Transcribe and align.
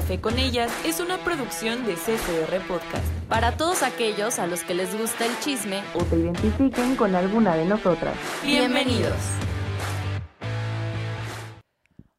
Café 0.00 0.18
con 0.18 0.38
ellas 0.38 0.72
es 0.86 0.98
una 0.98 1.18
producción 1.18 1.84
de 1.84 1.92
CCR 1.92 2.66
Podcast. 2.66 3.04
Para 3.28 3.58
todos 3.58 3.82
aquellos 3.82 4.38
a 4.38 4.46
los 4.46 4.64
que 4.64 4.72
les 4.72 4.98
gusta 4.98 5.26
el 5.26 5.38
chisme 5.40 5.82
o 5.94 6.02
te 6.02 6.16
identifiquen 6.16 6.96
con 6.96 7.14
alguna 7.14 7.54
de 7.54 7.66
nosotras. 7.66 8.16
Bienvenidos. 8.42 9.12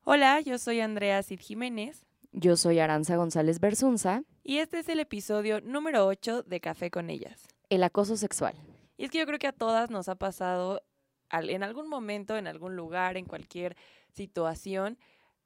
Hola, 0.03 0.41
yo 0.41 0.59
soy 0.59 0.79
Andrea 0.79 1.23
Cid 1.23 1.39
Jiménez. 1.39 2.05
Yo 2.31 2.55
soy 2.55 2.77
Aranza 2.77 3.15
González 3.15 3.59
Bersunza. 3.59 4.21
Y 4.43 4.59
este 4.59 4.77
es 4.77 4.87
el 4.87 4.99
episodio 4.99 5.59
número 5.61 6.05
8 6.05 6.43
de 6.43 6.59
Café 6.59 6.91
con 6.91 7.09
ellas. 7.09 7.47
El 7.71 7.81
acoso 7.81 8.15
sexual. 8.15 8.53
Y 8.95 9.05
es 9.05 9.09
que 9.09 9.17
yo 9.17 9.25
creo 9.25 9.39
que 9.39 9.47
a 9.47 9.53
todas 9.53 9.89
nos 9.89 10.07
ha 10.07 10.13
pasado 10.13 10.83
en 11.31 11.63
algún 11.63 11.89
momento, 11.89 12.37
en 12.37 12.45
algún 12.45 12.75
lugar, 12.75 13.17
en 13.17 13.25
cualquier 13.25 13.75
situación, 14.13 14.99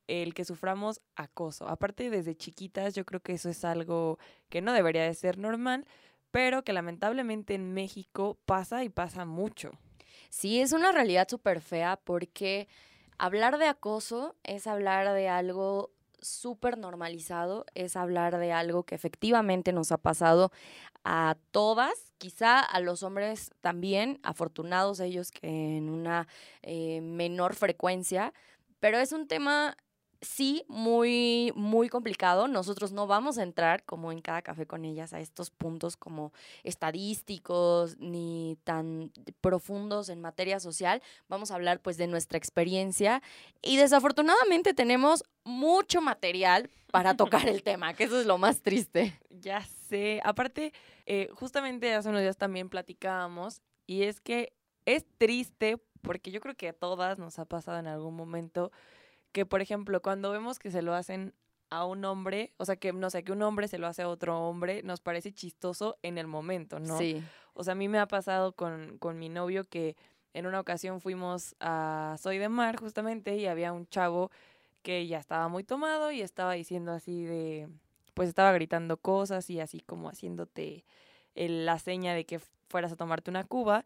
el 0.07 0.33
que 0.33 0.45
suframos 0.45 1.01
acoso. 1.15 1.67
Aparte, 1.67 2.09
desde 2.09 2.35
chiquitas, 2.35 2.93
yo 2.93 3.05
creo 3.05 3.21
que 3.21 3.33
eso 3.33 3.49
es 3.49 3.65
algo 3.65 4.19
que 4.49 4.61
no 4.61 4.73
debería 4.73 5.03
de 5.03 5.13
ser 5.13 5.37
normal, 5.37 5.85
pero 6.31 6.63
que 6.63 6.73
lamentablemente 6.73 7.55
en 7.55 7.73
México 7.73 8.37
pasa 8.45 8.83
y 8.83 8.89
pasa 8.89 9.25
mucho. 9.25 9.71
Sí, 10.29 10.59
es 10.59 10.73
una 10.73 10.91
realidad 10.91 11.27
súper 11.29 11.61
fea 11.61 11.97
porque 12.03 12.67
hablar 13.17 13.57
de 13.57 13.67
acoso 13.67 14.35
es 14.43 14.67
hablar 14.67 15.13
de 15.13 15.29
algo 15.29 15.91
súper 16.19 16.77
normalizado, 16.77 17.65
es 17.73 17.95
hablar 17.95 18.37
de 18.37 18.51
algo 18.51 18.83
que 18.83 18.95
efectivamente 18.95 19.71
nos 19.71 19.91
ha 19.91 19.97
pasado 19.97 20.51
a 21.03 21.37
todas, 21.51 22.11
quizá 22.17 22.59
a 22.59 22.79
los 22.79 23.03
hombres 23.03 23.51
también, 23.61 24.19
afortunados 24.23 24.99
ellos 24.99 25.31
que 25.31 25.77
en 25.77 25.89
una 25.89 26.27
eh, 26.63 26.99
menor 27.01 27.53
frecuencia, 27.53 28.33
pero 28.79 28.97
es 28.97 29.11
un 29.11 29.27
tema 29.27 29.77
sí, 30.21 30.63
muy, 30.67 31.51
muy 31.55 31.89
complicado. 31.89 32.47
Nosotros 32.47 32.91
no 32.91 33.07
vamos 33.07 33.37
a 33.37 33.43
entrar, 33.43 33.83
como 33.83 34.11
en 34.11 34.21
cada 34.21 34.41
café 34.41 34.65
con 34.65 34.85
ellas, 34.85 35.13
a 35.13 35.19
estos 35.19 35.51
puntos 35.51 35.97
como 35.97 36.33
estadísticos 36.63 37.97
ni 37.97 38.57
tan 38.63 39.11
profundos 39.41 40.09
en 40.09 40.21
materia 40.21 40.59
social. 40.59 41.01
Vamos 41.27 41.51
a 41.51 41.55
hablar 41.55 41.81
pues 41.81 41.97
de 41.97 42.07
nuestra 42.07 42.37
experiencia 42.37 43.21
y 43.61 43.77
desafortunadamente 43.77 44.73
tenemos 44.73 45.23
mucho 45.43 46.01
material 46.01 46.69
para 46.91 47.15
tocar 47.15 47.47
el 47.47 47.63
tema, 47.63 47.93
que 47.93 48.05
eso 48.05 48.19
es 48.19 48.25
lo 48.25 48.37
más 48.37 48.61
triste. 48.61 49.19
Ya 49.29 49.61
sé. 49.89 50.21
Aparte, 50.23 50.73
eh, 51.05 51.29
justamente 51.33 51.93
hace 51.93 52.09
unos 52.09 52.21
días 52.21 52.37
también 52.37 52.69
platicábamos 52.69 53.61
y 53.85 54.03
es 54.03 54.21
que 54.21 54.53
es 54.85 55.05
triste 55.17 55.77
porque 56.01 56.31
yo 56.31 56.39
creo 56.39 56.55
que 56.55 56.69
a 56.69 56.73
todas 56.73 57.19
nos 57.19 57.39
ha 57.39 57.45
pasado 57.45 57.79
en 57.79 57.87
algún 57.87 58.15
momento 58.15 58.71
que, 59.35 59.45
por 59.45 59.61
ejemplo, 59.61 60.01
cuando 60.01 60.31
vemos 60.31 60.59
que 60.59 60.71
se 60.71 60.81
lo 60.81 60.93
hacen 60.93 61.33
a 61.69 61.83
un 61.83 62.05
hombre, 62.05 62.53
o 62.55 62.63
sea, 62.63 62.77
que 62.77 62.93
no 62.93 63.09
sé, 63.09 63.25
que 63.25 63.33
un 63.33 63.41
hombre 63.41 63.67
se 63.67 63.77
lo 63.77 63.85
hace 63.85 64.03
a 64.03 64.07
otro 64.07 64.47
hombre, 64.47 64.81
nos 64.83 65.01
parece 65.01 65.33
chistoso 65.33 65.97
en 66.03 66.17
el 66.17 66.25
momento, 66.25 66.79
¿no? 66.79 66.97
Sí. 66.97 67.21
O 67.53 67.65
sea, 67.65 67.73
a 67.73 67.75
mí 67.75 67.89
me 67.89 67.99
ha 67.99 68.07
pasado 68.07 68.53
con, 68.53 68.97
con 68.97 69.19
mi 69.19 69.27
novio 69.27 69.65
que 69.65 69.97
en 70.33 70.47
una 70.47 70.61
ocasión 70.61 71.01
fuimos 71.01 71.53
a 71.59 72.15
Soy 72.17 72.37
de 72.37 72.47
Mar, 72.47 72.77
justamente, 72.79 73.35
y 73.35 73.45
había 73.45 73.73
un 73.73 73.87
chavo 73.87 74.31
que 74.83 75.05
ya 75.05 75.19
estaba 75.19 75.49
muy 75.49 75.65
tomado 75.65 76.13
y 76.13 76.21
estaba 76.21 76.53
diciendo 76.53 76.93
así 76.93 77.25
de, 77.25 77.67
pues 78.13 78.29
estaba 78.29 78.53
gritando 78.53 78.95
cosas 78.95 79.49
y 79.49 79.59
así 79.59 79.81
como 79.81 80.07
haciéndote 80.07 80.85
la 81.35 81.77
seña 81.77 82.13
de 82.13 82.25
que 82.25 82.39
fueras 82.67 82.91
a 82.91 82.95
tomarte 82.95 83.29
una 83.29 83.43
cuba. 83.43 83.85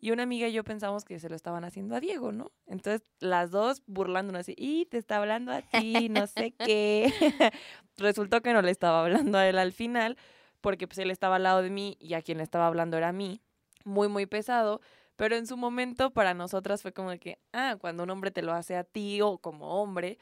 Y 0.00 0.10
una 0.10 0.22
amiga 0.22 0.48
y 0.48 0.52
yo 0.52 0.64
pensamos 0.64 1.04
que 1.04 1.18
se 1.18 1.28
lo 1.28 1.36
estaban 1.36 1.64
haciendo 1.64 1.94
a 1.94 2.00
Diego, 2.00 2.32
¿no? 2.32 2.52
Entonces 2.66 3.02
las 3.20 3.50
dos 3.50 3.82
burlándonos 3.86 4.40
así, 4.40 4.54
y 4.56 4.86
te 4.86 4.98
está 4.98 5.16
hablando 5.18 5.52
a 5.52 5.62
ti, 5.62 6.08
no 6.08 6.26
sé 6.26 6.52
qué. 6.58 7.12
Resultó 7.96 8.40
que 8.40 8.52
no 8.52 8.62
le 8.62 8.70
estaba 8.70 9.02
hablando 9.02 9.38
a 9.38 9.48
él 9.48 9.58
al 9.58 9.72
final, 9.72 10.16
porque 10.60 10.86
pues 10.86 10.98
él 10.98 11.10
estaba 11.10 11.36
al 11.36 11.42
lado 11.42 11.62
de 11.62 11.70
mí 11.70 11.96
y 12.00 12.14
a 12.14 12.22
quien 12.22 12.38
le 12.38 12.44
estaba 12.44 12.66
hablando 12.66 12.96
era 12.96 13.08
a 13.08 13.12
mí. 13.12 13.40
Muy, 13.84 14.08
muy 14.08 14.26
pesado. 14.26 14.80
Pero 15.16 15.36
en 15.36 15.46
su 15.46 15.56
momento 15.56 16.12
para 16.12 16.32
nosotras 16.32 16.80
fue 16.80 16.92
como 16.92 17.10
de 17.10 17.18
que, 17.18 17.38
ah, 17.52 17.76
cuando 17.78 18.04
un 18.04 18.10
hombre 18.10 18.30
te 18.30 18.40
lo 18.42 18.52
hace 18.52 18.76
a 18.76 18.84
ti 18.84 19.20
o 19.20 19.38
como 19.38 19.82
hombre, 19.82 20.18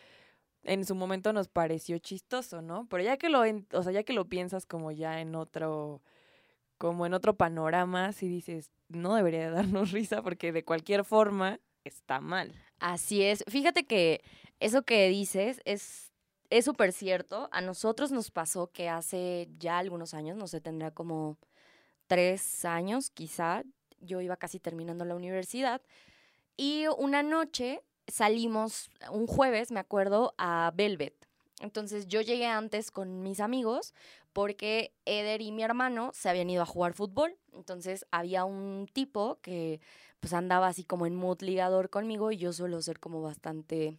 en 0.64 0.84
su 0.84 0.94
momento 0.94 1.32
nos 1.32 1.48
pareció 1.48 1.98
chistoso, 1.98 2.62
¿no? 2.62 2.86
Pero 2.88 3.04
ya 3.04 3.16
que 3.16 3.28
lo, 3.28 3.42
o 3.72 3.82
sea, 3.82 3.92
ya 3.92 4.02
que 4.02 4.12
lo 4.12 4.28
piensas 4.28 4.66
como 4.66 4.90
ya 4.90 5.20
en 5.20 5.34
otro 5.34 6.02
como 6.78 7.06
en 7.06 7.14
otro 7.14 7.36
panorama, 7.36 8.12
si 8.12 8.28
dices, 8.28 8.70
no 8.88 9.14
debería 9.14 9.50
darnos 9.50 9.92
risa 9.92 10.22
porque 10.22 10.52
de 10.52 10.64
cualquier 10.64 11.04
forma 11.04 11.60
está 11.84 12.20
mal. 12.20 12.54
Así 12.78 13.22
es. 13.22 13.44
Fíjate 13.48 13.84
que 13.84 14.22
eso 14.60 14.82
que 14.82 15.08
dices 15.08 15.60
es 15.64 16.08
es 16.50 16.64
súper 16.64 16.92
cierto. 16.92 17.48
A 17.52 17.60
nosotros 17.60 18.10
nos 18.10 18.30
pasó 18.30 18.68
que 18.68 18.88
hace 18.88 19.48
ya 19.58 19.78
algunos 19.78 20.14
años, 20.14 20.36
no 20.36 20.46
sé, 20.46 20.60
tendrá 20.60 20.90
como 20.90 21.36
tres 22.06 22.64
años 22.64 23.10
quizá, 23.10 23.62
yo 24.00 24.20
iba 24.20 24.36
casi 24.36 24.58
terminando 24.58 25.04
la 25.04 25.14
universidad 25.14 25.82
y 26.56 26.86
una 26.96 27.22
noche 27.22 27.82
salimos, 28.06 28.90
un 29.12 29.26
jueves, 29.26 29.70
me 29.70 29.80
acuerdo, 29.80 30.34
a 30.38 30.72
Velvet. 30.74 31.14
Entonces 31.60 32.06
yo 32.06 32.20
llegué 32.20 32.46
antes 32.46 32.90
con 32.90 33.22
mis 33.22 33.40
amigos 33.40 33.94
porque 34.32 34.94
Eder 35.04 35.40
y 35.40 35.52
mi 35.52 35.62
hermano 35.62 36.10
se 36.14 36.28
habían 36.28 36.50
ido 36.50 36.62
a 36.62 36.66
jugar 36.66 36.92
fútbol. 36.94 37.36
Entonces 37.52 38.06
había 38.10 38.44
un 38.44 38.88
tipo 38.92 39.38
que 39.42 39.80
pues 40.20 40.32
andaba 40.32 40.68
así 40.68 40.84
como 40.84 41.06
en 41.06 41.14
mood 41.14 41.42
ligador 41.42 41.90
conmigo 41.90 42.30
y 42.32 42.36
yo 42.36 42.52
suelo 42.52 42.80
ser 42.82 43.00
como 43.00 43.22
bastante 43.22 43.98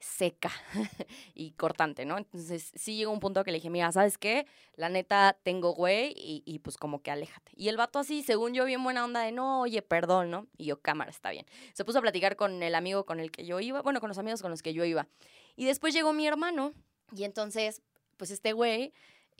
seca 0.00 0.50
y 1.34 1.52
cortante, 1.52 2.04
¿no? 2.04 2.16
Entonces 2.16 2.72
sí 2.74 2.96
llegó 2.96 3.12
un 3.12 3.20
punto 3.20 3.44
que 3.44 3.50
le 3.50 3.58
dije, 3.58 3.70
mira, 3.70 3.92
¿sabes 3.92 4.16
qué? 4.16 4.46
La 4.74 4.88
neta 4.88 5.36
tengo 5.42 5.74
güey 5.74 6.14
y, 6.16 6.42
y, 6.46 6.58
pues 6.60 6.76
como 6.78 7.02
que 7.02 7.10
aléjate. 7.10 7.52
Y 7.54 7.68
el 7.68 7.76
vato 7.76 7.98
así, 7.98 8.22
según 8.22 8.54
yo, 8.54 8.64
bien 8.64 8.82
buena 8.82 9.04
onda 9.04 9.20
de, 9.20 9.32
no, 9.32 9.60
oye, 9.60 9.82
perdón, 9.82 10.30
¿no? 10.30 10.46
Y 10.56 10.64
yo, 10.64 10.80
cámara, 10.80 11.10
está 11.10 11.30
bien. 11.30 11.44
Se 11.74 11.84
puso 11.84 11.98
a 11.98 12.02
platicar 12.02 12.36
con 12.36 12.62
el 12.62 12.74
amigo 12.74 13.04
con 13.04 13.20
el 13.20 13.30
que 13.30 13.44
yo 13.44 13.60
iba, 13.60 13.82
bueno, 13.82 14.00
con 14.00 14.08
los 14.08 14.18
amigos 14.18 14.40
con 14.40 14.50
los 14.50 14.62
que 14.62 14.72
yo 14.72 14.84
iba. 14.84 15.06
Y 15.54 15.66
después 15.66 15.92
llegó 15.92 16.12
mi 16.14 16.26
hermano 16.26 16.72
y 17.16 17.24
entonces, 17.24 17.82
pues 18.16 18.30
este 18.30 18.52
güey 18.52 18.92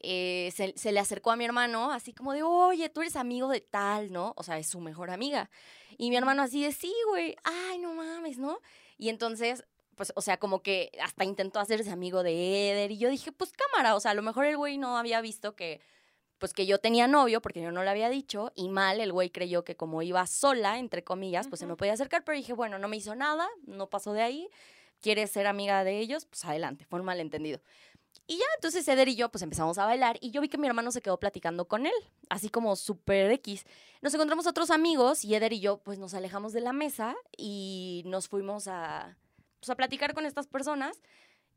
eh, 0.03 0.51
se, 0.55 0.93
le 0.93 1.01
acercó 1.01 1.31
a 1.31 1.37
mi 1.37 1.45
hermano 1.45 1.93
así 1.93 2.13
como 2.15 2.33
de, 2.33 2.43
oye, 2.43 2.89
tú 2.89 3.03
eres 3.03 3.17
amigo 3.17 3.49
de 3.49 3.61
tal, 3.61 4.13
¿no? 4.13 4.33
O 4.37 4.43
sea, 4.43 4.59
es 4.59 4.69
su 4.69 4.81
mejor 4.81 5.11
amiga. 5.11 5.51
Y 5.99 6.11
mi 6.11 6.17
hermano 6.17 6.43
así 6.43 6.63
de, 6.63 6.73
sí, 6.73 6.95
güey, 7.09 7.37
ay, 7.45 7.79
no 7.79 7.93
mames, 7.93 8.39
¿no? 8.39 8.61
Y 8.97 9.11
entonces, 9.11 9.65
pues, 9.97 10.13
o 10.17 10.23
sea, 10.23 10.39
como 10.39 10.63
que 10.63 10.91
hasta 11.03 11.25
intentó 11.25 11.61
hacerse 11.61 11.91
amigo 11.91 12.23
de 12.23 12.71
Eder. 12.71 12.91
Y 12.93 12.99
yo 12.99 13.11
dije, 13.11 13.33
pues 13.33 13.53
cámara, 13.53 13.95
o 13.95 14.01
sea, 14.01 14.13
a 14.13 14.15
lo 14.15 14.23
mejor 14.23 14.47
el 14.47 14.57
güey 14.57 14.79
no 14.79 14.97
había 14.97 15.21
visto 15.21 15.55
que, 15.55 15.81
pues 16.39 16.55
que 16.55 16.65
yo 16.65 16.79
tenía 16.79 17.07
novio, 17.07 17.43
porque 17.43 17.61
yo 17.61 17.71
no 17.71 17.85
le 17.85 17.91
había 17.91 18.09
dicho, 18.09 18.53
y 18.55 18.71
mal, 18.71 19.01
el 19.01 19.13
güey 19.13 19.29
creyó 19.29 19.65
que 19.65 19.77
como 19.77 20.01
iba 20.01 20.27
sola, 20.27 20.79
entre 20.79 21.05
comillas, 21.05 21.49
pues 21.49 21.61
se 21.61 21.67
me 21.67 21.77
podía 21.77 21.93
acercar, 21.93 22.25
pero 22.25 22.39
dije, 22.39 22.55
bueno, 22.55 22.79
no 22.79 22.89
me 22.89 22.97
hizo 22.97 23.15
nada, 23.15 23.47
no 23.67 23.91
pasó 23.91 24.15
de 24.15 24.23
ahí 24.23 24.49
quieres 25.01 25.31
ser 25.31 25.47
amiga 25.47 25.85
de 25.85 25.99
ellos, 25.99 26.27
pues 26.27 26.45
adelante, 26.45 26.85
fue 26.85 27.01
un 27.01 27.07
malentendido. 27.07 27.61
Y 28.27 28.39
ya, 28.39 28.45
entonces 28.57 28.87
Eder 28.87 29.09
y 29.09 29.17
yo 29.17 29.29
pues 29.29 29.43
empezamos 29.43 29.79
a 29.79 29.87
bailar 29.87 30.17
y 30.21 30.31
yo 30.31 30.41
vi 30.41 30.49
que 30.49 30.59
mi 30.59 30.67
hermano 30.67 30.93
se 30.93 31.03
quedó 31.03 31.19
platicando 31.19 31.67
con 31.67 31.87
él, 31.87 31.95
así 32.29 32.49
como 32.49 32.77
súper 32.77 33.31
X. 33.33 33.65
Nos 34.03 34.15
encontramos 34.15 34.47
otros 34.47 34.71
amigos 34.71 35.25
y 35.25 35.35
Eder 35.35 35.53
y 35.53 35.61
yo 35.61 35.79
pues 35.79 35.99
nos 35.99 36.15
alejamos 36.15 36.53
de 36.53 36.61
la 36.61 36.73
mesa 36.73 37.17
y 37.37 38.03
nos 38.07 38.29
fuimos 38.29 38.69
a, 38.69 39.17
pues, 39.59 39.71
a 39.71 39.75
platicar 39.75 40.15
con 40.15 40.27
estas 40.27 40.47
personas 40.47 41.01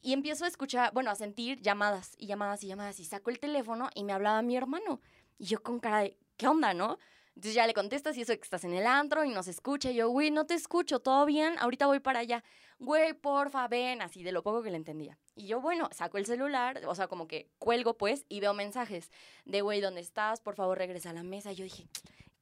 y 0.02 0.14
empiezo 0.14 0.46
a 0.46 0.48
escuchar, 0.48 0.92
bueno, 0.94 1.12
a 1.12 1.16
sentir 1.16 1.62
llamadas 1.62 2.14
y 2.18 2.26
llamadas 2.26 2.64
y 2.64 2.68
llamadas 2.68 3.00
y 3.00 3.06
saco 3.06 3.30
el 3.30 3.40
teléfono 3.40 3.90
y 3.94 4.04
me 4.04 4.14
hablaba 4.14 4.42
mi 4.42 4.58
hermano. 4.58 5.00
Y 5.38 5.46
yo 5.46 5.62
con 5.62 5.80
cara 5.80 6.00
de, 6.00 6.18
¿qué 6.38 6.48
onda, 6.48 6.74
no? 6.74 6.98
Entonces 7.36 7.56
ya 7.56 7.66
le 7.66 7.74
contestas 7.74 8.16
y 8.18 8.22
eso 8.22 8.34
que 8.34 8.42
estás 8.42 8.64
en 8.64 8.74
el 8.74 8.86
antro 8.86 9.26
y 9.26 9.30
nos 9.30 9.48
escucha. 9.48 9.90
Y 9.90 9.96
yo, 9.96 10.10
güey, 10.10 10.30
no 10.30 10.46
te 10.46 10.54
escucho, 10.54 11.00
¿todo 11.00 11.26
bien? 11.26 11.56
Ahorita 11.60 11.88
voy 11.88 12.00
para 12.00 12.20
allá. 12.20 12.44
Güey, 12.80 13.14
porfa, 13.14 13.68
ven, 13.68 14.02
así 14.02 14.24
de 14.24 14.32
lo 14.32 14.44
poco 14.44 14.62
que 14.62 14.70
le 14.70 14.78
entendía. 14.78 15.18
Y 15.36 15.48
yo, 15.48 15.60
bueno, 15.60 15.90
saco 15.92 16.18
el 16.18 16.26
celular, 16.26 16.82
o 16.86 16.94
sea, 16.96 17.08
como 17.08 17.28
que 17.28 17.50
cuelgo 17.58 17.98
pues 17.98 18.26
y 18.30 18.40
veo 18.40 18.54
mensajes 18.54 19.12
de, 19.46 19.62
güey, 19.62 19.82
¿dónde 19.82 20.02
estás? 20.02 20.42
Por 20.42 20.56
favor, 20.56 20.78
regresa 20.78 21.10
a 21.10 21.14
la 21.14 21.24
mesa. 21.24 21.52
Y 21.52 21.56
yo 21.56 21.64
dije, 21.64 21.88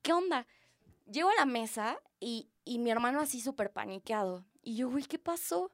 ¿qué 0.01 0.13
onda? 0.13 0.45
Llego 1.09 1.29
a 1.29 1.35
la 1.35 1.45
mesa 1.45 1.97
y, 2.19 2.49
y 2.65 2.79
mi 2.79 2.91
hermano 2.91 3.21
así 3.21 3.39
súper 3.39 3.71
paniqueado. 3.71 4.45
Y 4.61 4.75
yo, 4.75 4.89
güey, 4.89 5.05
¿qué 5.05 5.19
pasó? 5.19 5.71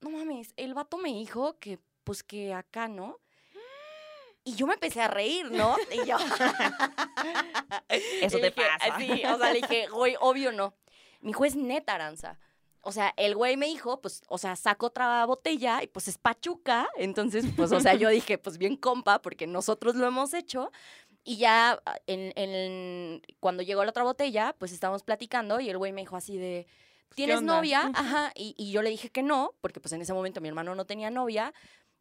No 0.00 0.10
mames, 0.10 0.52
el 0.56 0.74
vato 0.74 0.96
me 0.96 1.10
dijo 1.10 1.58
que, 1.58 1.78
pues 2.02 2.22
que 2.22 2.52
acá, 2.54 2.88
¿no? 2.88 3.20
Y 4.44 4.54
yo 4.56 4.66
me 4.66 4.74
empecé 4.74 5.00
a 5.00 5.08
reír, 5.08 5.50
¿no? 5.50 5.76
Y 5.90 6.06
yo. 6.06 6.16
Eso 7.88 8.38
te 8.38 8.52
pasa. 8.52 8.98
Sí, 8.98 9.22
o 9.24 9.38
sea, 9.38 9.52
le 9.52 9.62
dije, 9.62 9.86
güey, 9.92 10.16
obvio 10.20 10.52
no. 10.52 10.74
Mi 11.22 11.32
juez 11.32 11.56
neta, 11.56 11.94
Aranza. 11.94 12.38
O 12.82 12.92
sea, 12.92 13.14
el 13.16 13.34
güey 13.34 13.56
me 13.56 13.64
dijo, 13.64 14.02
pues, 14.02 14.22
o 14.28 14.36
sea, 14.36 14.56
saco 14.56 14.86
otra 14.86 15.24
botella 15.24 15.82
y 15.82 15.86
pues 15.86 16.08
es 16.08 16.18
pachuca. 16.18 16.86
Entonces, 16.96 17.46
pues, 17.56 17.72
o 17.72 17.80
sea, 17.80 17.94
yo 17.94 18.08
dije, 18.10 18.36
pues 18.36 18.58
bien 18.58 18.76
compa, 18.76 19.22
porque 19.22 19.46
nosotros 19.46 19.94
lo 19.94 20.06
hemos 20.06 20.34
hecho. 20.34 20.70
Y 21.24 21.38
ya 21.38 21.82
en, 22.06 22.34
en, 22.36 23.22
cuando 23.40 23.62
llegó 23.62 23.82
la 23.82 23.90
otra 23.90 24.02
botella, 24.02 24.54
pues 24.58 24.72
estábamos 24.72 25.02
platicando 25.02 25.58
y 25.58 25.70
el 25.70 25.78
güey 25.78 25.92
me 25.92 26.02
dijo 26.02 26.16
así 26.16 26.36
de, 26.36 26.66
¿tienes 27.14 27.40
novia? 27.40 27.90
Ajá. 27.94 28.30
Y, 28.34 28.54
y, 28.58 28.70
yo 28.72 28.82
le 28.82 28.90
dije 28.90 29.08
que 29.08 29.22
no, 29.22 29.54
porque 29.62 29.80
pues 29.80 29.92
en 29.92 30.02
ese 30.02 30.12
momento 30.12 30.42
mi 30.42 30.48
hermano 30.48 30.74
no 30.74 30.84
tenía 30.84 31.08
novia. 31.08 31.54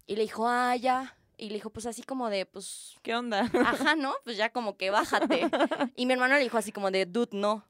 Y 0.05 0.17
le 0.17 0.23
dijo, 0.23 0.45
ah, 0.45 0.75
ya. 0.75 1.15
Y 1.43 1.49
le 1.49 1.55
dijo, 1.55 1.71
pues 1.71 1.85
así 1.85 2.03
como 2.03 2.29
de, 2.29 2.45
pues, 2.45 2.95
¿Qué 3.01 3.13
onda? 3.15 3.51
ajá, 3.65 3.95
¿no? 3.95 4.13
Pues 4.23 4.37
ya 4.37 4.51
como 4.53 4.77
que 4.77 4.91
bájate. 4.91 5.41
Y 5.97 6.05
mi 6.05 6.13
hermano 6.13 6.35
le 6.35 6.41
dijo 6.41 6.57
así 6.57 6.71
como 6.71 6.89
de, 6.89 7.05
dude, 7.05 7.31
no. 7.37 7.67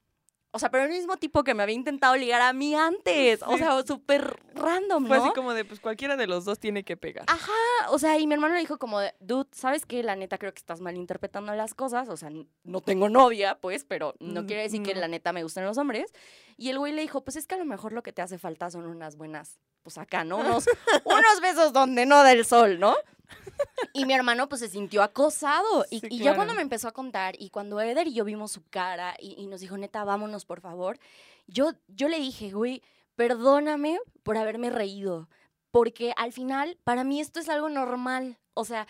O 0.52 0.60
sea, 0.60 0.70
pero 0.70 0.84
el 0.84 0.92
mismo 0.92 1.18
tipo 1.18 1.44
que 1.44 1.56
me 1.56 1.64
había 1.64 1.74
intentado 1.74 2.16
ligar 2.16 2.40
a 2.42 2.54
mí 2.54 2.76
antes. 2.76 3.42
O 3.42 3.54
Sí. 3.54 3.58
sea, 3.58 3.82
súper 3.82 4.38
random, 4.54 5.08
Fue 5.08 5.18
¿no? 5.18 5.24
así 5.24 5.34
como 5.34 5.56
de, 5.56 5.66
pues 5.66 5.80
cualquiera 5.80 6.16
de 6.16 6.28
los 6.28 6.46
dos 6.46 6.60
tiene 6.60 6.84
que 6.84 6.96
pegar. 6.96 7.26
Ajá, 7.28 7.52
o 7.90 7.98
sea, 7.98 8.20
y 8.20 8.28
mi 8.28 8.36
hermano 8.36 8.54
le 8.54 8.60
dijo 8.60 8.78
como, 8.78 9.00
de, 9.00 9.16
dude, 9.20 9.50
¿sabes 9.54 9.88
qué? 9.88 10.04
La 10.04 10.16
neta 10.16 10.38
creo 10.38 10.54
que 10.54 10.60
estás 10.60 10.80
malinterpretando 10.80 11.52
las 11.56 11.74
cosas, 11.74 12.08
o 12.10 12.18
sea, 12.18 12.30
no 12.64 12.82
tengo 12.82 13.10
novia, 13.10 13.58
pues, 13.60 13.84
pero 13.86 14.14
no 14.20 14.44
Mm, 14.44 14.46
quiere 14.46 14.62
decir 14.62 14.84
que 14.84 14.94
no. 14.94 15.00
la 15.02 15.08
neta 15.08 15.34
me 15.34 15.42
gusten 15.42 15.66
los 15.66 15.80
hombres. 15.80 16.14
Y 16.58 16.70
el 16.70 16.78
güey 16.78 16.94
le 16.94 17.02
dijo, 17.02 17.24
pues 17.24 17.36
es 17.38 17.48
que 17.48 17.56
a 17.56 17.58
lo 17.58 17.66
mejor 17.66 17.92
lo 17.94 18.04
que 18.04 18.14
te 18.14 18.22
hace 18.22 18.38
falta 18.38 18.70
son 18.70 18.86
unas 18.86 19.16
buenas, 19.18 19.58
pues 19.82 19.98
acá, 19.98 20.24
¿no? 20.24 20.38
Unos, 20.38 20.66
unos 21.06 21.42
besos 21.42 21.74
donde 21.74 22.06
no 22.06 22.18
da 22.22 22.32
el 22.32 22.46
sol, 22.46 22.80
¿no? 22.80 22.96
Y 23.96 24.06
mi 24.06 24.14
hermano 24.14 24.50
pues 24.50 24.62
se 24.62 24.70
sintió 24.70 25.04
acosado. 25.04 25.86
Y, 25.92 26.00
Sí, 26.00 26.08
y 26.10 26.18
ya 26.18 26.34
cuando 26.34 26.54
claro. 26.54 26.56
me 26.56 26.62
empezó 26.64 26.88
a 26.88 26.94
contar 26.94 27.36
y 27.40 27.50
cuando 27.52 27.80
Eder 27.80 28.08
y 28.08 28.14
yo 28.14 28.26
vimos 28.26 28.52
su 28.52 28.64
cara 28.70 29.16
y, 29.20 29.36
y 29.40 29.46
nos 29.48 29.62
dijo, 29.62 29.78
neta, 29.78 30.04
vámonos 30.04 30.46
por 30.46 30.62
favor, 30.62 30.98
yo, 31.46 31.74
yo 31.88 32.08
le 32.08 32.20
dije, 32.20 32.52
güey, 32.52 32.82
perdóname 33.16 34.00
por 34.24 34.38
haberme 34.38 34.70
reído. 34.70 35.30
Porque 35.70 36.14
al 36.18 36.32
final, 36.32 36.78
para 36.84 37.04
mí 37.04 37.20
esto 37.20 37.40
es 37.40 37.50
algo 37.50 37.70
normal. 37.70 38.40
O 38.56 38.66
sea, 38.66 38.88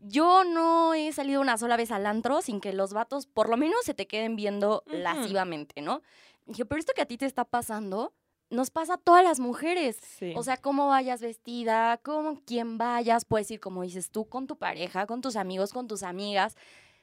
yo 0.00 0.44
no 0.44 0.94
he 0.94 1.12
salido 1.12 1.40
una 1.40 1.56
sola 1.58 1.76
vez 1.76 1.90
al 1.90 2.06
antro 2.06 2.42
sin 2.42 2.60
que 2.60 2.72
los 2.72 2.92
vatos 2.92 3.26
por 3.26 3.48
lo 3.48 3.56
menos 3.56 3.84
se 3.84 3.94
te 3.94 4.06
queden 4.06 4.36
viendo 4.36 4.82
Ujú. 4.86 4.96
lascivamente, 4.98 5.80
¿no? 5.80 6.02
Dije, 6.46 6.64
pero 6.64 6.78
esto 6.78 6.92
que 6.94 7.02
a 7.02 7.06
ti 7.06 7.16
te 7.16 7.26
está 7.26 7.44
pasando, 7.44 8.12
nos 8.50 8.70
pasa 8.70 8.94
a 8.94 8.98
todas 8.98 9.24
las 9.24 9.40
mujeres. 9.40 9.96
Sí. 10.18 10.34
O 10.36 10.42
sea, 10.42 10.56
cómo 10.56 10.88
vayas 10.88 11.20
vestida, 11.20 11.98
con 11.98 12.36
quién 12.36 12.78
vayas, 12.78 13.24
puedes 13.24 13.50
ir, 13.50 13.60
como 13.60 13.82
dices 13.82 14.10
tú, 14.10 14.26
con 14.28 14.46
tu 14.46 14.56
pareja, 14.56 15.06
con 15.06 15.20
tus 15.20 15.36
amigos, 15.36 15.72
con 15.72 15.88
tus 15.88 16.02
amigas. 16.02 16.56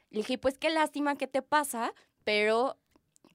Le 0.10 0.20
dije, 0.20 0.38
pues 0.38 0.58
qué 0.58 0.70
lástima 0.70 1.16
que 1.16 1.28
te 1.28 1.42
pasa, 1.42 1.94
pero 2.24 2.78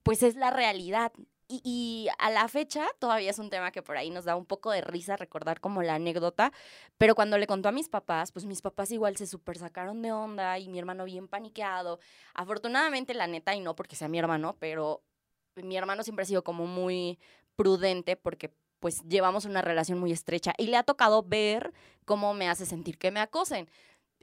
pues 0.02 0.22
es 0.22 0.36
la 0.36 0.50
realidad. 0.50 1.12
Y, 1.48 1.60
y 1.64 2.08
a 2.18 2.30
la 2.30 2.48
fecha 2.48 2.86
todavía 2.98 3.30
es 3.30 3.38
un 3.38 3.50
tema 3.50 3.70
que 3.70 3.82
por 3.82 3.96
ahí 3.96 4.10
nos 4.10 4.24
da 4.24 4.34
un 4.34 4.46
poco 4.46 4.72
de 4.72 4.80
risa 4.80 5.16
recordar 5.16 5.60
como 5.60 5.80
la 5.82 5.94
anécdota, 5.94 6.52
pero 6.98 7.14
cuando 7.14 7.38
le 7.38 7.46
contó 7.46 7.68
a 7.68 7.72
mis 7.72 7.88
papás, 7.88 8.32
pues 8.32 8.46
mis 8.46 8.62
papás 8.62 8.90
igual 8.90 9.16
se 9.16 9.26
super 9.26 9.56
sacaron 9.56 10.02
de 10.02 10.10
onda 10.10 10.58
y 10.58 10.68
mi 10.68 10.78
hermano 10.78 11.04
bien 11.04 11.28
paniqueado. 11.28 12.00
Afortunadamente, 12.34 13.14
la 13.14 13.28
neta, 13.28 13.54
y 13.54 13.60
no 13.60 13.76
porque 13.76 13.94
sea 13.94 14.08
mi 14.08 14.18
hermano, 14.18 14.56
pero 14.58 15.02
mi 15.54 15.76
hermano 15.76 16.02
siempre 16.02 16.24
ha 16.24 16.26
sido 16.26 16.44
como 16.44 16.66
muy 16.66 17.18
prudente 17.56 18.16
porque 18.16 18.52
pues 18.80 19.02
llevamos 19.08 19.44
una 19.44 19.62
relación 19.62 19.98
muy 19.98 20.12
estrecha 20.12 20.52
y 20.58 20.66
le 20.66 20.76
ha 20.76 20.82
tocado 20.82 21.22
ver 21.22 21.72
cómo 22.04 22.34
me 22.34 22.48
hace 22.48 22.66
sentir 22.66 22.98
que 22.98 23.10
me 23.10 23.20
acosen. 23.20 23.68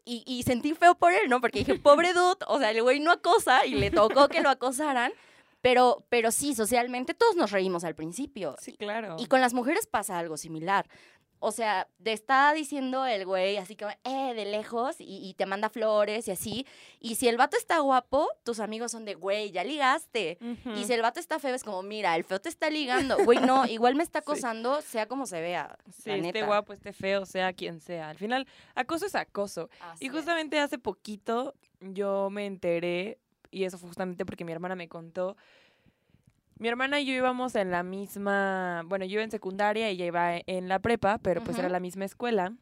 Y, 0.05 0.23
y 0.25 0.43
sentí 0.43 0.73
feo 0.73 0.95
por 0.95 1.13
él, 1.13 1.29
¿no? 1.29 1.41
Porque 1.41 1.59
dije, 1.59 1.79
pobre 1.79 2.13
dude, 2.13 2.37
o 2.47 2.59
sea, 2.59 2.71
el 2.71 2.81
güey 2.81 2.99
no 2.99 3.11
acosa 3.11 3.65
y 3.65 3.75
le 3.75 3.89
tocó 3.89 4.27
que 4.27 4.41
lo 4.41 4.49
acosaran, 4.49 5.13
pero, 5.61 6.05
pero 6.09 6.31
sí, 6.31 6.55
socialmente 6.55 7.13
todos 7.13 7.35
nos 7.35 7.51
reímos 7.51 7.83
al 7.83 7.95
principio. 7.95 8.55
sí, 8.59 8.75
claro. 8.75 9.15
Y 9.17 9.27
con 9.27 9.39
las 9.41 9.53
mujeres 9.53 9.87
pasa 9.87 10.19
algo 10.19 10.35
similar. 10.37 10.87
O 11.45 11.51
sea, 11.51 11.89
te 12.01 12.13
está 12.13 12.53
diciendo 12.53 13.05
el 13.05 13.25
güey 13.25 13.57
así 13.57 13.75
como, 13.75 13.91
eh, 14.05 14.33
de 14.33 14.45
lejos, 14.45 14.95
y, 14.99 15.27
y 15.29 15.33
te 15.33 15.45
manda 15.45 15.67
flores 15.69 16.27
y 16.27 16.31
así. 16.31 16.65
Y 17.01 17.15
si 17.15 17.27
el 17.27 17.35
vato 17.37 17.57
está 17.57 17.79
guapo, 17.79 18.29
tus 18.43 18.61
amigos 18.61 18.91
son 18.93 19.03
de, 19.03 19.15
güey, 19.15 19.51
ya 19.51 19.63
ligaste. 19.65 20.37
Y 20.75 20.85
si 20.85 20.93
el 20.93 21.01
vato 21.01 21.19
está 21.19 21.39
feo, 21.39 21.53
es 21.53 21.63
como, 21.63 21.83
mira, 21.83 22.15
el 22.15 22.23
feo 22.23 22.39
te 22.39 22.47
está 22.47 22.69
ligando. 22.69 23.17
Güey, 23.25 23.39
no, 23.39 23.65
igual 23.65 23.95
me 23.95 24.03
está 24.03 24.19
Sí. 24.23 24.23
acosando, 24.23 24.81
sea 24.81 25.07
como 25.07 25.25
se 25.25 25.41
vea. 25.41 25.77
Sí, 25.91 26.09
la 26.11 26.15
esté 26.15 26.43
guapo, 26.43 26.71
esté 26.71 26.93
feo, 26.93 27.25
sea 27.25 27.51
quien 27.51 27.81
sea. 27.81 28.09
Al 28.09 28.17
final, 28.17 28.47
acoso 28.73 29.05
es 29.05 29.15
acoso. 29.15 29.69
Así 29.81 30.05
Y 30.05 30.07
es. 30.07 30.13
justamente 30.13 30.59
hace 30.59 30.77
poquito 30.77 31.53
yo 31.81 32.29
me 32.29 32.45
enteré, 32.45 33.17
y 33.51 33.65
eso 33.65 33.77
fue 33.77 33.89
justamente 33.89 34.25
porque 34.25 34.45
mi 34.45 34.53
hermana 34.53 34.75
me 34.75 34.87
contó. 34.87 35.35
Mi 36.59 36.67
hermana 36.67 36.99
y 36.99 37.05
yo 37.05 37.13
íbamos 37.13 37.55
en 37.55 37.71
la 37.71 37.83
misma, 37.83 38.83
bueno, 38.85 39.05
yo 39.05 39.13
iba 39.13 39.23
en 39.23 39.31
secundaria 39.31 39.89
y 39.89 39.95
ella 39.95 40.05
iba 40.05 40.37
en 40.45 40.67
la 40.67 40.79
prepa, 40.79 41.17
pero 41.17 41.43
pues 41.43 41.57
era 41.57 41.67
Ujú. 41.67 41.73
la 41.73 41.79
misma 41.79 42.05
escuela. 42.05 42.55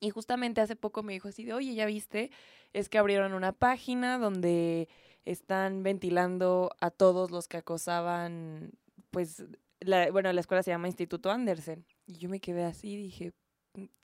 Y 0.00 0.10
justamente 0.10 0.60
hace 0.60 0.76
poco 0.76 1.02
me 1.02 1.12
dijo 1.12 1.28
así 1.28 1.44
de, 1.44 1.54
oye, 1.54 1.74
¿ya 1.74 1.86
viste? 1.86 2.30
Es 2.72 2.88
que 2.88 2.98
abrieron 2.98 3.32
una 3.32 3.52
página 3.52 4.18
donde 4.18 4.88
están 5.24 5.82
ventilando 5.82 6.70
a 6.80 6.90
todos 6.90 7.30
los 7.30 7.48
que 7.48 7.56
acosaban, 7.56 8.72
pues, 9.10 9.44
la, 9.80 10.10
bueno, 10.10 10.32
la 10.32 10.40
escuela 10.40 10.62
se 10.62 10.70
llama 10.70 10.88
Instituto 10.88 11.30
Andersen. 11.30 11.86
Y 12.06 12.18
yo 12.18 12.28
me 12.28 12.40
quedé 12.40 12.64
así, 12.64 12.96
dije, 12.96 13.32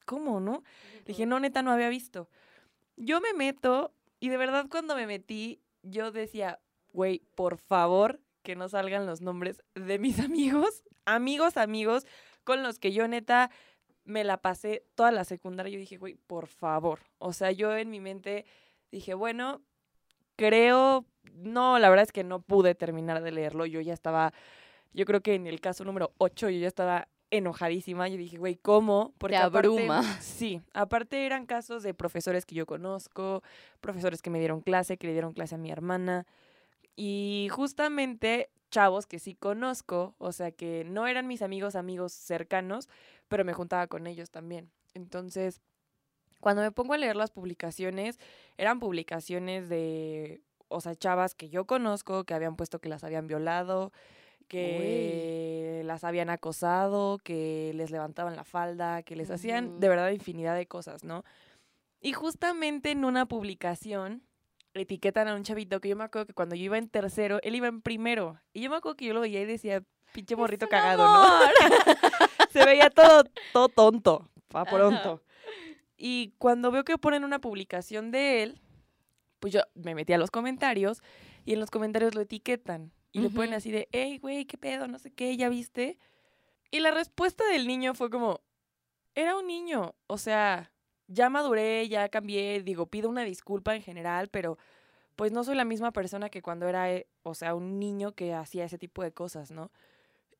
¿cómo, 0.06 0.40
no? 0.40 0.62
Dije, 1.04 1.26
no, 1.26 1.38
neta, 1.40 1.62
no 1.62 1.70
había 1.70 1.88
visto. 1.88 2.28
Yo 2.96 3.20
me 3.20 3.34
meto 3.34 3.92
y 4.20 4.28
de 4.28 4.36
verdad 4.36 4.66
cuando 4.70 4.94
me 4.94 5.06
metí, 5.06 5.60
yo 5.82 6.12
decía, 6.12 6.60
güey, 6.92 7.22
por 7.34 7.58
favor, 7.58 8.20
que 8.42 8.56
no 8.56 8.68
salgan 8.68 9.06
los 9.06 9.20
nombres 9.20 9.62
de 9.74 9.98
mis 9.98 10.18
amigos, 10.24 10.82
amigos, 11.04 11.56
amigos, 11.56 12.06
con 12.44 12.62
los 12.62 12.78
que 12.78 12.92
yo 12.92 13.06
neta 13.08 13.50
me 14.04 14.24
la 14.24 14.36
pasé 14.38 14.84
toda 14.94 15.12
la 15.12 15.24
secundaria. 15.24 15.72
Yo 15.72 15.78
dije, 15.78 15.96
güey, 15.96 16.14
por 16.14 16.48
favor. 16.48 17.00
O 17.18 17.32
sea, 17.32 17.52
yo 17.52 17.76
en 17.76 17.88
mi 17.90 18.00
mente 18.00 18.44
dije, 18.90 19.14
bueno, 19.14 19.62
creo, 20.36 21.06
no, 21.34 21.78
la 21.78 21.88
verdad 21.88 22.04
es 22.04 22.12
que 22.12 22.24
no 22.24 22.40
pude 22.42 22.74
terminar 22.74 23.22
de 23.22 23.30
leerlo. 23.32 23.66
Yo 23.66 23.80
ya 23.80 23.92
estaba, 23.94 24.32
yo 24.92 25.04
creo 25.04 25.20
que 25.20 25.34
en 25.34 25.46
el 25.46 25.60
caso 25.60 25.84
número 25.84 26.12
8 26.18 26.50
yo 26.50 26.58
ya 26.58 26.68
estaba 26.68 27.08
enojadísima. 27.30 28.08
Yo 28.08 28.16
dije, 28.16 28.38
güey, 28.38 28.56
¿cómo? 28.56 29.14
Te 29.36 29.36
aparte- 29.46 29.68
sí, 30.20 30.60
aparte 30.74 31.24
eran 31.26 31.46
casos 31.46 31.82
de 31.82 31.94
profesores 31.94 32.44
que 32.44 32.54
yo 32.54 32.66
conozco, 32.66 33.42
profesores 33.80 34.20
que 34.20 34.30
me 34.30 34.38
dieron 34.38 34.60
clase, 34.62 34.96
que 34.98 35.06
le 35.06 35.12
dieron 35.12 35.32
clase 35.32 35.54
a 35.54 35.58
mi 35.58 35.70
hermana. 35.70 36.26
Y 36.96 37.48
justamente 37.50 38.50
chavos 38.70 39.06
que 39.06 39.18
sí 39.18 39.34
conozco, 39.34 40.14
o 40.18 40.32
sea 40.32 40.50
que 40.50 40.84
no 40.84 41.06
eran 41.06 41.26
mis 41.26 41.42
amigos, 41.42 41.76
amigos 41.76 42.12
cercanos, 42.12 42.88
pero 43.28 43.44
me 43.44 43.52
juntaba 43.52 43.86
con 43.86 44.06
ellos 44.06 44.30
también. 44.30 44.70
Entonces, 44.94 45.60
cuando 46.40 46.62
me 46.62 46.72
pongo 46.72 46.94
a 46.94 46.98
leer 46.98 47.16
las 47.16 47.30
publicaciones, 47.30 48.18
eran 48.56 48.80
publicaciones 48.80 49.68
de, 49.68 50.42
o 50.68 50.80
sea, 50.80 50.96
chavas 50.96 51.34
que 51.34 51.48
yo 51.48 51.66
conozco, 51.66 52.24
que 52.24 52.34
habían 52.34 52.56
puesto 52.56 52.80
que 52.80 52.88
las 52.88 53.04
habían 53.04 53.26
violado, 53.26 53.92
que 54.48 55.82
las 55.84 56.04
habían 56.04 56.30
acosado, 56.30 57.18
que 57.18 57.72
les 57.74 57.90
levantaban 57.90 58.36
la 58.36 58.44
falda, 58.44 59.02
que 59.02 59.16
les 59.16 59.30
hacían 59.30 59.80
de 59.80 59.88
verdad 59.88 60.10
infinidad 60.10 60.56
de 60.56 60.66
cosas, 60.66 61.04
¿no? 61.04 61.24
Y 62.00 62.12
justamente 62.12 62.90
en 62.90 63.04
una 63.04 63.26
publicación 63.26 64.22
etiquetan 64.74 65.28
a 65.28 65.34
un 65.34 65.42
chavito 65.42 65.80
que 65.80 65.88
yo 65.88 65.96
me 65.96 66.04
acuerdo 66.04 66.26
que 66.26 66.34
cuando 66.34 66.54
yo 66.54 66.64
iba 66.64 66.78
en 66.78 66.88
tercero, 66.88 67.38
él 67.42 67.54
iba 67.54 67.68
en 67.68 67.82
primero. 67.82 68.40
Y 68.52 68.62
yo 68.62 68.70
me 68.70 68.76
acuerdo 68.76 68.96
que 68.96 69.04
yo 69.06 69.14
lo 69.14 69.20
veía 69.20 69.40
y 69.40 69.44
decía, 69.44 69.82
pinche 70.12 70.36
morrito 70.36 70.68
cagado, 70.68 71.04
¿no? 71.06 71.24
Se 72.50 72.64
veía 72.64 72.90
todo, 72.90 73.24
todo 73.52 73.68
tonto, 73.68 74.30
pa' 74.48 74.62
Ajá. 74.62 74.70
pronto. 74.70 75.22
Y 75.96 76.34
cuando 76.38 76.70
veo 76.70 76.84
que 76.84 76.98
ponen 76.98 77.24
una 77.24 77.38
publicación 77.40 78.10
de 78.10 78.42
él, 78.42 78.60
pues 79.40 79.52
yo 79.52 79.60
me 79.74 79.94
metí 79.94 80.12
a 80.12 80.18
los 80.18 80.30
comentarios 80.30 81.02
y 81.44 81.52
en 81.52 81.60
los 81.60 81.70
comentarios 81.70 82.14
lo 82.14 82.20
etiquetan. 82.20 82.92
Y 83.14 83.20
le 83.20 83.28
ponen 83.28 83.52
así 83.52 83.70
de, 83.70 83.88
hey, 83.92 84.18
güey, 84.18 84.46
¿qué 84.46 84.56
pedo? 84.56 84.88
No 84.88 84.98
sé 84.98 85.12
qué, 85.12 85.36
¿ya 85.36 85.50
viste? 85.50 85.98
Y 86.70 86.80
la 86.80 86.90
respuesta 86.90 87.44
del 87.48 87.66
niño 87.66 87.92
fue 87.92 88.08
como, 88.08 88.40
era 89.14 89.36
un 89.36 89.46
niño, 89.46 89.94
o 90.06 90.16
sea, 90.16 90.71
ya 91.12 91.28
maduré, 91.28 91.88
ya 91.88 92.08
cambié, 92.08 92.62
digo, 92.62 92.86
pido 92.86 93.08
una 93.08 93.24
disculpa 93.24 93.74
en 93.74 93.82
general, 93.82 94.28
pero 94.28 94.58
pues 95.16 95.32
no 95.32 95.44
soy 95.44 95.54
la 95.54 95.64
misma 95.64 95.92
persona 95.92 96.30
que 96.30 96.42
cuando 96.42 96.66
era, 96.68 96.92
eh, 96.92 97.06
o 97.22 97.34
sea, 97.34 97.54
un 97.54 97.78
niño 97.78 98.12
que 98.12 98.34
hacía 98.34 98.64
ese 98.64 98.78
tipo 98.78 99.02
de 99.02 99.12
cosas, 99.12 99.50
¿no? 99.50 99.70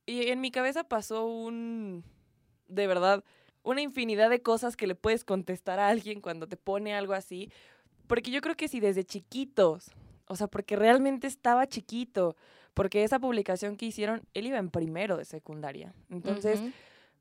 Y 0.07 0.29
en 0.29 0.41
mi 0.41 0.51
cabeza 0.51 0.85
pasó 0.85 1.27
un, 1.27 2.05
de 2.69 2.87
verdad, 2.87 3.23
una 3.63 3.83
infinidad 3.83 4.31
de 4.31 4.43
cosas 4.43 4.77
que 4.77 4.87
le 4.87 4.95
puedes 4.95 5.25
contestar 5.25 5.79
a 5.79 5.89
alguien 5.89 6.21
cuando 6.21 6.49
te 6.49 6.57
pone 6.57 6.95
algo 6.95 7.13
así, 7.13 7.51
porque 8.07 8.31
yo 8.31 8.41
creo 8.41 8.57
que 8.57 8.69
si 8.69 8.81
desde 8.81 9.05
chiquitos, 9.05 9.93
o 10.27 10.37
sea, 10.37 10.47
porque 10.47 10.77
realmente 10.77 11.27
estaba 11.27 11.67
chiquito, 11.67 12.37
porque 12.75 13.05
esa 13.05 13.19
publicación 13.19 13.77
que 13.77 13.87
hicieron, 13.87 14.23
él 14.35 14.47
iba 14.47 14.59
en 14.59 14.71
primero 14.71 15.17
de 15.17 15.25
secundaria. 15.25 15.95
Entonces, 16.11 16.63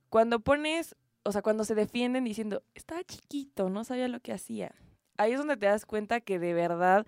cuando 0.09 0.39
pones, 0.39 0.95
o 1.23 1.31
sea, 1.31 1.41
cuando 1.41 1.63
se 1.63 1.75
defienden 1.75 2.23
diciendo, 2.23 2.63
estaba 2.73 3.03
chiquito, 3.03 3.69
no 3.69 3.83
sabía 3.83 4.07
lo 4.07 4.19
que 4.19 4.33
hacía, 4.33 4.73
ahí 5.17 5.33
es 5.33 5.37
donde 5.37 5.57
te 5.57 5.67
das 5.67 5.85
cuenta 5.85 6.21
que 6.21 6.39
de 6.39 6.53
verdad 6.53 7.05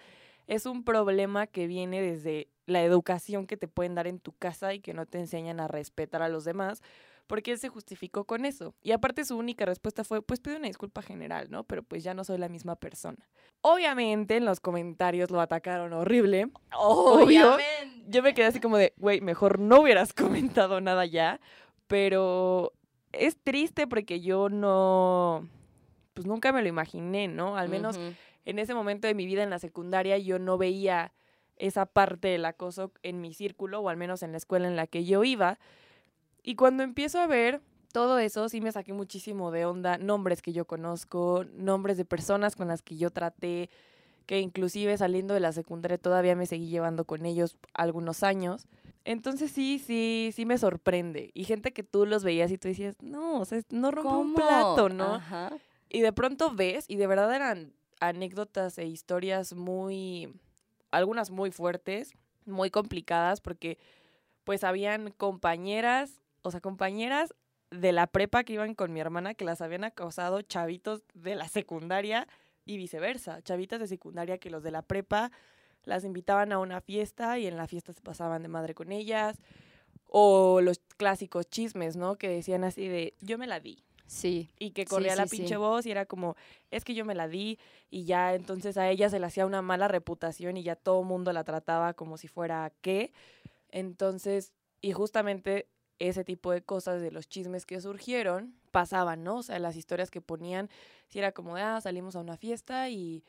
es 0.48 0.66
un 0.66 0.84
problema 0.84 1.48
que 1.48 1.68
viene 1.68 2.02
desde 2.02 2.50
la 2.66 2.84
educación 2.84 3.48
que 3.48 3.58
te 3.58 3.68
pueden 3.68 3.96
dar 3.96 4.08
en 4.08 4.20
tu 4.20 4.34
casa 4.34 4.74
y 4.74 4.80
que 4.80 4.94
no 4.94 5.06
te 5.06 5.20
enseñan 5.20 5.60
a 5.60 5.68
respetar 5.68 6.22
a 6.22 6.30
los 6.30 6.46
demás, 6.46 6.82
porque 7.28 7.52
él 7.52 7.60
se 7.60 7.70
justificó 7.70 8.26
con 8.26 8.46
eso. 8.46 8.76
Y 8.82 8.92
aparte 8.92 9.26
su 9.26 9.38
única 9.38 9.66
respuesta 9.66 10.04
fue, 10.04 10.22
pues 10.22 10.40
pido 10.40 10.58
una 10.58 10.68
disculpa 10.68 11.02
general, 11.02 11.50
¿no? 11.50 11.64
Pero 11.64 11.84
pues 11.84 12.04
ya 12.04 12.14
no 12.14 12.24
soy 12.24 12.38
la 12.38 12.50
misma 12.50 12.76
persona. 12.76 13.30
Obviamente 13.62 14.36
en 14.36 14.46
los 14.46 14.60
comentarios 14.60 15.32
lo 15.32 15.40
atacaron 15.40 15.94
horrible. 15.94 16.52
Obvio. 16.78 17.56
Obviamente. 17.56 18.04
Yo 18.08 18.22
me 18.22 18.34
quedé 18.34 18.48
así 18.48 18.60
como 18.60 18.78
de, 18.78 18.94
güey, 18.98 19.22
mejor 19.22 19.60
no 19.60 19.82
hubieras 19.82 20.14
comentado 20.14 20.82
nada 20.82 21.06
ya, 21.06 21.40
pero 21.88 22.74
es 23.14 23.38
triste 23.38 23.88
porque 23.88 24.20
yo 24.20 24.50
no, 24.50 25.48
pues 26.14 26.28
nunca 26.28 26.52
me 26.52 26.62
lo 26.62 26.68
imaginé, 26.68 27.28
¿no? 27.28 27.58
Al 27.58 27.70
menos 27.70 28.00
en 28.46 28.60
ese 28.60 28.74
momento 28.74 29.08
de 29.08 29.14
mi 29.14 29.26
vida 29.26 29.44
en 29.44 29.50
la 29.50 29.60
secundaria 29.60 30.18
yo 30.18 30.40
no 30.40 30.58
veía 30.58 31.14
esa 31.58 31.86
parte 31.86 32.28
del 32.28 32.46
acoso 32.46 32.92
en 33.04 33.22
mi 33.22 33.34
círculo 33.34 33.80
o 33.80 33.90
al 33.90 33.98
menos 33.98 34.24
en 34.24 34.32
la 34.32 34.38
escuela 34.38 34.68
en 34.68 34.76
la 34.76 34.88
que 34.88 35.06
yo 35.06 35.24
iba. 35.24 35.60
Y 36.42 36.56
cuando 36.56 36.84
empiezo 36.84 37.20
a 37.20 37.28
ver 37.28 37.62
todo 37.94 38.18
eso, 38.20 38.50
sí 38.50 38.60
me 38.60 38.72
saqué 38.72 38.92
muchísimo 38.92 39.52
de 39.52 39.66
onda, 39.66 39.98
nombres 39.98 40.42
que 40.42 40.52
yo 40.52 40.66
conozco, 40.66 41.46
nombres 41.54 41.96
de 41.96 42.06
personas 42.06 42.56
con 42.56 42.68
las 42.68 42.82
que 42.82 42.98
yo 42.98 43.12
traté, 43.12 43.70
que 44.26 44.40
inclusive 44.40 44.98
saliendo 44.98 45.34
de 45.36 45.40
la 45.40 45.52
secundaria 45.52 45.98
todavía 45.98 46.36
me 46.36 46.48
seguí 46.48 46.68
llevando 46.68 47.06
con 47.06 47.26
ellos 47.26 47.58
algunos 47.74 48.24
años. 48.24 48.68
Entonces 49.06 49.52
sí, 49.52 49.80
sí, 49.80 50.32
sí 50.34 50.46
me 50.46 50.58
sorprende. 50.58 51.32
Y 51.34 51.44
gente 51.44 51.74
que 51.74 51.84
tú 51.84 52.06
los 52.06 52.24
veías 52.24 52.52
y 52.52 52.58
tú 52.58 52.68
decías, 52.68 52.96
no, 53.02 53.40
o 53.40 53.46
sea, 53.46 53.62
no 53.70 53.92
rompe 53.92 54.14
un 54.14 54.34
plato, 54.34 54.90
¿no? 54.90 55.16
Ajá. 55.16 55.52
Y 55.90 56.02
de 56.02 56.14
pronto 56.14 56.52
ves, 56.54 56.86
y 56.88 56.96
de 56.96 57.08
verdad 57.08 57.34
eran 57.36 57.74
anécdotas 58.00 58.78
e 58.78 58.86
historias 58.86 59.54
muy, 59.54 60.34
algunas 60.92 61.32
muy 61.32 61.52
fuertes, 61.52 62.14
muy 62.46 62.70
complicadas, 62.70 63.42
porque 63.42 63.78
pues 64.44 64.64
habían 64.64 65.12
compañeras, 65.12 66.22
o 66.42 66.52
sea, 66.52 66.62
compañeras 66.62 67.34
de 67.72 67.92
la 67.92 68.08
prepa 68.08 68.44
que 68.44 68.54
iban 68.54 68.76
con 68.76 68.94
mi 68.94 69.00
hermana 69.00 69.34
que 69.34 69.46
las 69.46 69.62
habían 69.62 69.84
acosado 69.84 70.42
chavitos 70.42 71.04
de 71.14 71.36
la 71.36 71.48
secundaria 71.48 72.28
y 72.66 72.78
viceversa, 72.78 73.42
chavitas 73.42 73.80
de 73.80 73.88
secundaria 73.88 74.38
que 74.38 74.50
los 74.50 74.64
de 74.64 74.72
la 74.72 74.82
prepa 74.82 75.32
las 75.86 76.04
invitaban 76.04 76.52
a 76.52 76.60
una 76.60 76.82
fiesta 76.82 77.38
y 77.40 77.48
en 77.48 77.58
la 77.58 77.68
fiesta 77.68 77.94
se 77.94 78.02
pasaban 78.02 78.42
de 78.42 78.48
madre 78.50 78.74
con 78.74 78.92
ellas, 78.92 79.38
o 80.08 80.62
los 80.62 80.80
clásicos 80.98 81.48
chismes, 81.50 81.96
¿no? 81.96 82.16
Que 82.18 82.30
decían 82.30 82.64
así 82.64 82.88
de, 82.88 83.16
yo 83.22 83.38
me 83.38 83.48
la 83.48 83.60
di, 83.60 83.84
Sí. 84.06 84.50
y 84.60 84.72
que 84.72 84.84
Sí, 84.84 84.88
corría 84.90 85.16
la 85.16 85.26
sí, 85.28 85.38
pinche 85.38 85.56
sí. 85.56 85.60
voz 85.60 85.86
y 85.86 85.92
era 85.92 86.06
como, 86.06 86.36
es 86.70 86.84
que 86.86 86.94
yo 86.94 87.04
me 87.04 87.16
la 87.16 87.28
di 87.28 87.58
y 87.90 88.04
ya 88.06 88.36
entonces 88.36 88.78
a 88.78 88.90
ella 88.90 89.10
se 89.10 89.20
le 89.20 89.26
hacía 89.26 89.46
una 89.46 89.62
mala 89.62 89.88
reputación 89.88 90.56
y 90.58 90.64
ya 90.64 90.76
todo 90.76 91.04
mundo 91.04 91.34
la 91.34 91.44
trataba 91.44 91.94
como 91.94 92.18
si 92.18 92.28
fuera 92.28 92.72
qué. 92.82 93.12
Entonces, 93.70 94.54
y 94.82 94.92
justamente 94.92 95.68
ese 96.00 96.24
tipo 96.24 96.52
de 96.52 96.62
cosas 96.62 97.02
de 97.02 97.12
los 97.12 97.28
chismes 97.28 97.66
que 97.66 97.80
surgieron 97.82 98.56
pasaban, 98.72 99.24
¿no? 99.24 99.38
O 99.38 99.44
sea, 99.44 99.58
las 99.60 99.76
historias 99.76 100.12
que 100.12 100.22
ponían, 100.22 100.70
si 101.08 101.20
era 101.20 101.32
como 101.32 101.56
de, 101.56 101.62
ah, 101.62 101.82
salimos 101.82 102.16
a 102.16 102.20
una 102.20 102.38
fiesta 102.38 102.90
y 102.90 103.24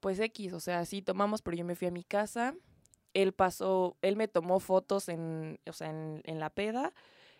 pues 0.00 0.18
X, 0.18 0.52
o 0.52 0.60
sea, 0.60 0.84
sí 0.84 1.02
tomamos, 1.02 1.42
pero 1.42 1.56
yo 1.56 1.64
me 1.64 1.76
fui 1.76 1.88
a 1.88 1.90
mi 1.90 2.04
casa. 2.04 2.54
Él 3.14 3.32
pasó, 3.32 3.96
él 4.02 4.16
me 4.16 4.28
tomó 4.28 4.60
fotos 4.60 5.08
en, 5.08 5.58
o 5.66 5.72
sea, 5.72 5.90
en, 5.90 6.22
en 6.24 6.40
la 6.40 6.50
peda 6.50 6.92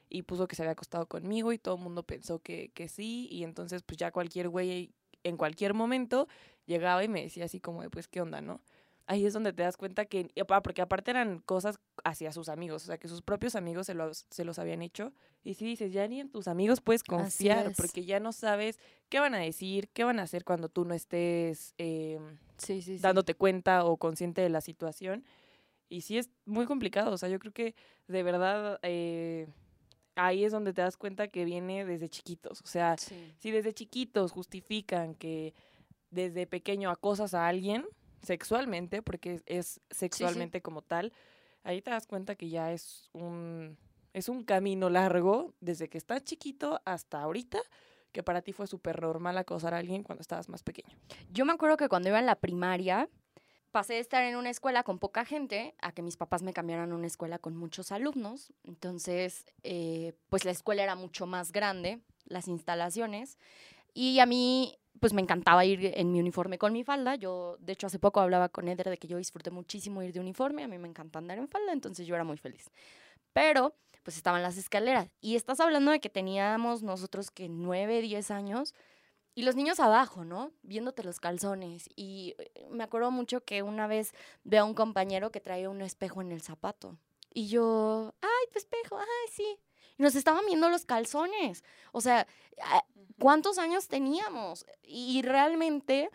y 0.09 0.23
puso 0.23 0.49
que 0.49 0.57
se 0.57 0.63
había 0.63 0.73
acostado 0.73 1.07
conmigo 1.07 1.53
y 1.53 1.59
todo 1.59 1.77
el 1.77 1.83
mundo 1.83 2.03
pensó 2.03 2.41
que, 2.41 2.71
que 2.75 2.89
sí 2.89 3.29
y 3.31 3.45
entonces 3.45 3.83
pues 3.83 3.97
ya 3.97 4.11
cualquier 4.11 4.49
güey 4.49 4.93
en 5.23 5.37
cualquier 5.37 5.73
momento 5.75 6.29
llegaba 6.67 7.05
y 7.05 7.09
me 7.09 7.23
decía 7.23 7.45
así 7.45 7.61
como 7.61 7.89
pues 7.91 8.09
qué 8.09 8.21
onda, 8.21 8.41
¿no? 8.41 8.61
Ahí 9.11 9.27
es 9.27 9.33
donde 9.33 9.53
te 9.53 9.65
das 9.65 9.77
cuenta 9.77 10.05
que, 10.05 10.31
porque 10.63 10.83
aparte 10.83 11.11
eran 11.11 11.41
cosas 11.41 11.81
hacia 12.05 12.31
sus 12.31 12.49
amigos, 12.49 12.85
o 12.85 12.87
sea 12.87 12.97
que 12.97 13.09
sus 13.09 13.23
propios 13.23 13.57
amigos 13.57 13.87
se 13.87 13.95
los, 13.95 14.25
se 14.31 14.45
los 14.45 14.61
habían 14.61 14.83
hecho 14.83 15.13
y 15.43 15.55
si 15.55 15.65
dices, 15.65 15.93
ya 15.93 16.07
ni 16.07 16.21
en 16.21 16.31
tus 16.31 16.47
amigos 16.47 16.81
puedes 16.81 17.03
confiar 17.03 17.73
porque 17.77 18.05
ya 18.05 18.21
no 18.21 18.33
sabes 18.33 18.79
qué 19.09 19.19
van 19.19 19.35
a 19.35 19.39
decir, 19.39 19.89
qué 19.89 20.05
van 20.05 20.21
a 20.21 20.23
hacer 20.23 20.45
cuando 20.45 20.69
tú 20.69 20.85
no 20.85 20.95
estés... 20.95 21.75
em, 21.77 22.39
Sí, 22.57 22.83
sí, 22.83 22.99
sí. 22.99 23.03
dándote 23.03 23.35
cuenta 23.35 23.85
o 23.85 23.97
consciente 23.97 24.43
de 24.43 24.49
la 24.49 24.61
situación. 24.61 25.25
Y 25.89 26.03
sí 26.03 26.17
es 26.17 26.31
muy 26.45 26.67
complicado, 26.67 27.11
o 27.11 27.19
sea, 27.19 27.29
yo 27.29 27.41
creo 27.41 27.53
que 27.53 27.75
de 28.07 28.23
verdad 28.23 28.79
eh, 28.83 29.49
ahí 30.15 30.45
es 30.45 30.53
donde 30.53 30.73
te 30.73 30.83
das 30.83 30.97
cuenta 30.97 31.27
que 31.27 31.45
viene 31.45 31.85
desde 31.85 32.09
chiquitos. 32.09 32.61
O 32.61 32.67
sea, 32.69 32.97
si 32.97 33.51
desde 33.51 33.75
chiquitos 33.75 34.31
justifican 34.31 35.17
que 35.17 35.53
desde 36.11 36.47
pequeño 36.47 36.91
acosas 36.91 37.35
a 37.35 37.49
alguien 37.49 37.85
sexualmente, 38.23 39.03
porque 39.03 39.43
es 39.47 39.81
sexualmente 39.91 40.63
como 40.63 40.83
tal, 40.83 41.13
ahí 41.63 41.83
te 41.83 41.91
das 41.91 42.07
cuenta 42.07 42.35
que 42.35 42.49
ya 42.49 42.73
es 42.73 43.11
un, 43.13 43.77
es 44.13 44.29
un 44.29 44.45
camino 44.45 44.91
largo 44.91 45.55
desde 45.61 45.89
que 45.89 45.99
estás 45.99 46.25
chiquito 46.25 46.81
hasta 46.85 47.21
ahorita, 47.21 47.61
que 48.13 48.23
para 48.23 48.43
ti 48.43 48.53
fue 48.53 48.67
súper 48.67 49.01
normal 49.01 49.39
acosar 49.39 49.75
a 49.75 49.79
alguien 49.79 50.03
cuando 50.03 50.23
estabas 50.23 50.49
más 50.49 50.63
pequeño. 50.63 50.97
Yo 51.31 51.45
me 51.45 51.53
acuerdo 51.53 51.77
que 51.77 51.89
cuando 51.89 52.09
iba 52.09 52.19
en 52.19 52.27
la 52.27 52.35
primaria, 52.35 53.09
pasé 53.71 53.95
de 53.95 54.01
estar 54.01 54.25
en 54.25 54.37
una 54.37 54.51
escuela 54.51 54.83
con 54.83 54.99
poca 54.99 55.25
gente 55.25 55.75
a 55.81 55.93
que 55.93 56.03
mis 56.03 56.17
papás 56.17 56.43
me 56.43 56.53
cambiaran 56.53 56.93
a 56.93 56.95
una 56.95 57.07
escuela 57.07 57.39
con 57.39 57.57
muchos 57.57 57.93
alumnos. 57.93 58.53
Entonces, 58.65 59.47
eh, 59.63 60.15
pues 60.29 60.45
la 60.45 60.51
escuela 60.51 60.83
era 60.83 60.97
mucho 60.97 61.27
más 61.27 61.53
grande, 61.53 62.01
las 62.25 62.49
instalaciones. 62.49 63.39
Y 63.95 64.19
a 64.21 64.27
mí, 64.27 64.79
pues 65.01 65.13
me 65.13 65.23
encantaba 65.23 65.65
ir 65.65 65.93
en 65.95 66.13
mi 66.13 66.21
uniforme 66.21 66.59
con 66.59 66.73
mi 66.73 66.85
falda. 66.85 67.15
Yo, 67.15 67.57
de 67.61 67.73
hecho, 67.73 67.87
hace 67.87 67.99
poco 67.99 68.21
hablaba 68.21 68.49
con 68.49 68.69
Eder 68.69 68.91
de 68.91 68.99
que 68.99 69.09
yo 69.09 69.17
disfruté 69.17 69.51
muchísimo 69.51 70.03
ir 70.03 70.13
de 70.13 70.21
uniforme. 70.21 70.65
A 70.65 70.69
mí 70.69 70.79
me 70.79 70.89
encanta 70.89 71.19
andar 71.19 71.39
en 71.39 71.49
falda, 71.49 71.73
entonces 71.73 72.07
yo 72.07 72.15
era 72.15 72.25
muy 72.25 72.37
feliz. 72.37 72.71
Pero, 73.33 73.75
pues 74.03 74.17
estaban 74.17 74.43
las 74.43 74.57
escaleras. 74.57 75.09
Y 75.21 75.37
estás 75.37 75.61
hablando 75.61 75.91
de 75.91 76.01
que 76.01 76.11
teníamos 76.11 76.83
nosotros 76.83 77.31
que 77.31 77.49
9, 77.49 78.03
10 78.03 78.31
años. 78.31 78.75
Y 79.35 79.43
los 79.43 79.55
niños 79.55 79.81
abajo, 79.81 80.25
¿no? 80.25 80.53
Viéndote 80.63 81.05
los 81.05 81.21
calzones. 81.21 81.89
Y 81.97 82.35
eh, 82.39 82.67
me 82.71 82.85
acuerdo 82.85 83.11
mucho 83.11 83.45
que 83.45 83.63
una 83.63 83.87
vez 83.87 84.13
ve 84.45 84.59
a 84.59 84.65
un 84.65 84.75
compañero 84.75 85.31
que 85.31 85.41
traía 85.41 85.71
un 85.71 85.81
espejo 85.83 86.21
en 86.21 86.33
el 86.33 86.43
zapato. 86.43 86.97
Y 87.33 87.49
yo, 87.49 88.13
ay, 88.21 88.53
tu 88.53 88.59
espejo, 88.59 88.99
ay, 88.99 89.29
sí. 89.31 89.59
Nos 90.01 90.15
estaban 90.15 90.47
viendo 90.47 90.71
los 90.71 90.87
calzones. 90.87 91.63
O 91.93 92.01
sea, 92.01 92.27
¿cuántos 93.19 93.59
años 93.59 93.87
teníamos? 93.87 94.65
Y 94.83 95.21
realmente, 95.21 96.09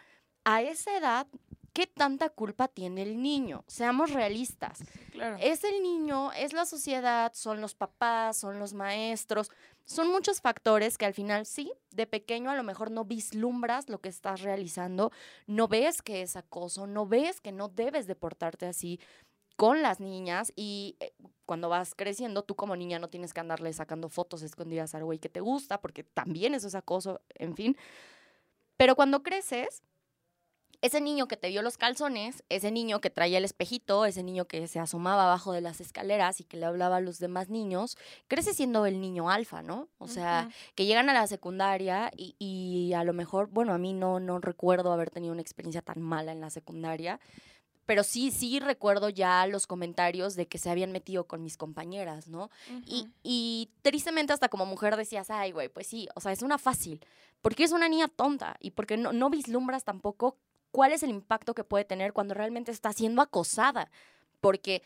a 0.43 0.63
esa 0.63 0.97
edad, 0.97 1.27
¿qué 1.71 1.85
tanta 1.85 2.29
culpa 2.29 2.67
tiene 2.67 3.03
el 3.03 3.21
niño? 3.21 3.63
Seamos 3.67 4.11
realistas. 4.11 4.79
Claro. 5.11 5.37
Es 5.39 5.63
el 5.63 5.83
niño, 5.83 6.31
es 6.31 6.53
la 6.53 6.65
sociedad, 6.65 7.31
son 7.35 7.61
los 7.61 7.75
papás, 7.75 8.37
son 8.37 8.57
los 8.57 8.73
maestros, 8.73 9.51
son 9.85 10.09
muchos 10.09 10.41
factores 10.41 10.97
que 10.97 11.05
al 11.05 11.13
final 11.13 11.45
sí, 11.45 11.71
de 11.91 12.07
pequeño 12.07 12.49
a 12.49 12.55
lo 12.55 12.63
mejor 12.63 12.89
no 12.89 13.05
vislumbras 13.05 13.87
lo 13.87 13.99
que 14.01 14.09
estás 14.09 14.41
realizando, 14.41 15.11
no 15.45 15.67
ves 15.67 16.01
que 16.01 16.23
es 16.23 16.35
acoso, 16.35 16.87
no 16.87 17.05
ves 17.05 17.39
que 17.39 17.51
no 17.51 17.67
debes 17.67 18.07
de 18.07 18.15
portarte 18.15 18.65
así 18.65 18.99
con 19.55 19.81
las 19.81 19.99
niñas 19.99 20.51
y 20.55 20.95
eh, 20.99 21.13
cuando 21.45 21.69
vas 21.69 21.95
creciendo 21.95 22.43
tú 22.43 22.55
como 22.55 22.75
niña 22.75 22.99
no 22.99 23.09
tienes 23.09 23.33
que 23.33 23.39
andarle 23.39 23.71
sacando 23.73 24.09
fotos 24.09 24.41
escondidas 24.41 24.95
al 24.95 25.05
güey 25.05 25.19
que 25.19 25.29
te 25.29 25.39
gusta 25.39 25.79
porque 25.81 26.03
también 26.03 26.53
eso 26.53 26.67
es 26.67 26.75
acoso, 26.75 27.21
en 27.35 27.55
fin. 27.55 27.77
Pero 28.77 28.95
cuando 28.95 29.23
creces, 29.23 29.83
ese 30.81 31.01
niño 31.01 31.27
que 31.27 31.37
te 31.37 31.47
vio 31.49 31.61
los 31.61 31.77
calzones, 31.77 32.43
ese 32.49 32.71
niño 32.71 32.99
que 33.01 33.09
traía 33.09 33.37
el 33.37 33.45
espejito, 33.45 34.05
ese 34.05 34.23
niño 34.23 34.45
que 34.45 34.67
se 34.67 34.79
asomaba 34.79 35.23
abajo 35.23 35.53
de 35.53 35.61
las 35.61 35.81
escaleras 35.81 36.41
y 36.41 36.43
que 36.43 36.57
le 36.57 36.65
hablaba 36.65 36.97
a 36.97 37.01
los 37.01 37.19
demás 37.19 37.49
niños, 37.49 37.97
crece 38.27 38.53
siendo 38.53 38.85
el 38.85 38.99
niño 38.99 39.29
alfa, 39.29 39.61
¿no? 39.61 39.87
O 39.97 40.07
sea, 40.07 40.49
que 40.75 40.85
llegan 40.85 41.09
a 41.09 41.13
la 41.13 41.27
secundaria 41.27 42.11
y, 42.15 42.35
y 42.39 42.93
a 42.93 43.03
lo 43.03 43.13
mejor, 43.13 43.47
bueno, 43.47 43.73
a 43.73 43.77
mí 43.77 43.93
no, 43.93 44.19
no 44.19 44.39
recuerdo 44.39 44.91
haber 44.91 45.09
tenido 45.09 45.31
una 45.31 45.41
experiencia 45.41 45.81
tan 45.81 46.01
mala 46.01 46.31
en 46.31 46.41
la 46.41 46.49
secundaria, 46.49 47.19
pero 47.85 48.03
sí, 48.03 48.31
sí 48.31 48.59
recuerdo 48.59 49.09
ya 49.09 49.45
los 49.47 49.67
comentarios 49.67 50.35
de 50.35 50.47
que 50.47 50.57
se 50.57 50.69
habían 50.69 50.91
metido 50.91 51.25
con 51.25 51.43
mis 51.43 51.57
compañeras, 51.57 52.27
¿no? 52.27 52.49
Y, 52.85 53.07
y 53.23 53.69
tristemente 53.81 54.33
hasta 54.33 54.49
como 54.49 54.65
mujer 54.65 54.95
decías, 54.95 55.29
ay, 55.29 55.51
güey, 55.51 55.69
pues 55.69 55.87
sí, 55.87 56.07
o 56.15 56.19
sea, 56.19 56.31
es 56.31 56.41
una 56.41 56.57
fácil, 56.57 57.05
porque 57.41 57.63
es 57.63 57.71
una 57.71 57.89
niña 57.89 58.07
tonta 58.07 58.57
y 58.59 58.71
porque 58.71 58.97
no, 58.97 59.13
no 59.13 59.29
vislumbras 59.29 59.83
tampoco 59.83 60.37
cuál 60.71 60.91
es 60.91 61.03
el 61.03 61.09
impacto 61.09 61.53
que 61.53 61.63
puede 61.63 61.85
tener 61.85 62.11
cuando 62.11 62.33
realmente 62.33 62.71
está 62.71 62.91
siendo 62.91 63.21
acosada, 63.21 63.91
porque 64.41 64.81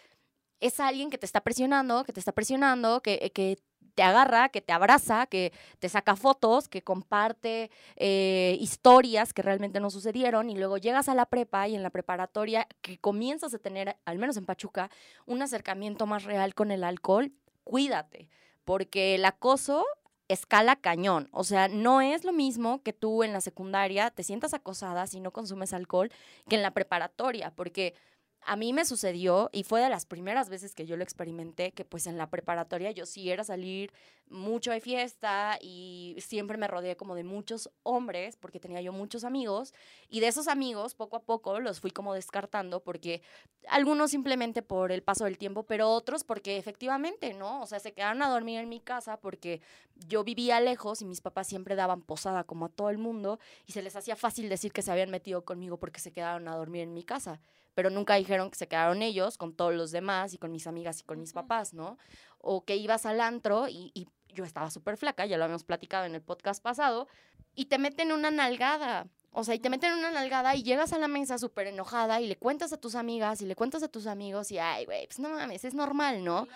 es 0.59 0.79
alguien 0.79 1.09
que 1.09 1.17
te 1.17 1.25
está 1.25 1.41
presionando, 1.41 2.03
que 2.03 2.13
te 2.13 2.19
está 2.19 2.31
presionando, 2.31 3.01
que, 3.01 3.31
que 3.33 3.57
te 3.99 4.03
agarra, 4.03 4.47
que 4.47 4.61
te 4.61 4.71
abraza, 4.71 5.25
que 5.25 5.51
te 5.79 5.89
saca 5.89 6.15
fotos, 6.15 6.69
que 6.69 6.81
comparte 6.81 7.69
eh, 7.97 8.55
historias 8.61 9.33
que 9.33 9.41
realmente 9.41 9.81
no 9.81 9.89
sucedieron 9.89 10.49
y 10.49 10.55
luego 10.55 10.77
llegas 10.77 11.09
a 11.09 11.15
la 11.15 11.25
prepa 11.25 11.67
y 11.67 11.75
en 11.75 11.83
la 11.83 11.89
preparatoria 11.89 12.65
que 12.81 12.97
comienzas 12.97 13.53
a 13.53 13.57
tener, 13.59 13.97
al 14.05 14.17
menos 14.17 14.37
en 14.37 14.45
Pachuca, 14.45 14.89
un 15.25 15.41
acercamiento 15.41 16.05
más 16.05 16.23
real 16.23 16.55
con 16.55 16.71
el 16.71 16.85
alcohol, 16.85 17.33
cuídate, 17.65 18.29
porque 18.63 19.15
el 19.15 19.25
acoso 19.25 19.85
escala 20.29 20.77
cañón. 20.77 21.27
O 21.33 21.43
sea, 21.43 21.67
no 21.67 21.99
es 21.99 22.23
lo 22.23 22.31
mismo 22.31 22.81
que 22.81 22.93
tú 22.93 23.23
en 23.23 23.33
la 23.33 23.41
secundaria 23.41 24.11
te 24.11 24.23
sientas 24.23 24.53
acosada 24.53 25.07
si 25.07 25.19
no 25.19 25.31
consumes 25.31 25.73
alcohol 25.73 26.09
que 26.47 26.55
en 26.55 26.61
la 26.61 26.71
preparatoria, 26.71 27.51
porque 27.53 27.95
a 28.41 28.55
mí 28.55 28.73
me 28.73 28.85
sucedió 28.85 29.49
y 29.51 29.63
fue 29.63 29.81
de 29.81 29.89
las 29.89 30.05
primeras 30.05 30.49
veces 30.49 30.73
que 30.73 30.85
yo 30.85 30.97
lo 30.97 31.03
experimenté, 31.03 31.71
que 31.71 31.85
pues 31.85 32.07
en 32.07 32.17
la 32.17 32.29
preparatoria 32.29 32.91
yo 32.91 33.05
sí 33.05 33.29
era 33.29 33.43
salir 33.43 33.91
mucho 34.29 34.71
de 34.71 34.79
fiesta 34.79 35.57
y 35.61 36.15
siempre 36.19 36.57
me 36.57 36.67
rodeé 36.67 36.95
como 36.95 37.15
de 37.15 37.23
muchos 37.23 37.69
hombres 37.83 38.37
porque 38.37 38.59
tenía 38.59 38.81
yo 38.81 38.93
muchos 38.93 39.23
amigos 39.23 39.73
y 40.07 40.19
de 40.19 40.27
esos 40.27 40.47
amigos 40.47 40.93
poco 40.93 41.17
a 41.17 41.23
poco 41.23 41.59
los 41.59 41.79
fui 41.79 41.91
como 41.91 42.13
descartando 42.13 42.81
porque 42.81 43.21
algunos 43.67 44.11
simplemente 44.11 44.61
por 44.61 44.91
el 44.91 45.03
paso 45.03 45.25
del 45.25 45.37
tiempo, 45.37 45.63
pero 45.63 45.89
otros 45.89 46.23
porque 46.23 46.57
efectivamente, 46.57 47.33
¿no? 47.33 47.61
O 47.61 47.65
sea, 47.65 47.79
se 47.79 47.93
quedaron 47.93 48.21
a 48.21 48.29
dormir 48.29 48.59
en 48.59 48.69
mi 48.69 48.79
casa 48.79 49.19
porque 49.19 49.61
yo 50.07 50.23
vivía 50.23 50.59
lejos 50.61 51.01
y 51.01 51.05
mis 51.05 51.21
papás 51.21 51.47
siempre 51.47 51.75
daban 51.75 52.01
posada 52.01 52.43
como 52.43 52.65
a 52.65 52.69
todo 52.69 52.89
el 52.89 52.97
mundo 52.97 53.39
y 53.65 53.73
se 53.73 53.81
les 53.81 53.95
hacía 53.95 54.15
fácil 54.15 54.47
decir 54.47 54.71
que 54.71 54.81
se 54.81 54.91
habían 54.91 55.09
metido 55.09 55.43
conmigo 55.43 55.77
porque 55.77 55.99
se 55.99 56.11
quedaron 56.11 56.47
a 56.47 56.55
dormir 56.55 56.81
en 56.81 56.93
mi 56.93 57.03
casa 57.03 57.39
pero 57.79 57.91
nunca 57.91 58.15
dijeron 58.15 58.49
que 58.51 58.57
se 58.57 58.67
quedaron 58.67 59.01
ellos 59.01 59.37
con 59.37 59.53
todos 59.53 59.73
los 59.73 59.91
demás 59.91 60.33
y 60.33 60.37
con 60.37 60.51
mis 60.51 60.67
amigas 60.67 60.99
y 60.99 61.03
con 61.03 61.17
mis 61.17 61.31
papás, 61.31 61.73
¿no? 61.73 61.97
O 62.37 62.65
que 62.65 62.75
ibas 62.75 63.05
al 63.05 63.21
antro 63.21 63.69
y, 63.69 63.93
y 63.93 64.09
yo 64.33 64.43
estaba 64.43 64.69
súper 64.69 64.97
flaca, 64.97 65.25
ya 65.25 65.37
lo 65.37 65.45
habíamos 65.45 65.63
platicado 65.63 66.03
en 66.03 66.13
el 66.13 66.21
podcast 66.21 66.61
pasado, 66.61 67.07
y 67.55 67.67
te 67.67 67.77
meten 67.77 68.11
una 68.11 68.31
nalgada. 68.31 69.07
O 69.31 69.45
sea, 69.45 69.55
y 69.55 69.59
te 69.59 69.69
meten 69.69 69.93
una 69.93 70.11
nalgada 70.11 70.57
y 70.57 70.63
llegas 70.63 70.91
a 70.91 70.99
la 70.99 71.07
mesa 71.07 71.37
súper 71.37 71.67
enojada 71.67 72.19
y 72.19 72.27
le 72.27 72.35
cuentas 72.35 72.73
a 72.73 72.77
tus 72.77 72.95
amigas 72.95 73.41
y 73.41 73.45
le 73.45 73.55
cuentas 73.55 73.81
a 73.81 73.87
tus 73.87 74.07
amigos 74.07 74.51
y, 74.51 74.57
ay, 74.57 74.83
güey, 74.83 75.07
pues 75.07 75.19
no 75.19 75.29
mames, 75.29 75.63
es 75.63 75.73
normal, 75.73 76.25
¿no? 76.25 76.49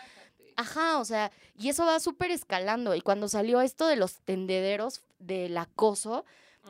Ajá, 0.57 0.99
o 0.99 1.05
sea, 1.05 1.31
y 1.57 1.69
eso 1.69 1.85
va 1.85 2.01
súper 2.01 2.31
escalando. 2.31 2.95
Y 2.95 2.99
cuando 2.99 3.29
salió 3.29 3.61
esto 3.61 3.87
de 3.87 3.95
los 3.95 4.19
tendederos 4.25 4.99
del 5.19 5.57
acoso, 5.57 6.25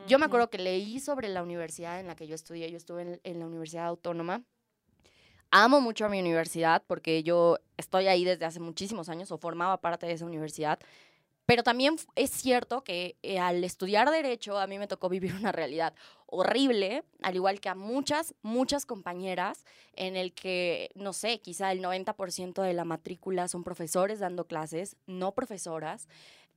yo 0.06 0.18
me 0.18 0.26
acuerdo 0.26 0.50
que 0.50 0.58
leí 0.58 1.00
sobre 1.00 1.28
la 1.28 1.42
universidad 1.42 2.00
en 2.00 2.06
la 2.06 2.16
que 2.16 2.26
yo 2.26 2.34
estudié, 2.34 2.70
yo 2.70 2.76
estuve 2.76 3.02
en, 3.02 3.20
en, 3.24 3.38
la 3.38 3.46
Universidad 3.46 3.86
Autónoma. 3.86 4.42
Amo 5.50 5.80
mucho 5.80 6.04
a 6.04 6.08
mi 6.08 6.20
universidad 6.20 6.82
porque 6.86 7.22
yo 7.22 7.58
estoy 7.76 8.08
ahí 8.08 8.24
desde 8.24 8.44
hace 8.44 8.60
muchísimos 8.60 9.08
años 9.08 9.30
o 9.30 9.38
formaba 9.38 9.80
parte 9.80 10.06
de 10.06 10.12
esa 10.12 10.26
universidad. 10.26 10.78
Pero 11.46 11.62
también 11.62 11.96
es 12.14 12.30
cierto 12.30 12.84
que 12.84 13.16
eh, 13.22 13.38
al 13.38 13.62
estudiar 13.64 14.10
derecho 14.10 14.58
a 14.58 14.66
mí 14.66 14.78
me 14.78 14.86
tocó 14.86 15.08
vivir 15.08 15.34
una 15.38 15.52
realidad 15.52 15.94
horrible, 16.26 17.04
al 17.22 17.36
igual 17.36 17.60
que 17.60 17.68
a 17.68 17.74
muchas, 17.74 18.34
muchas 18.42 18.86
compañeras, 18.86 19.64
en 19.94 20.16
el 20.16 20.32
que, 20.32 20.90
no 20.94 21.12
sé, 21.12 21.40
quizá 21.40 21.70
el 21.70 21.80
90% 21.80 22.62
de 22.62 22.72
la 22.72 22.84
matrícula 22.84 23.46
son 23.46 23.62
profesores 23.62 24.18
dando 24.18 24.46
clases, 24.46 24.96
no 25.06 25.32
profesoras. 25.32 26.08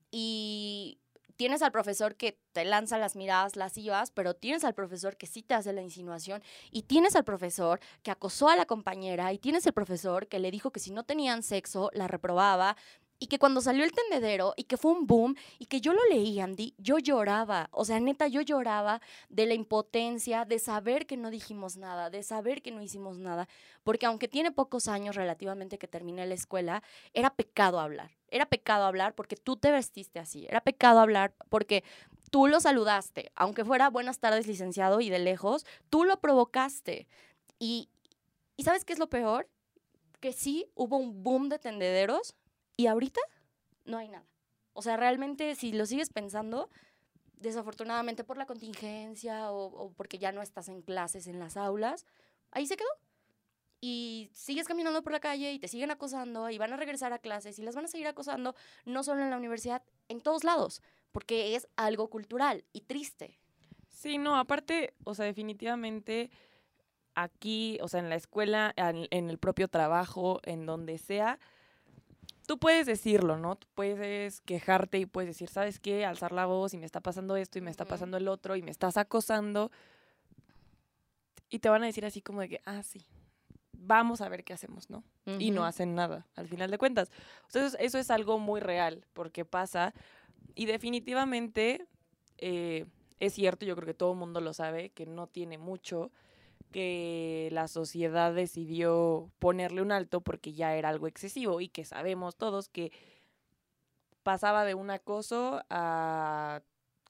Y 0.10 1.00
tienes 1.38 1.62
al 1.62 1.72
profesor 1.72 2.16
que 2.16 2.40
te 2.52 2.66
lanza 2.66 2.98
las 2.98 3.16
miradas 3.16 3.56
lascivas, 3.56 4.12
pero 4.12 4.34
tienes 4.34 4.64
al 4.64 4.74
profesor 4.74 5.16
que 5.16 5.28
sí 5.28 5.44
te 5.44 5.54
hace 5.54 5.72
la 5.72 5.82
insinuación 5.82 6.44
y 6.72 6.84
tienes 6.84 7.16
al 7.16 7.24
profesor 7.24 7.80
que 8.04 8.12
acosó 8.12 8.50
a 8.50 8.56
la 8.56 8.66
compañera 8.66 9.32
y 9.32 9.38
tienes 9.38 9.66
el 9.66 9.74
profesor 9.74 10.28
que 10.28 10.40
le 10.40 10.52
dijo 10.52 10.72
que 10.72 10.80
si 10.80 10.92
no 10.92 11.04
tenían 11.04 11.44
sexo 11.44 11.90
la 11.94 12.08
reprobaba 12.08 12.76
y 13.20 13.28
que 13.28 13.40
cuando 13.40 13.62
salió 13.62 13.84
el 13.84 13.92
tendedero 13.92 14.54
y 14.58 14.66
que 14.66 14.78
fue 14.78 14.92
un 14.92 15.08
boom 15.08 15.36
y 15.60 15.66
que 15.66 15.82
yo 15.82 15.94
lo 15.94 16.02
leí, 16.10 16.40
Andy, 16.40 16.76
yo 16.78 17.00
lloraba. 17.00 17.70
O 17.72 17.86
sea, 17.86 18.00
neta, 18.00 18.28
yo 18.28 18.42
lloraba 18.42 19.02
de 19.30 19.46
la 19.48 19.54
impotencia, 19.54 20.46
de 20.46 20.60
saber 20.60 21.08
que 21.08 21.18
no 21.18 21.32
dijimos 21.32 21.78
nada, 21.78 22.10
de 22.10 22.24
saber 22.24 22.62
que 22.62 22.72
no 22.72 22.82
hicimos 22.82 23.18
nada. 23.18 23.48
Porque 23.84 24.06
aunque 24.06 24.28
tiene 24.28 24.52
pocos 24.52 24.88
años 24.88 25.16
relativamente 25.16 25.80
que 25.80 25.88
terminé 25.88 26.26
la 26.28 26.36
escuela, 26.36 26.84
era 27.14 27.32
pecado 27.32 27.80
hablar. 27.80 28.17
Era 28.30 28.46
pecado 28.46 28.86
hablar 28.86 29.16
porque 29.16 29.36
tú 29.36 29.58
te 29.58 29.72
vestiste 29.72 30.20
así. 30.20 30.46
Era 30.48 30.62
pecado 30.62 31.00
hablar 31.00 31.34
porque 31.50 31.84
tú 32.32 32.48
lo 32.48 32.60
saludaste. 32.60 33.32
Aunque 33.36 33.66
fuera 33.66 33.90
buenas 33.90 34.20
tardes, 34.20 34.48
licenciado, 34.48 35.02
y 35.02 35.10
de 35.10 35.20
lejos, 35.20 35.66
tú 35.90 36.04
lo 36.04 36.20
provocaste. 36.20 37.08
Y, 37.60 37.90
¿y 38.56 38.64
¿sabes 38.64 38.86
qué 38.86 38.94
es 38.94 39.00
lo 39.00 39.10
peor? 39.10 39.50
Que 40.20 40.34
sí 40.34 40.70
hubo 40.76 40.98
un 40.98 41.24
boom 41.24 41.50
de 41.50 41.60
tendederos 41.60 42.36
y 42.76 42.88
ahorita 42.88 43.22
no 43.86 43.98
hay 43.98 44.10
nada. 44.10 44.26
O 44.74 44.82
sea, 44.82 44.98
realmente 44.98 45.56
si 45.56 45.72
lo 45.72 45.86
sigues 45.86 46.10
pensando, 46.10 46.70
desafortunadamente 47.40 48.24
por 48.24 48.38
la 48.38 48.46
contingencia 48.46 49.52
o, 49.52 49.92
porque 49.94 50.18
ya 50.18 50.32
no 50.32 50.42
estás 50.42 50.70
en 50.70 50.82
clases 50.82 51.28
en 51.28 51.40
las 51.40 51.58
aulas, 51.58 52.06
ahí 52.52 52.68
se 52.68 52.78
quedó. 52.78 52.90
Y 53.80 54.30
sigues 54.34 54.68
caminando 54.68 55.04
por 55.04 55.12
la 55.12 55.20
calle 55.20 55.54
y 55.54 55.60
te 55.60 55.68
siguen 55.68 55.92
acosando 55.92 56.50
y 56.50 56.58
van 56.58 56.74
a 56.74 56.78
regresar 56.78 57.14
a 57.14 57.20
clases 57.20 57.60
y 57.60 57.64
las 57.64 57.76
van 57.76 57.86
a 57.86 57.88
seguir 57.88 58.08
acosando, 58.08 58.56
no 58.86 59.04
solo 59.04 59.22
en 59.22 59.30
la 59.30 59.38
universidad, 59.38 59.84
en 60.10 60.20
todos 60.20 60.44
lados, 60.44 60.82
porque 61.12 61.56
es 61.56 61.68
algo 61.76 62.10
cultural 62.10 62.64
y 62.74 62.82
triste. 62.82 63.40
Sí, 63.90 64.18
no, 64.18 64.36
aparte, 64.36 64.94
o 65.04 65.14
sea, 65.14 65.26
definitivamente 65.26 66.32
aquí, 67.14 67.78
o 67.82 67.88
sea, 67.88 68.00
en 68.00 68.10
la 68.10 68.16
escuela, 68.16 68.74
en 68.76 69.30
el 69.30 69.38
propio 69.38 69.68
trabajo, 69.68 70.40
en 70.44 70.66
donde 70.66 70.98
sea, 70.98 71.40
tú 72.48 72.58
puedes 72.58 72.88
decirlo, 72.88 73.38
¿no? 73.38 73.58
Tú 73.58 73.68
puedes 73.76 74.42
quejarte 74.42 75.00
y 75.00 75.06
puedes 75.06 75.30
decir, 75.30 75.50
¿sabes 75.50 75.80
qué? 75.80 76.06
Alzar 76.06 76.32
la 76.32 76.46
voz 76.46 76.74
y 76.74 76.78
me 76.78 76.86
está 76.86 77.02
pasando 77.02 77.36
esto 77.36 77.60
y 77.60 77.62
me 77.62 77.70
está 77.70 77.86
pasando 77.86 78.18
el 78.18 78.28
otro 78.28 78.56
y 78.56 78.62
me 78.62 78.72
estás 78.72 78.98
acosando. 78.98 79.72
Y 81.50 81.60
te 81.60 81.70
van 81.70 81.84
a 81.84 81.88
decir 81.88 82.06
así 82.06 82.22
como 82.22 82.42
de 82.42 82.50
que, 82.50 82.62
ah, 82.66 82.84
sí, 82.84 83.06
vamos 83.88 84.22
a 84.22 84.30
ver 84.30 84.44
qué 84.44 84.54
hacemos, 84.54 84.90
¿no? 84.90 85.04
Y 85.40 85.52
no 85.52 85.66
hacen 85.66 85.96
nada, 85.96 86.28
al 86.36 86.48
final 86.48 86.70
de 86.70 86.78
cuentas. 86.78 87.12
Entonces, 87.46 87.78
eso 87.80 87.98
es 87.98 88.12
algo 88.12 88.40
muy 88.40 88.60
real, 88.60 89.06
porque 89.14 89.46
pasa. 89.46 89.94
Y 90.56 90.66
definitivamente 90.66 91.88
eh, 92.38 92.86
es 93.20 93.34
cierto, 93.34 93.66
yo 93.66 93.76
creo 93.76 93.88
que 93.88 93.94
todo 93.94 94.12
el 94.14 94.20
mundo 94.20 94.42
lo 94.42 94.54
sabe, 94.54 94.90
que 94.90 95.06
no 95.06 95.28
tiene 95.28 95.58
mucho 95.58 96.12
que 96.72 97.50
la 97.52 97.68
sociedad 97.68 98.34
decidió 98.34 99.32
ponerle 99.40 99.82
un 99.82 99.92
alto 99.92 100.22
porque 100.22 100.54
ya 100.54 100.76
era 100.76 100.90
algo 100.90 101.08
excesivo 101.08 101.62
y 101.62 101.70
que 101.70 101.86
sabemos 101.86 102.36
todos 102.36 102.68
que 102.68 102.92
pasaba 104.24 104.66
de 104.66 104.76
un 104.76 104.92
acoso 104.92 105.64
a 105.70 106.62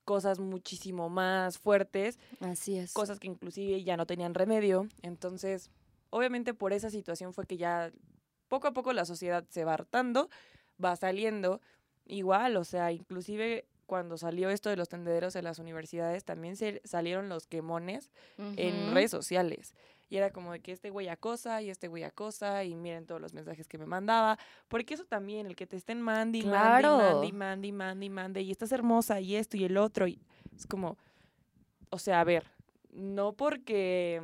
cosas 0.05 0.39
muchísimo 0.39 1.09
más 1.09 1.57
fuertes. 1.57 2.19
Así 2.39 2.77
es. 2.77 2.93
Cosas 2.93 3.19
que 3.19 3.27
inclusive 3.27 3.83
ya 3.83 3.97
no 3.97 4.05
tenían 4.05 4.35
remedio. 4.35 4.87
Entonces, 5.01 5.69
obviamente 6.09 6.53
por 6.53 6.73
esa 6.73 6.89
situación 6.89 7.33
fue 7.33 7.45
que 7.45 7.57
ya 7.57 7.91
poco 8.47 8.67
a 8.67 8.73
poco 8.73 8.93
la 8.93 9.05
sociedad 9.05 9.45
se 9.49 9.65
va 9.65 9.73
hartando, 9.73 10.29
va 10.83 10.95
saliendo. 10.95 11.61
Igual, 12.05 12.55
o 12.57 12.63
sea, 12.63 12.91
inclusive 12.91 13.65
cuando 13.85 14.17
salió 14.17 14.49
esto 14.49 14.69
de 14.69 14.77
los 14.77 14.89
tendederos 14.89 15.35
en 15.35 15.45
las 15.45 15.59
universidades, 15.59 16.25
también 16.25 16.55
se 16.55 16.81
salieron 16.83 17.29
los 17.29 17.47
quemones 17.47 18.11
en 18.37 18.93
redes 18.93 19.11
sociales. 19.11 19.73
Y 20.09 20.17
era 20.17 20.31
como 20.31 20.53
de 20.53 20.61
que 20.61 20.71
este 20.71 20.89
güey 20.89 21.09
acosa 21.09 21.61
y 21.61 21.69
este 21.69 21.87
güey 21.89 22.03
acosa 22.03 22.63
y 22.63 22.75
miren 22.75 23.05
todos 23.05 23.19
los 23.19 23.33
mensajes 23.33 23.67
que 23.67 23.77
me 23.77 23.85
mandaba. 23.85 24.37
Porque 24.69 24.93
eso 24.93 25.05
también, 25.05 25.47
el 25.47 25.55
que 25.55 25.67
te 25.67 25.75
estén 25.75 26.01
mandi, 26.01 26.43
claro. 26.43 26.97
mandi, 26.97 27.31
mandi, 27.33 27.71
mandi, 27.71 28.09
mandi, 28.09 28.39
y 28.41 28.51
estás 28.51 28.71
hermosa 28.71 29.19
y 29.19 29.35
esto 29.35 29.57
y 29.57 29.65
el 29.65 29.77
otro. 29.77 30.07
Y 30.07 30.21
es 30.55 30.65
como, 30.65 30.97
o 31.89 31.99
sea, 31.99 32.21
a 32.21 32.23
ver, 32.23 32.49
no 32.91 33.33
porque 33.33 34.21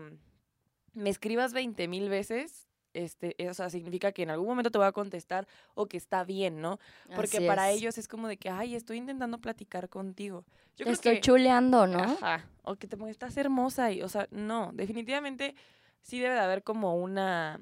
me 0.94 1.10
escribas 1.10 1.54
20 1.54 1.88
mil 1.88 2.10
veces, 2.10 2.68
este, 2.94 3.36
eso 3.44 3.68
significa 3.70 4.12
que 4.12 4.24
en 4.24 4.30
algún 4.30 4.48
momento 4.48 4.70
te 4.70 4.78
voy 4.78 4.88
a 4.88 4.92
contestar 4.92 5.48
o 5.74 5.88
que 5.88 5.98
está 5.98 6.24
bien, 6.24 6.62
¿no? 6.62 6.80
Porque 7.16 7.42
para 7.42 7.72
ellos 7.72 7.98
es 7.98 8.08
como 8.08 8.28
de 8.28 8.38
que, 8.38 8.50
ay, 8.50 8.76
estoy 8.76 8.98
intentando 8.98 9.40
platicar 9.40 9.90
contigo. 9.90 10.46
Yo 10.78 10.86
te 10.86 10.92
estoy 10.92 11.20
chuleando, 11.20 11.88
¿no? 11.88 12.04
Ajá, 12.04 12.48
o 12.64 12.76
que 12.76 12.88
te 12.88 12.98
estás 13.10 13.36
hermosa 13.38 13.92
y, 13.92 14.02
o 14.02 14.10
sea, 14.10 14.28
no, 14.32 14.72
definitivamente 14.74 15.56
sí 16.02 16.20
debe 16.20 16.36
de 16.36 16.42
haber 16.42 16.64
como 16.64 16.96
una, 16.96 17.60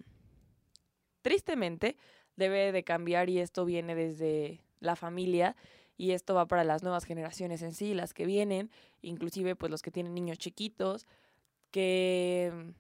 tristemente, 1.21 1.97
debe 2.35 2.71
de 2.71 2.83
cambiar 2.83 3.29
y 3.29 3.39
esto 3.39 3.65
viene 3.65 3.95
desde 3.95 4.61
la 4.79 4.95
familia 4.95 5.55
y 5.97 6.11
esto 6.11 6.33
va 6.33 6.47
para 6.47 6.63
las 6.63 6.83
nuevas 6.83 7.05
generaciones 7.05 7.61
en 7.61 7.73
sí, 7.73 7.93
las 7.93 8.13
que 8.13 8.25
vienen, 8.25 8.71
inclusive 9.01 9.55
pues 9.55 9.69
los 9.69 9.81
que 9.81 9.91
tienen 9.91 10.13
niños 10.13 10.37
chiquitos, 10.39 11.05
que 11.69 12.73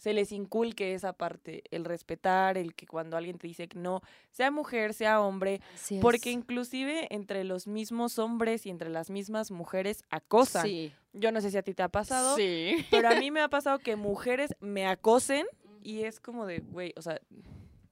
se 0.00 0.14
les 0.14 0.32
inculque 0.32 0.94
esa 0.94 1.12
parte, 1.12 1.62
el 1.70 1.84
respetar, 1.84 2.56
el 2.56 2.74
que 2.74 2.86
cuando 2.86 3.18
alguien 3.18 3.36
te 3.36 3.46
dice 3.46 3.68
que 3.68 3.78
no, 3.78 4.00
sea 4.30 4.50
mujer, 4.50 4.94
sea 4.94 5.20
hombre, 5.20 5.60
porque 6.00 6.30
inclusive 6.30 7.06
entre 7.10 7.44
los 7.44 7.66
mismos 7.66 8.18
hombres 8.18 8.64
y 8.64 8.70
entre 8.70 8.88
las 8.88 9.10
mismas 9.10 9.50
mujeres 9.50 10.02
acosan. 10.08 10.66
Yo 11.12 11.32
no 11.32 11.42
sé 11.42 11.50
si 11.50 11.58
a 11.58 11.62
ti 11.62 11.74
te 11.74 11.82
ha 11.82 11.90
pasado, 11.90 12.34
pero 12.90 13.10
a 13.10 13.16
mí 13.16 13.30
me 13.30 13.42
ha 13.42 13.48
pasado 13.50 13.78
que 13.78 13.94
mujeres 13.94 14.56
me 14.58 14.86
acosen 14.86 15.46
y 15.82 16.04
es 16.04 16.18
como 16.18 16.46
de, 16.46 16.60
güey, 16.60 16.94
o 16.96 17.02
sea, 17.02 17.20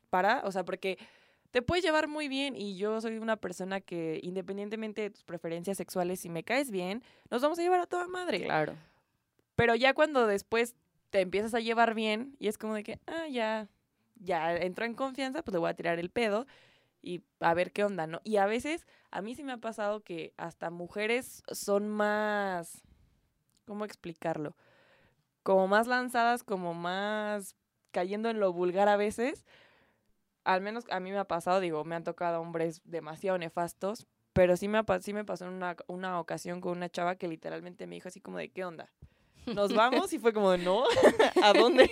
para, 0.09 0.41
o 0.47 0.51
sea, 0.51 0.65
porque 0.65 0.97
te 1.51 1.61
puedes 1.61 1.85
llevar 1.85 2.09
muy 2.09 2.29
bien 2.29 2.57
y 2.57 2.79
yo 2.79 3.03
soy 3.03 3.19
una 3.19 3.37
persona 3.37 3.83
que 3.83 4.19
independientemente 4.23 5.03
de 5.03 5.11
tus 5.11 5.25
preferencias 5.25 5.77
sexuales, 5.77 6.21
si 6.21 6.31
me 6.31 6.43
caes 6.43 6.71
bien, 6.71 7.03
nos 7.31 7.43
vamos 7.43 7.59
a 7.59 7.63
llevar 7.63 7.81
a 7.81 7.87
toda 7.87 8.09
madre. 8.09 8.45
Claro. 8.45 8.77
Pero 9.57 9.75
ya 9.75 9.93
cuando 9.93 10.27
después 10.27 10.75
te 11.11 11.21
empiezas 11.21 11.55
a 11.55 11.61
llevar 11.61 11.95
bien 11.95 12.37
y 12.39 12.49
es 12.49 12.59
como 12.59 12.75
de 12.75 12.83
que, 12.83 13.01
ah, 13.07 13.27
ya, 13.29 13.69
ya 14.17 14.55
entró 14.57 14.85
en 14.85 14.95
confianza, 14.95 15.43
pues 15.43 15.53
le 15.53 15.59
voy 15.59 15.71
a 15.71 15.75
tirar 15.75 15.99
el 15.99 16.11
pedo 16.11 16.47
y 17.03 17.23
a 17.41 17.55
ver 17.55 17.73
qué 17.73 17.85
onda, 17.85 18.07
¿no? 18.07 18.21
Y 18.25 18.37
a 18.37 18.47
veces 18.47 18.87
a 19.11 19.23
mí 19.23 19.35
sí 19.35 19.45
me 19.45 19.53
ha 19.53 19.59
pasado 19.59 20.03
que 20.03 20.35
hasta 20.37 20.71
mujeres 20.71 21.43
son 21.51 21.89
más, 21.89 22.83
¿cómo 23.67 23.85
explicarlo? 23.85 24.57
Como 25.43 25.69
más 25.69 25.87
lanzadas, 25.87 26.43
como 26.43 26.75
más 26.75 27.57
cayendo 27.91 28.29
en 28.29 28.41
lo 28.41 28.53
vulgar 28.53 28.89
a 28.89 28.97
veces. 28.97 29.47
Al 30.45 30.61
menos 30.61 30.85
a 30.91 31.01
mí 31.01 31.11
me 31.11 31.19
ha 31.19 31.25
pasado, 31.25 31.61
digo, 31.61 31.85
me 31.85 31.95
han 31.95 32.05
tocado 32.05 32.41
hombres 32.41 32.83
demasiado 32.85 33.39
nefastos, 33.39 34.07
pero 34.33 34.57
sí 34.57 34.69
me, 34.69 34.83
sí 35.01 35.13
me 35.13 35.25
pasó 35.25 35.47
en 35.47 35.53
una, 35.53 35.77
una 35.87 36.21
ocasión 36.21 36.61
con 36.61 36.73
una 36.73 36.89
chava 36.89 37.17
que 37.17 37.29
literalmente 37.29 37.87
me 37.87 37.97
dijo 37.97 38.09
así 38.09 38.21
como 38.21 38.39
de, 38.39 38.51
¿qué 38.51 38.65
onda? 38.65 38.91
¿Nos 39.55 39.75
vamos? 39.75 40.13
Y 40.13 40.19
fue 40.19 40.33
como, 40.33 40.57
no, 40.57 40.85
¿a 41.43 41.53
dónde? 41.53 41.91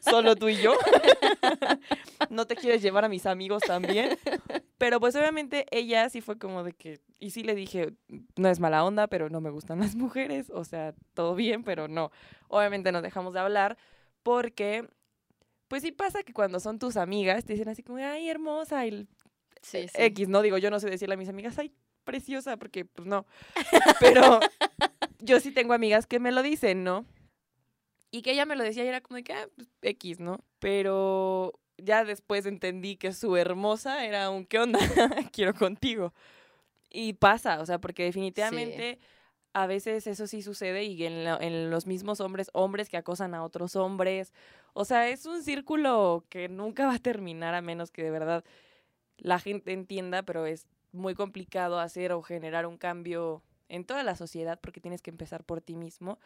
Solo 0.00 0.36
tú 0.36 0.48
y 0.48 0.56
yo. 0.56 0.74
¿No 2.30 2.46
te 2.46 2.56
quieres 2.56 2.82
llevar 2.82 3.04
a 3.04 3.08
mis 3.08 3.26
amigos 3.26 3.62
también? 3.66 4.18
Pero 4.78 5.00
pues 5.00 5.14
obviamente 5.16 5.66
ella 5.70 6.08
sí 6.08 6.20
fue 6.20 6.38
como 6.38 6.64
de 6.64 6.72
que, 6.72 7.00
y 7.18 7.30
sí 7.30 7.42
le 7.42 7.54
dije, 7.54 7.94
no 8.36 8.48
es 8.48 8.60
mala 8.60 8.84
onda, 8.84 9.06
pero 9.08 9.28
no 9.28 9.40
me 9.40 9.50
gustan 9.50 9.80
las 9.80 9.94
mujeres, 9.94 10.50
o 10.50 10.64
sea, 10.64 10.94
todo 11.14 11.34
bien, 11.34 11.62
pero 11.64 11.88
no. 11.88 12.10
Obviamente 12.48 12.92
nos 12.92 13.02
dejamos 13.02 13.34
de 13.34 13.40
hablar 13.40 13.76
porque, 14.22 14.88
pues 15.68 15.82
sí 15.82 15.92
pasa 15.92 16.22
que 16.22 16.32
cuando 16.32 16.60
son 16.60 16.78
tus 16.78 16.96
amigas 16.96 17.44
te 17.44 17.52
dicen 17.54 17.68
así 17.68 17.82
como, 17.82 17.98
ay, 17.98 18.28
hermosa, 18.28 18.86
y 18.86 19.06
Sí, 19.62 19.88
sí. 19.88 19.94
X, 19.94 20.28
¿no? 20.28 20.40
Digo, 20.42 20.56
yo 20.58 20.70
no 20.70 20.80
sé 20.80 20.88
decirle 20.88 21.14
a 21.14 21.18
mis 21.18 21.28
amigas, 21.28 21.58
ay, 21.58 21.72
preciosa, 22.10 22.56
porque 22.56 22.84
pues 22.84 23.06
no. 23.06 23.24
Pero 24.00 24.40
yo 25.20 25.38
sí 25.40 25.52
tengo 25.52 25.72
amigas 25.74 26.06
que 26.06 26.18
me 26.18 26.32
lo 26.32 26.42
dicen, 26.42 26.82
¿no? 26.84 27.04
Y 28.10 28.22
que 28.22 28.32
ella 28.32 28.44
me 28.46 28.56
lo 28.56 28.64
decía 28.64 28.84
y 28.84 28.88
era 28.88 29.00
como 29.00 29.16
de 29.16 29.22
que, 29.24 29.32
ah, 29.32 29.48
pues, 29.54 29.68
X, 29.82 30.18
¿no? 30.18 30.40
Pero 30.58 31.52
ya 31.78 32.04
después 32.04 32.44
entendí 32.46 32.96
que 32.96 33.12
su 33.12 33.36
hermosa 33.36 34.04
era 34.04 34.30
un, 34.30 34.44
¿qué 34.44 34.58
onda? 34.58 34.78
Quiero 35.32 35.54
contigo. 35.54 36.12
Y 36.90 37.12
pasa, 37.12 37.60
o 37.60 37.66
sea, 37.66 37.78
porque 37.80 38.02
definitivamente 38.04 38.98
a 39.52 39.66
veces 39.68 40.06
eso 40.08 40.26
sí 40.26 40.42
sucede 40.42 40.84
y 40.84 41.04
en, 41.04 41.24
la- 41.24 41.38
en 41.40 41.70
los 41.70 41.86
mismos 41.86 42.20
hombres, 42.20 42.50
hombres 42.52 42.88
que 42.88 42.96
acosan 42.96 43.32
a 43.34 43.44
otros 43.44 43.76
hombres. 43.76 44.32
O 44.72 44.84
sea, 44.84 45.08
es 45.08 45.24
un 45.26 45.42
círculo 45.44 46.24
que 46.28 46.48
nunca 46.48 46.86
va 46.86 46.94
a 46.94 46.98
terminar 46.98 47.54
a 47.54 47.62
menos 47.62 47.92
que 47.92 48.02
de 48.02 48.10
verdad 48.10 48.44
la 49.18 49.38
gente 49.38 49.72
entienda, 49.72 50.22
pero 50.24 50.46
es 50.46 50.66
muy 50.92 51.14
complicado 51.14 51.78
hacer 51.78 52.12
o 52.12 52.22
generar 52.22 52.66
un 52.66 52.76
cambio 52.76 53.42
en 53.68 53.84
toda 53.84 54.02
la 54.02 54.16
sociedad 54.16 54.58
porque 54.60 54.80
tienes 54.80 55.00
que 55.00 55.10
empezar 55.10 55.44
por 55.44 55.60
ti 55.60 55.76
mismo. 55.76 56.18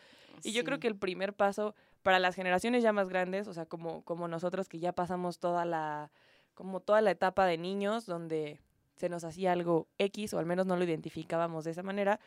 Y 0.43 0.53
yo 0.53 0.65
creo 0.65 0.81
que 0.81 0.89
el 0.89 0.97
primer 0.97 1.35
paso 1.35 1.75
para 2.03 2.19
las 2.19 2.35
generaciones 2.35 2.83
ya 2.83 2.93
más 2.93 3.09
grandes, 3.09 3.47
o 3.47 3.55
sea, 3.55 3.67
como, 3.67 4.03
como 4.03 4.29
nosotros 4.29 4.69
que 4.69 4.79
ya 4.79 4.93
pasamos 4.93 5.39
toda 5.39 5.65
la, 5.65 6.11
como 6.55 6.81
toda 6.81 7.01
la 7.01 7.11
etapa 7.11 7.47
de 7.47 7.59
niños 7.59 8.07
donde 8.07 8.61
se 8.97 9.09
nos 9.09 9.25
hacía 9.25 9.53
algo 9.53 9.89
X 9.99 10.35
o 10.35 10.39
al 10.39 10.47
menos 10.47 10.67
no 10.67 10.77
lo 10.77 10.85
identificábamos 10.85 11.65
de 11.65 11.73
esa 11.73 11.83
manera, 11.83 12.21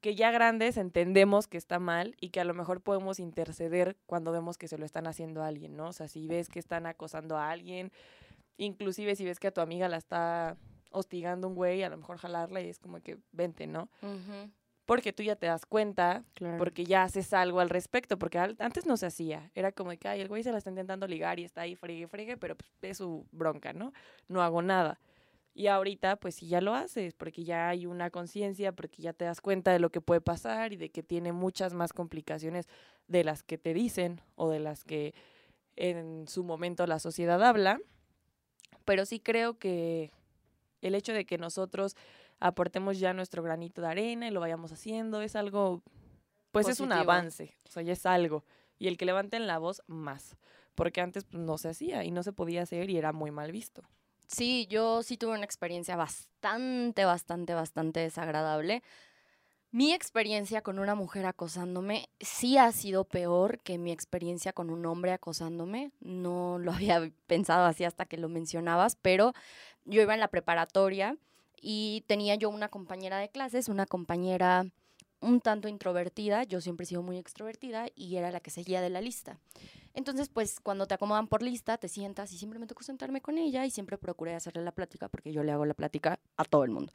que 0.00 0.14
ya 0.14 0.30
grandes 0.30 0.76
entendemos 0.76 1.48
que 1.48 1.58
está 1.58 1.78
mal 1.78 2.16
y 2.20 2.30
que 2.30 2.40
a 2.40 2.44
lo 2.44 2.54
mejor 2.54 2.80
podemos 2.80 3.18
interceder 3.18 3.96
cuando 4.06 4.30
vemos 4.32 4.56
que 4.56 4.68
se 4.68 4.78
lo 4.78 4.84
están 4.84 5.06
haciendo 5.06 5.42
a 5.42 5.48
alguien, 5.48 5.76
¿no? 5.76 5.88
O 5.88 5.92
sea, 5.92 6.08
si 6.08 6.26
ves 6.28 6.48
que 6.48 6.60
están 6.60 6.86
acosando 6.86 7.36
a 7.36 7.50
alguien, 7.50 7.90
inclusive 8.56 9.16
si 9.16 9.24
ves 9.24 9.40
que 9.40 9.48
a 9.48 9.52
tu 9.52 9.60
amiga 9.60 9.88
la 9.88 9.96
está 9.96 10.56
hostigando 10.90 11.48
un 11.48 11.54
güey, 11.54 11.82
a 11.82 11.88
lo 11.90 11.96
mejor 11.96 12.18
jalarla 12.18 12.60
y 12.60 12.68
es 12.68 12.78
como 12.78 13.00
que 13.00 13.18
vente, 13.32 13.66
¿no? 13.66 13.88
Ujú, 14.02 14.50
Porque 14.86 15.12
tú 15.12 15.22
ya 15.22 15.36
te 15.36 15.46
das 15.46 15.66
cuenta 15.66 16.24
claro. 16.34 16.56
porque 16.58 16.84
ya 16.84 17.02
haces 17.02 17.32
algo 17.34 17.60
al 17.60 17.68
respecto, 17.68 18.18
porque 18.18 18.38
al- 18.38 18.56
antes 18.58 18.86
no 18.86 18.96
se 18.96 19.06
hacía, 19.06 19.50
era 19.54 19.70
como 19.72 19.90
que, 19.90 20.08
ay, 20.08 20.20
el 20.20 20.28
güey 20.28 20.42
se 20.42 20.50
la 20.52 20.58
está 20.58 20.70
intentando 20.70 21.06
ligar 21.06 21.38
y 21.38 21.44
está 21.44 21.60
ahí 21.62 21.74
fregue, 21.74 22.06
fregue, 22.08 22.36
pero 22.38 22.56
pues, 22.56 22.70
es 22.82 22.96
su 22.98 23.26
bronca, 23.30 23.72
¿no? 23.74 23.92
No 24.28 24.40
hago 24.42 24.62
nada. 24.62 24.98
Y 25.54 25.66
ahorita, 25.66 26.16
pues 26.16 26.36
sí 26.36 26.46
ya 26.46 26.60
lo 26.60 26.72
haces, 26.74 27.14
porque 27.14 27.42
ya 27.44 27.68
hay 27.68 27.84
una 27.84 28.10
conciencia, 28.10 28.70
porque 28.72 29.02
ya 29.02 29.12
te 29.12 29.24
das 29.24 29.40
cuenta 29.40 29.72
de 29.72 29.80
lo 29.80 29.90
que 29.90 30.00
puede 30.00 30.20
pasar 30.20 30.72
y 30.72 30.76
de 30.76 30.88
que 30.90 31.02
tiene 31.02 31.32
muchas 31.32 31.74
más 31.74 31.92
complicaciones 31.92 32.66
de 33.08 33.24
las 33.24 33.42
que 33.42 33.58
te 33.58 33.74
dicen 33.74 34.20
o 34.36 34.48
de 34.50 34.60
las 34.60 34.84
que 34.84 35.14
en 35.76 36.26
su 36.28 36.44
momento 36.44 36.86
la 36.86 36.98
sociedad 37.00 37.42
habla. 37.42 37.80
Pero 38.84 39.04
sí 39.04 39.20
creo 39.20 39.58
que 39.58 40.12
el 40.80 40.94
hecho 40.94 41.12
de 41.12 41.24
que 41.24 41.38
nosotros 41.38 41.96
aportemos 42.40 42.98
ya 42.98 43.12
nuestro 43.12 43.42
granito 43.42 43.82
de 43.82 43.88
arena 43.88 44.28
y 44.28 44.30
lo 44.30 44.40
vayamos 44.40 44.72
haciendo 44.72 45.20
es 45.22 45.36
algo, 45.36 45.82
pues 46.52 46.68
es 46.68 46.80
un 46.80 46.92
avance, 46.92 47.56
o 47.66 47.70
sea, 47.70 47.82
ya 47.82 47.92
es 47.92 48.06
algo. 48.06 48.44
Y 48.78 48.88
el 48.88 48.96
que 48.96 49.06
levanten 49.06 49.46
la 49.46 49.58
voz 49.58 49.82
más, 49.86 50.36
porque 50.74 51.00
antes 51.00 51.24
pues, 51.24 51.42
no 51.42 51.58
se 51.58 51.68
hacía 51.68 52.04
y 52.04 52.10
no 52.10 52.22
se 52.22 52.32
podía 52.32 52.62
hacer 52.62 52.90
y 52.90 52.96
era 52.96 53.12
muy 53.12 53.30
mal 53.30 53.50
visto. 53.50 53.82
Sí, 54.28 54.66
yo 54.68 55.02
sí 55.02 55.16
tuve 55.16 55.32
una 55.32 55.44
experiencia 55.44 55.96
bastante, 55.96 57.04
bastante, 57.06 57.54
bastante 57.54 58.00
desagradable. 58.00 58.82
Mi 59.70 59.92
experiencia 59.92 60.62
con 60.62 60.78
una 60.78 60.94
mujer 60.94 61.26
acosándome 61.26 62.08
sí 62.20 62.56
ha 62.56 62.72
sido 62.72 63.04
peor 63.04 63.58
que 63.58 63.76
mi 63.76 63.92
experiencia 63.92 64.54
con 64.54 64.70
un 64.70 64.86
hombre 64.86 65.12
acosándome. 65.12 65.90
No 66.00 66.58
lo 66.58 66.72
había 66.72 67.10
pensado 67.26 67.66
así 67.66 67.84
hasta 67.84 68.06
que 68.06 68.16
lo 68.16 68.28
mencionabas, 68.30 68.96
pero 68.96 69.34
yo 69.84 70.00
iba 70.00 70.14
en 70.14 70.20
la 70.20 70.28
preparatoria 70.28 71.18
y 71.60 72.02
tenía 72.06 72.34
yo 72.36 72.48
una 72.48 72.68
compañera 72.68 73.18
de 73.18 73.28
clases, 73.28 73.68
una 73.68 73.84
compañera 73.84 74.66
un 75.20 75.40
tanto 75.40 75.68
introvertida, 75.68 76.44
yo 76.44 76.60
siempre 76.60 76.84
he 76.84 76.86
sido 76.86 77.02
muy 77.02 77.18
extrovertida 77.18 77.88
y 77.96 78.16
era 78.16 78.30
la 78.30 78.38
que 78.38 78.50
seguía 78.50 78.80
de 78.80 78.88
la 78.88 79.00
lista. 79.00 79.38
Entonces, 79.92 80.28
pues 80.28 80.60
cuando 80.60 80.86
te 80.86 80.94
acomodan 80.94 81.26
por 81.26 81.42
lista, 81.42 81.76
te 81.76 81.88
sientas 81.88 82.32
y 82.32 82.38
siempre 82.38 82.60
me 82.60 82.68
tocó 82.68 82.84
sentarme 82.84 83.20
con 83.20 83.36
ella 83.36 83.66
y 83.66 83.70
siempre 83.70 83.98
procuré 83.98 84.34
hacerle 84.34 84.62
la 84.62 84.70
plática 84.70 85.08
porque 85.08 85.32
yo 85.32 85.42
le 85.42 85.50
hago 85.50 85.66
la 85.66 85.74
plática 85.74 86.20
a 86.36 86.44
todo 86.44 86.62
el 86.62 86.70
mundo. 86.70 86.92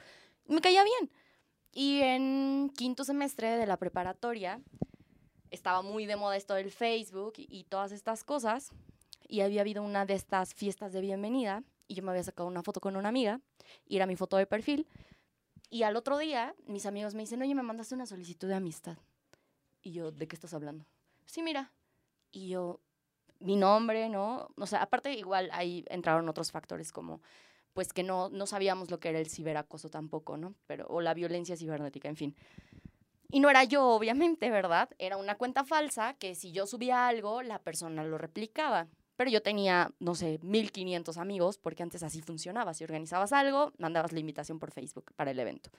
Me 0.48 0.62
caía 0.62 0.84
bien. 0.84 1.12
Y 1.74 2.02
en 2.02 2.72
quinto 2.78 3.04
semestre 3.04 3.58
de 3.58 3.66
la 3.66 3.78
preparatoria 3.78 4.62
estaba 5.50 5.82
muy 5.82 6.06
de 6.06 6.16
moda 6.16 6.38
esto 6.38 6.54
del 6.54 6.72
Facebook 6.72 7.34
y, 7.38 7.48
y 7.50 7.64
todas 7.64 7.92
estas 7.92 8.24
cosas. 8.24 8.72
Y 9.28 9.42
había 9.42 9.62
habido 9.62 9.82
una 9.82 10.06
de 10.06 10.14
estas 10.14 10.54
fiestas 10.54 10.94
de 10.94 11.02
bienvenida 11.02 11.64
y 11.88 11.96
yo 11.96 12.04
me 12.04 12.12
había 12.12 12.24
sacado 12.24 12.48
una 12.48 12.62
foto 12.62 12.80
con 12.80 12.96
una 12.96 13.10
amiga 13.10 13.42
y 13.88 13.96
era 13.96 14.06
mi 14.06 14.16
foto 14.16 14.38
de 14.38 14.46
perfil. 14.46 14.88
Y 15.72 15.82
al 15.82 15.96
otro 15.96 16.20
día 16.20 16.54
mis 16.68 16.86
amigos 16.86 17.16
me 17.16 17.24
dicen, 17.24 17.42
oye, 17.42 17.56
me 17.56 17.64
mandaste 17.64 17.96
una 17.96 18.06
solicitud 18.06 18.48
de 18.48 18.56
amistad. 18.56 18.98
Y 19.82 19.92
yo, 19.94 20.12
¿de 20.12 20.28
qué 20.28 20.36
estás 20.36 20.54
hablando? 20.54 20.86
Sí, 21.26 21.42
mira. 21.42 21.72
Y 22.32 22.50
yo, 22.50 22.80
mi 23.40 23.56
nombre, 23.56 24.10
¿no? 24.10 24.50
O 24.58 24.68
sea, 24.68 24.84
aparte 24.84 25.14
igual 25.14 25.50
ahí 25.52 25.84
entraron 25.90 26.30
otros 26.30 26.52
factores 26.52 26.92
como 26.92 27.22
pues 27.74 27.94
que 27.94 28.04
no, 28.04 28.30
no 28.30 28.46
sabíamos 28.46 28.92
lo 28.92 29.00
que 29.00 29.10
era 29.10 29.20
el 29.20 29.30
ciberacoso 29.30 29.90
tampoco, 29.90 30.38
¿no? 30.38 30.56
Pero, 30.68 30.88
o 30.88 31.02
la 31.02 31.14
violencia 31.14 31.58
cibernética, 31.58 32.08
en 32.08 32.16
fin. 32.16 32.36
Y 33.30 33.40
no 33.40 33.50
era 33.50 33.64
yo, 33.64 33.88
obviamente, 33.88 34.52
¿verdad? 34.52 34.90
Era 35.00 35.18
una 35.18 35.36
cuenta 35.36 35.66
falsa 35.66 36.14
que 36.14 36.36
si 36.36 36.52
yo 36.52 36.68
subía 36.68 37.08
algo, 37.08 37.42
la 37.42 37.60
persona 37.60 38.04
lo 38.04 38.18
replicaba. 38.20 38.88
Pero 39.16 39.30
yo 39.32 39.42
tenía, 39.42 39.92
no 40.00 40.16
sé, 40.16 40.40
1500 40.44 41.18
amigos, 41.18 41.58
porque 41.58 41.84
antes 41.84 42.04
así 42.04 42.22
funcionaba. 42.22 42.74
Si 42.74 42.84
organizabas 42.84 43.34
algo, 43.34 43.72
mandabas 43.78 44.12
la 44.12 44.20
invitación 44.20 44.60
por 44.60 44.72
Facebook 44.72 45.12
para 45.16 45.32
el 45.32 45.40
evento. 45.40 45.72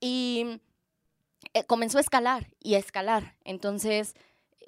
Y 0.00 0.60
eh, 1.54 1.64
comenzó 1.64 1.98
a 1.98 2.02
escalar 2.02 2.48
y 2.60 2.74
a 2.74 2.78
escalar. 2.78 3.36
Entonces, 3.44 4.14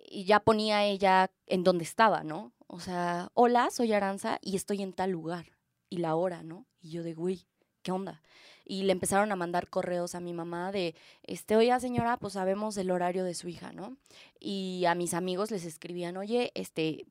y 0.09 0.25
ya 0.25 0.41
ponía 0.41 0.85
ella 0.85 1.31
en 1.47 1.65
donde 1.65 1.85
estaba, 1.85 2.25
¿no? 2.25 2.53
O 2.67 2.81
sea, 2.81 3.31
hola, 3.35 3.71
soy 3.71 3.93
Aranza 3.93 4.39
y 4.43 4.57
estoy 4.57 4.83
en 4.83 4.93
tal 4.93 5.11
lugar. 5.11 5.47
Y 5.93 5.99
la 5.99 6.15
hora, 6.15 6.43
¿no? 6.43 6.65
Y 6.81 6.89
yo 6.89 7.03
de, 7.03 7.13
güey, 7.13 7.45
¿qué 7.83 7.93
onda? 7.93 8.23
Y 8.65 8.85
le 8.85 8.93
empezaron 8.93 9.31
a 9.31 9.37
mandar 9.37 9.69
correos 9.69 10.15
a 10.15 10.21
mi 10.21 10.33
mamá 10.33 10.73
de, 10.73 10.95
este, 11.23 11.55
oiga 11.55 11.79
señora, 11.81 12.17
pues 12.17 12.33
sabemos 12.33 12.79
el 12.79 12.91
horario 12.91 13.25
de 13.25 13.35
su 13.35 13.49
hija, 13.49 13.75
¿no? 13.75 13.99
Y 14.41 14.87
a 14.87 14.95
mis 14.95 15.13
amigos 15.13 15.51
les 15.51 15.67
escribían, 15.67 16.17
oye, 16.17 16.51
este, 16.55 17.05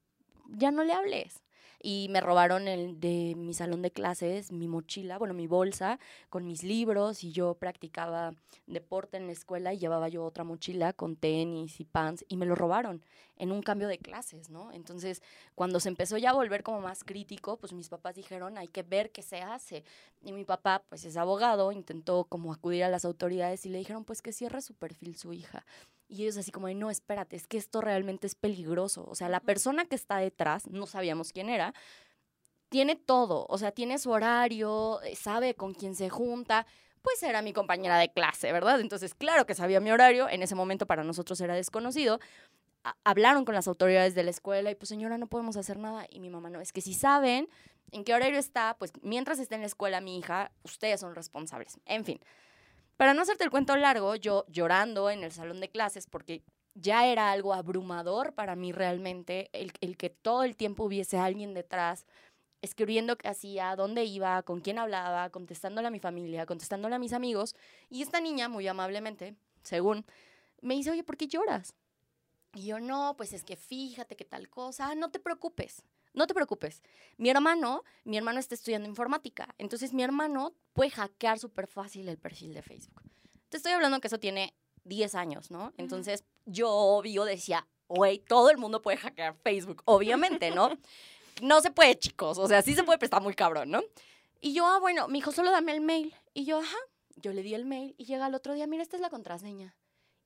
ya 0.47 0.71
no 0.71 0.83
le 0.83 0.93
hables. 0.93 1.43
Y 1.83 2.07
me 2.09 2.21
robaron 2.21 2.67
el 2.67 2.99
de 2.99 3.35
mi 3.37 3.53
salón 3.53 3.83
de 3.83 3.91
clases, 3.91 4.51
mi 4.51 4.67
mochila, 4.67 5.19
bueno, 5.19 5.35
mi 5.35 5.45
bolsa 5.45 5.99
con 6.29 6.47
mis 6.47 6.63
libros 6.63 7.23
y 7.23 7.31
yo 7.31 7.53
practicaba 7.53 8.33
deporte 8.65 9.17
en 9.17 9.27
la 9.27 9.33
escuela 9.33 9.75
y 9.75 9.77
llevaba 9.77 10.09
yo 10.09 10.25
otra 10.25 10.43
mochila 10.43 10.93
con 10.93 11.15
tenis 11.15 11.79
y 11.79 11.85
pants 11.85 12.25
y 12.27 12.37
me 12.37 12.47
lo 12.47 12.55
robaron 12.55 13.03
en 13.41 13.51
un 13.51 13.63
cambio 13.63 13.87
de 13.87 13.97
clases, 13.97 14.51
¿no? 14.51 14.71
Entonces, 14.71 15.23
cuando 15.55 15.79
se 15.79 15.89
empezó 15.89 16.15
ya 16.15 16.29
a 16.29 16.33
volver 16.33 16.61
como 16.61 16.79
más 16.79 17.03
crítico, 17.03 17.57
pues 17.57 17.73
mis 17.73 17.89
papás 17.89 18.13
dijeron, 18.13 18.55
hay 18.59 18.67
que 18.67 18.83
ver 18.83 19.11
qué 19.11 19.23
se 19.23 19.41
hace. 19.41 19.83
Y 20.21 20.31
mi 20.31 20.45
papá, 20.45 20.83
pues 20.87 21.05
es 21.05 21.17
abogado, 21.17 21.71
intentó 21.71 22.25
como 22.25 22.53
acudir 22.53 22.83
a 22.83 22.89
las 22.89 23.03
autoridades 23.03 23.65
y 23.65 23.69
le 23.69 23.79
dijeron, 23.79 24.05
pues 24.05 24.21
que 24.21 24.31
cierre 24.31 24.61
su 24.61 24.75
perfil 24.75 25.17
su 25.17 25.33
hija. 25.33 25.65
Y 26.07 26.21
ellos 26.21 26.37
así 26.37 26.51
como, 26.51 26.67
de, 26.67 26.75
no, 26.75 26.91
espérate, 26.91 27.35
es 27.35 27.47
que 27.47 27.57
esto 27.57 27.81
realmente 27.81 28.27
es 28.27 28.35
peligroso. 28.35 29.07
O 29.09 29.15
sea, 29.15 29.27
la 29.27 29.39
persona 29.39 29.85
que 29.85 29.95
está 29.95 30.17
detrás, 30.17 30.67
no 30.67 30.85
sabíamos 30.85 31.33
quién 31.33 31.49
era, 31.49 31.73
tiene 32.69 32.95
todo. 32.95 33.47
O 33.49 33.57
sea, 33.57 33.71
tiene 33.71 33.97
su 33.97 34.11
horario, 34.11 35.01
eh, 35.01 35.15
sabe 35.15 35.55
con 35.55 35.73
quién 35.73 35.95
se 35.95 36.11
junta. 36.11 36.67
Pues 37.01 37.23
era 37.23 37.41
mi 37.41 37.53
compañera 37.53 37.97
de 37.97 38.13
clase, 38.13 38.51
¿verdad? 38.51 38.79
Entonces, 38.81 39.15
claro 39.15 39.47
que 39.47 39.55
sabía 39.55 39.79
mi 39.79 39.89
horario. 39.89 40.29
En 40.29 40.43
ese 40.43 40.53
momento 40.53 40.85
para 40.85 41.03
nosotros 41.03 41.41
era 41.41 41.55
desconocido. 41.55 42.19
Hablaron 43.03 43.45
con 43.45 43.55
las 43.55 43.67
autoridades 43.67 44.15
de 44.15 44.23
la 44.23 44.31
escuela 44.31 44.71
y 44.71 44.75
pues, 44.75 44.89
señora, 44.89 45.17
no 45.17 45.27
podemos 45.27 45.57
hacer 45.57 45.77
nada. 45.77 46.05
Y 46.09 46.19
mi 46.19 46.29
mamá, 46.29 46.49
no, 46.49 46.61
es 46.61 46.73
que 46.73 46.81
si 46.81 46.93
saben 46.93 47.47
en 47.91 48.03
qué 48.03 48.13
horario 48.13 48.39
está, 48.39 48.75
pues 48.79 48.91
mientras 49.01 49.39
esté 49.39 49.55
en 49.55 49.61
la 49.61 49.67
escuela 49.67 50.01
mi 50.01 50.17
hija, 50.17 50.51
ustedes 50.63 50.99
son 50.99 51.15
responsables. 51.15 51.79
En 51.85 52.05
fin. 52.05 52.19
Para 52.97 53.13
no 53.13 53.21
hacerte 53.23 53.43
el 53.43 53.49
cuento 53.49 53.75
largo, 53.75 54.15
yo 54.15 54.45
llorando 54.47 55.09
en 55.09 55.23
el 55.23 55.31
salón 55.31 55.59
de 55.59 55.69
clases 55.69 56.07
porque 56.07 56.43
ya 56.75 57.07
era 57.07 57.31
algo 57.31 57.53
abrumador 57.53 58.33
para 58.33 58.55
mí 58.55 58.71
realmente 58.71 59.49
el, 59.53 59.73
el 59.81 59.97
que 59.97 60.09
todo 60.09 60.43
el 60.43 60.55
tiempo 60.55 60.85
hubiese 60.85 61.17
alguien 61.17 61.53
detrás 61.53 62.05
escribiendo 62.61 63.17
qué 63.17 63.27
hacía, 63.27 63.75
dónde 63.75 64.05
iba, 64.05 64.43
con 64.43 64.61
quién 64.61 64.77
hablaba, 64.77 65.29
contestándole 65.31 65.87
a 65.87 65.91
mi 65.91 65.99
familia, 65.99 66.45
contestándole 66.45 66.95
a 66.95 66.99
mis 66.99 67.13
amigos. 67.13 67.55
Y 67.89 68.03
esta 68.03 68.21
niña, 68.21 68.49
muy 68.49 68.67
amablemente, 68.67 69.35
según, 69.63 70.05
me 70.61 70.75
dice, 70.75 70.91
oye, 70.91 71.03
¿por 71.03 71.17
qué 71.17 71.27
lloras? 71.27 71.73
Y 72.53 72.65
yo, 72.65 72.79
no, 72.79 73.15
pues 73.17 73.33
es 73.33 73.43
que 73.43 73.55
fíjate 73.55 74.15
que 74.15 74.25
tal 74.25 74.49
cosa, 74.49 74.89
ah, 74.89 74.95
no 74.95 75.09
te 75.09 75.19
preocupes, 75.19 75.83
no 76.13 76.27
te 76.27 76.33
preocupes. 76.33 76.81
Mi 77.17 77.29
hermano, 77.29 77.83
mi 78.03 78.17
hermano 78.17 78.39
está 78.39 78.55
estudiando 78.55 78.89
informática, 78.89 79.55
entonces 79.57 79.93
mi 79.93 80.03
hermano 80.03 80.53
puede 80.73 80.91
hackear 80.91 81.39
súper 81.39 81.67
fácil 81.67 82.09
el 82.09 82.17
perfil 82.17 82.53
de 82.53 82.61
Facebook. 82.61 83.03
Te 83.49 83.57
estoy 83.57 83.71
hablando 83.71 83.99
que 84.01 84.07
eso 84.07 84.19
tiene 84.19 84.53
10 84.83 85.15
años, 85.15 85.51
¿no? 85.51 85.73
Entonces 85.77 86.25
yo, 86.45 86.69
obvio, 86.69 87.23
decía, 87.25 87.67
güey, 87.87 88.19
todo 88.19 88.49
el 88.49 88.57
mundo 88.57 88.81
puede 88.81 88.97
hackear 88.97 89.35
Facebook, 89.35 89.81
obviamente, 89.85 90.51
¿no? 90.51 90.77
no 91.41 91.61
se 91.61 91.71
puede, 91.71 91.97
chicos. 91.97 92.37
O 92.37 92.47
sea, 92.47 92.61
sí 92.61 92.75
se 92.75 92.83
puede, 92.83 92.97
pero 92.97 93.07
está 93.07 93.19
muy 93.19 93.33
cabrón, 93.33 93.71
¿no? 93.71 93.81
Y 94.39 94.53
yo, 94.53 94.65
ah, 94.65 94.79
bueno, 94.79 95.07
mi 95.07 95.19
hijo, 95.19 95.31
solo 95.31 95.51
dame 95.51 95.73
el 95.73 95.81
mail. 95.81 96.13
Y 96.33 96.45
yo, 96.45 96.59
ajá. 96.59 96.77
Yo 97.17 97.33
le 97.33 97.43
di 97.43 97.53
el 97.53 97.65
mail 97.65 97.93
y 97.97 98.05
llega 98.05 98.27
el 98.27 98.33
otro 98.33 98.53
día, 98.53 98.65
mira, 98.65 98.81
esta 98.81 98.95
es 98.95 99.01
la 99.01 99.09
contraseña. 99.09 99.75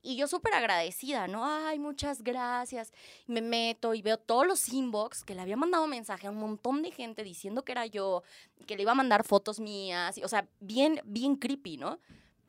Y 0.06 0.18
yo 0.18 0.28
súper 0.28 0.54
agradecida, 0.54 1.28
¿no? 1.28 1.44
Ay, 1.46 1.80
muchas 1.80 2.22
gracias. 2.22 2.94
Me 3.26 3.42
meto 3.42 3.96
y 3.96 4.02
veo 4.02 4.18
todos 4.18 4.46
los 4.46 4.70
inbox 4.70 5.24
que 5.24 5.34
le 5.34 5.42
había 5.42 5.58
mandado 5.58 5.88
mensaje 5.88 6.28
a 6.28 6.32
un 6.32 6.38
montón 6.38 6.84
de 6.84 6.92
gente 6.92 7.24
diciendo 7.24 7.66
que 7.66 7.72
era 7.72 7.88
yo, 7.88 8.22
que 8.68 8.76
le 8.76 8.84
iba 8.84 8.92
a 8.92 8.96
mandar 8.96 9.24
fotos 9.24 9.60
mías. 9.60 10.20
o 10.24 10.28
sea, 10.28 10.48
bien, 10.60 11.02
bien 11.06 11.36
creepy, 11.36 11.78
¿no? 11.78 12.00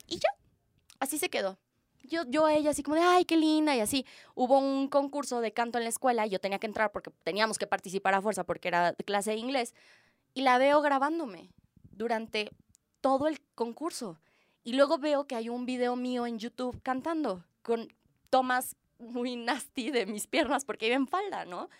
Y 0.06 0.16
ya, 0.16 0.28
así 1.00 1.18
se 1.18 1.30
quedó 1.30 1.58
yo, 2.06 2.22
yo 2.28 2.46
a 2.46 2.54
ella 2.54 2.70
así 2.70 2.82
como 2.82 2.96
de, 2.96 3.02
ay, 3.02 3.24
qué 3.24 3.36
linda, 3.36 3.74
y 3.76 3.80
así. 3.80 4.06
Hubo 4.34 4.58
un 4.58 4.88
concurso 4.88 5.40
de 5.40 5.52
canto 5.52 5.78
en 5.78 5.84
la 5.84 5.90
escuela 5.90 6.26
y 6.26 6.30
yo 6.30 6.38
tenía 6.38 6.58
que 6.58 6.66
entrar 6.66 6.92
porque 6.92 7.10
teníamos 7.24 7.58
que 7.58 7.66
participar 7.66 8.14
a 8.14 8.22
fuerza 8.22 8.44
porque 8.44 8.68
era 8.68 8.94
clase 9.04 9.32
de 9.32 9.36
inglés. 9.36 9.74
Y 10.34 10.42
la 10.42 10.58
veo 10.58 10.80
grabándome 10.82 11.50
durante 11.92 12.50
todo 13.00 13.28
el 13.28 13.40
concurso. 13.54 14.18
Y 14.66 14.72
luego 14.72 14.98
veo 14.98 15.28
que 15.28 15.36
hay 15.36 15.48
un 15.48 15.64
video 15.64 15.94
mío 15.94 16.26
en 16.26 16.40
YouTube 16.40 16.82
cantando 16.82 17.44
con 17.62 17.86
tomas 18.30 18.74
muy 18.98 19.36
nasty 19.36 19.92
de 19.92 20.06
mis 20.06 20.26
piernas 20.26 20.64
porque 20.64 20.88
iba 20.88 20.96
en 20.96 21.06
falda, 21.06 21.44
¿no? 21.44 21.70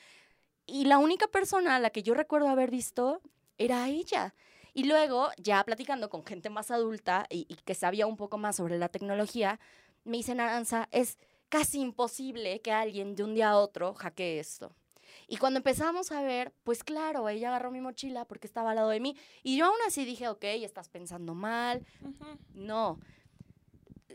Y 0.67 0.85
la 0.85 0.99
única 0.99 1.27
persona 1.27 1.75
a 1.75 1.81
la 1.81 1.91
que 1.91 2.05
yo 2.05 2.15
recuerdo 2.15 2.49
haber 2.49 2.71
visto 2.71 3.21
era 3.59 3.89
ella. 3.89 4.37
Y 4.73 4.85
luego, 4.85 5.31
ya 5.37 5.65
platicando 5.65 6.09
con 6.09 6.25
gente 6.25 6.49
más 6.49 6.71
adulta 6.71 7.27
y, 7.29 7.47
que 7.65 7.75
sabía 7.75 8.07
un 8.07 8.17
poco 8.17 8.39
más 8.39 8.55
sobre 8.55 8.79
la 8.79 8.89
tecnología, 8.89 9.59
me 10.05 10.19
dice 10.19 10.37
Naranza, 10.37 10.87
es 10.93 11.19
casi 11.49 11.81
imposible 11.81 12.61
que 12.61 12.71
alguien 12.71 13.17
de 13.17 13.25
un 13.25 13.35
día 13.35 13.51
a 13.51 13.59
otro 13.59 13.95
hackee 13.95 14.39
esto. 14.39 14.71
Y 15.29 15.37
cuando 15.37 15.59
empezamos 15.59 16.13
a 16.13 16.23
ver, 16.23 16.53
pues 16.65 16.85
claro, 16.85 17.29
ella 17.29 17.49
agarró 17.49 17.71
mi 17.71 17.81
mochila 17.81 18.25
porque 18.25 18.47
estaba 18.47 18.71
al 18.71 18.77
lado 18.77 18.91
de 18.91 19.01
mí. 19.01 19.17
Y 19.43 19.57
yo 19.57 19.67
aún 19.67 19.79
así 19.87 20.05
dije, 20.05 20.29
ok, 20.29 20.45
estás 20.45 20.89
pensando 20.89 21.35
mal. 21.35 21.85
No. 22.55 22.99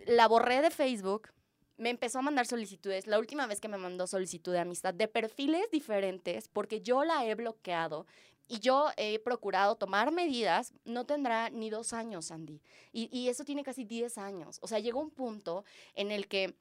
La 0.06 0.28
borré 0.28 0.62
de 0.62 0.72
Facebook. 0.72 1.30
Me 1.78 1.90
empezó 1.90 2.20
a 2.20 2.22
mandar 2.22 2.46
solicitudes. 2.46 3.08
La 3.08 3.18
última 3.18 3.48
vez 3.48 3.60
que 3.60 3.68
me 3.68 3.78
mandó 3.78 4.06
solicitud 4.06 4.52
de 4.52 4.60
amistad 4.60 4.94
de 4.94 5.08
perfiles 5.08 5.70
diferentes, 5.72 6.48
porque 6.48 6.82
yo 6.82 7.04
la 7.04 7.26
he 7.26 7.34
bloqueado 7.34 8.06
y 8.52 8.60
yo 8.60 8.90
he 8.98 9.18
procurado 9.20 9.78
tomar 9.78 10.12
medidas, 10.12 10.74
no 10.84 11.06
tendrá 11.06 11.50
ni 11.50 11.70
dos 11.70 11.94
años, 11.94 12.32
Andy. 12.32 12.62
Y, 12.92 13.30
eso 13.30 13.46
tiene 13.46 13.64
casi 13.64 13.86
diez 13.86 14.18
años. 14.18 14.60
O 14.62 14.68
sea, 14.68 14.80
llegó 14.80 15.00
un 15.00 15.10
punto 15.10 15.64
en 15.96 16.12
el 16.12 16.28
que 16.28 16.58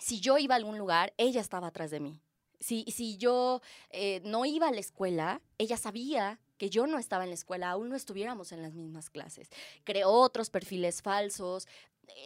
si 0.00 0.20
yo 0.20 0.36
iba 0.38 0.56
a 0.56 0.58
algún 0.58 0.78
lugar, 0.78 1.14
ella 1.18 1.40
estaba 1.40 1.68
atrás 1.68 1.92
de 1.92 2.00
mí. 2.00 2.18
Si, 2.62 2.84
si 2.84 3.16
yo 3.18 3.60
eh, 3.90 4.20
no 4.24 4.44
iba 4.44 4.68
a 4.68 4.72
la 4.72 4.80
escuela, 4.80 5.40
ella 5.58 5.76
sabía 5.76 6.38
que 6.56 6.70
yo 6.70 6.86
no 6.86 6.98
estaba 6.98 7.24
en 7.24 7.30
la 7.30 7.34
escuela, 7.34 7.70
aún 7.70 7.88
no 7.88 7.96
estuviéramos 7.96 8.52
en 8.52 8.62
las 8.62 8.72
mismas 8.74 9.10
clases. 9.10 9.50
Creó 9.84 10.10
otros 10.10 10.48
perfiles 10.48 11.02
falsos, 11.02 11.66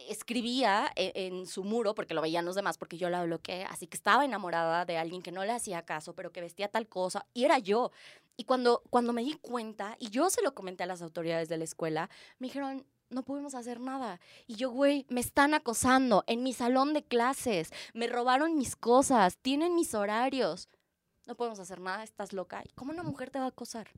escribía 0.09 0.91
e, 0.95 1.11
en, 1.15 1.47
su 1.47 1.63
muro, 1.63 1.95
porque 1.95 2.13
lo 2.13 2.21
veían 2.21 2.45
los 2.45 2.55
demás, 2.55 2.77
porque 2.77 2.97
yo 2.97 3.09
la 3.09 3.23
bloqueé, 3.23 3.63
así 3.65 3.87
que 3.87 3.97
estaba 3.97 4.25
enamorada 4.25 4.85
de 4.85 4.97
alguien 4.97 5.21
que 5.21 5.31
no 5.31 5.43
le 5.43 5.51
hacía 5.51 5.83
caso, 5.83 6.13
pero 6.13 6.31
que 6.31 6.41
vestía 6.41 6.67
tal 6.67 6.87
cosa, 6.87 7.25
y 7.33 7.45
era 7.45 7.57
yo. 7.59 7.91
Y 8.35 8.43
cuando, 8.43 8.83
cuando 8.89 9.13
me 9.13 9.23
di 9.23 9.33
cuenta, 9.33 9.95
y 9.99 10.09
yo 10.09 10.29
se 10.29 10.43
lo 10.43 10.53
comenté 10.53 10.83
a 10.83 10.87
las 10.87 11.01
autoridades 11.01 11.49
de 11.49 11.57
la 11.57 11.63
escuela, 11.63 12.09
me 12.39 12.47
dijeron, 12.47 12.85
no 13.09 13.23
podemos 13.23 13.55
hacer 13.55 13.79
nada. 13.79 14.19
Y 14.45 14.55
yo, 14.55 14.71
güey, 14.71 15.05
me 15.09 15.21
están 15.21 15.53
acosando 15.53 16.23
en 16.27 16.43
mi 16.43 16.53
salón 16.53 16.93
de 16.93 17.03
clases, 17.03 17.71
me 17.93 18.07
robaron 18.07 18.57
mis 18.57 18.75
cosas, 18.75 19.37
tienen 19.37 19.75
mis 19.75 19.93
horarios. 19.93 20.69
No 21.25 21.35
podemos 21.35 21.59
hacer 21.59 21.79
nada, 21.79 22.03
estás 22.03 22.33
loca. 22.33 22.63
¿Y 22.65 22.71
cómo 22.73 22.91
una 22.91 23.03
mujer 23.03 23.29
te 23.29 23.39
va 23.39 23.45
a 23.45 23.49
acosar? 23.49 23.89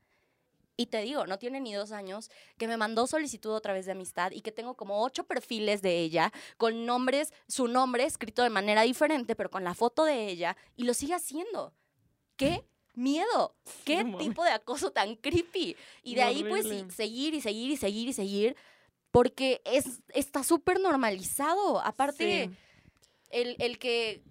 Y 0.76 0.86
te 0.88 1.02
digo, 1.02 1.28
no 1.28 1.38
tiene 1.38 1.60
ni 1.60 1.74
dos 1.74 1.91
años, 1.91 2.32
que 2.58 2.67
me 2.67 2.78
mandó 2.78 3.06
solicitud 3.06 3.52
otra 3.52 3.74
vez 3.74 3.86
de 3.86 3.91
amistad 3.91 4.32
y 4.32 4.41
que 4.41 4.54
tengo 4.54 4.76
como 4.76 5.04
ocho 5.04 5.26
perfiles 5.26 5.82
de 5.82 6.00
ella 6.00 6.32
con 6.58 6.86
nombres, 6.86 7.34
su 7.48 7.67
nombre 7.67 8.06
escrito 8.06 8.43
de 8.43 8.50
manera 8.50 8.84
diferente, 8.84 9.36
pero 9.36 9.52
con 9.52 9.65
la 9.65 9.74
foto 9.74 10.06
de 10.06 10.30
ella, 10.30 10.56
y 10.78 10.86
lo 10.86 10.93
sigue 10.93 11.15
haciendo. 11.15 11.74
¿Qué? 12.38 12.65
miedo. 13.00 13.56
¿Qué 13.86 14.04
tipo 14.19 14.43
de 14.43 14.52
acoso 14.52 14.91
tan 14.91 15.15
creepy? 15.15 15.76
Y 16.04 16.15
de 16.15 16.22
ahí, 16.22 16.43
pues, 16.43 16.67
seguir 16.93 17.34
y 17.34 17.41
seguir 17.41 17.72
y 17.72 17.78
seguir 17.78 18.10
y 18.10 18.13
seguir, 18.13 18.56
porque 19.12 19.62
es, 19.65 20.02
está 20.13 20.43
súper 20.43 20.80
normalizado. 20.80 21.80
Aparte, 21.82 22.50
el, 23.30 23.56
el 23.60 23.80
que 23.80 24.24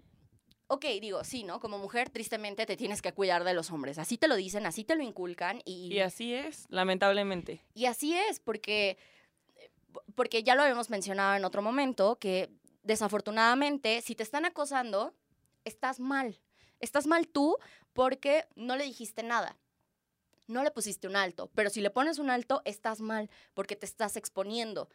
ok, 0.68 0.84
digo, 1.00 1.24
sí, 1.24 1.44
¿no? 1.44 1.60
Como 1.60 1.78
mujer, 1.78 2.10
tristemente 2.10 2.66
te 2.66 2.76
tienes 2.76 3.02
que 3.02 3.12
cuidar 3.12 3.42
de 3.44 3.54
los 3.54 3.70
hombres. 3.70 3.98
Así 3.98 4.18
te 4.18 4.28
lo 4.28 4.36
dicen, 4.36 4.66
así 4.66 4.84
te 4.84 4.94
lo 4.94 5.02
inculcan. 5.02 5.60
Y, 5.64 5.92
y 5.92 6.00
así 6.00 6.34
es, 6.34 6.66
lamentablemente. 6.68 7.64
Y 7.74 7.86
así 7.86 8.14
es, 8.14 8.38
porque, 8.38 8.98
porque 10.14 10.42
ya 10.42 10.54
lo 10.54 10.62
habíamos 10.62 10.90
mencionado 10.90 11.36
en 11.36 11.44
otro 11.44 11.62
momento, 11.62 12.18
que 12.18 12.50
desafortunadamente, 12.82 14.02
si 14.02 14.14
te 14.14 14.22
están 14.22 14.44
acosando, 14.44 15.14
estás 15.64 16.00
mal. 16.00 16.38
Estás 16.80 17.06
mal 17.06 17.26
tú 17.26 17.56
porque 17.92 18.44
no 18.54 18.76
le 18.76 18.84
dijiste 18.84 19.22
nada. 19.22 19.56
No 20.48 20.64
le 20.64 20.70
pusiste 20.70 21.06
un 21.06 21.14
alto, 21.14 21.50
pero 21.54 21.68
si 21.70 21.80
le 21.82 21.90
pones 21.90 22.18
un 22.18 22.30
alto, 22.30 22.62
estás 22.64 23.00
mal 23.00 23.30
porque 23.54 23.76
te 23.76 23.84
estás 23.86 24.16
exponiendo. 24.16 24.88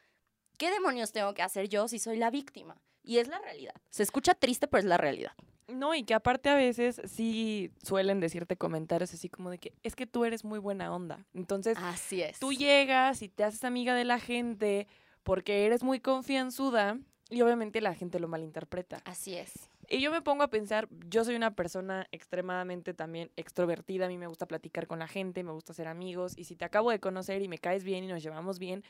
¿Qué 0.57 0.71
demonios 0.71 1.11
tengo 1.11 1.33
que 1.33 1.43
hacer 1.43 1.69
yo 1.69 1.87
si 1.87 1.99
soy 1.99 2.17
la 2.17 2.31
víctima? 2.31 2.81
Y 3.03 3.19
es 3.19 3.27
la 3.27 3.39
realidad. 3.39 3.75
Se 3.89 4.01
escucha 4.01 4.33
triste, 4.33 4.67
pero 4.67 4.79
es 4.79 4.85
la 4.85 4.97
realidad. 4.97 5.33
No, 5.67 5.93
y 5.93 6.03
que 6.03 6.15
aparte 6.15 6.49
a 6.49 6.55
veces 6.55 7.01
sí 7.05 7.71
suelen 7.83 8.19
decirte 8.19 8.57
comentarios 8.57 9.13
así 9.13 9.29
como 9.29 9.49
de 9.51 9.59
que 9.59 9.73
es 9.83 9.95
que 9.95 10.07
tú 10.07 10.25
eres 10.25 10.43
muy 10.43 10.59
buena 10.59 10.93
onda. 10.93 11.25
Entonces, 11.33 11.77
así 11.79 12.21
es. 12.21 12.39
Tú 12.39 12.51
llegas 12.51 13.21
y 13.21 13.29
te 13.29 13.43
haces 13.43 13.63
amiga 13.63 13.93
de 13.95 14.05
la 14.05 14.19
gente 14.19 14.87
porque 15.21 15.65
eres 15.65 15.83
muy 15.83 15.99
confianzuda 15.99 16.97
y 17.29 17.41
obviamente 17.41 17.79
la 17.79 17.93
gente 17.93 18.19
lo 18.19 18.27
malinterpreta. 18.27 19.01
Así 19.05 19.35
es. 19.35 19.69
Y 19.93 20.01
yo 20.01 20.09
me 20.09 20.23
pongo 20.23 20.41
a 20.41 20.47
pensar, 20.49 20.87
yo 21.07 21.23
soy 21.23 21.35
una 21.35 21.55
persona 21.55 22.07
extremadamente 22.11 22.95
también 22.95 23.29
extrovertida, 23.35 24.05
a 24.05 24.07
mí 24.07 24.17
me 24.17 24.25
gusta 24.25 24.47
platicar 24.47 24.87
con 24.87 24.97
la 24.97 25.07
gente, 25.07 25.43
me 25.43 25.51
gusta 25.51 25.71
hacer 25.71 25.87
amigos, 25.87 26.33
y 26.35 26.45
si 26.45 26.55
te 26.55 26.65
acabo 26.65 26.89
de 26.89 26.99
conocer 26.99 27.43
y 27.43 27.47
me 27.47 27.59
caes 27.59 27.83
bien 27.83 28.03
y 28.03 28.07
nos 28.07 28.23
llevamos 28.23 28.57
bien, 28.57 28.83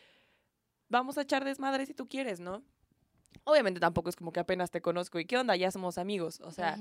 vamos 0.87 1.17
a 1.17 1.23
echar 1.23 1.43
desmadre 1.43 1.85
si 1.85 1.93
tú 1.93 2.07
quieres, 2.07 2.39
¿no? 2.39 2.63
Obviamente 3.43 3.81
tampoco 3.81 4.07
es 4.07 4.15
como 4.15 4.31
que 4.31 4.39
apenas 4.39 4.71
te 4.71 4.81
conozco 4.81 5.19
y 5.19 5.25
qué 5.25 5.37
onda, 5.37 5.57
ya 5.57 5.71
somos 5.71 5.97
amigos, 5.97 6.39
o 6.39 6.51
sea, 6.51 6.77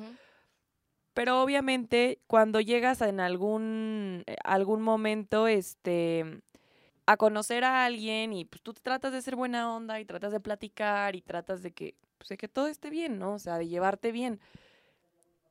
pero 1.15 1.43
obviamente 1.43 2.21
cuando 2.29 2.61
llegas 2.61 3.01
en 3.01 3.19
algún, 3.19 4.23
eh, 4.29 4.37
algún 4.45 4.83
momento, 4.83 5.49
este, 5.49 6.43
a 7.07 7.17
conocer 7.17 7.65
a 7.65 7.85
alguien 7.85 8.33
y 8.33 8.45
pues 8.45 8.63
tú 8.63 8.73
tratas 8.75 9.13
de 9.13 9.23
ser 9.23 9.37
buena 9.37 9.75
onda 9.75 10.01
y 10.01 10.05
tratas 10.05 10.33
de 10.33 10.41
platicar 10.41 11.17
y 11.17 11.21
tratas 11.21 11.63
de 11.63 11.73
que, 11.73 11.97
pues, 12.19 12.29
de 12.29 12.37
que 12.37 12.49
todo 12.49 12.69
esté 12.69 12.91
bien, 12.91 13.19
¿no? 13.19 13.35
O 13.35 13.39
sea, 13.39 13.59
de 13.59 13.69
llevarte 13.69 14.13
bien. 14.13 14.41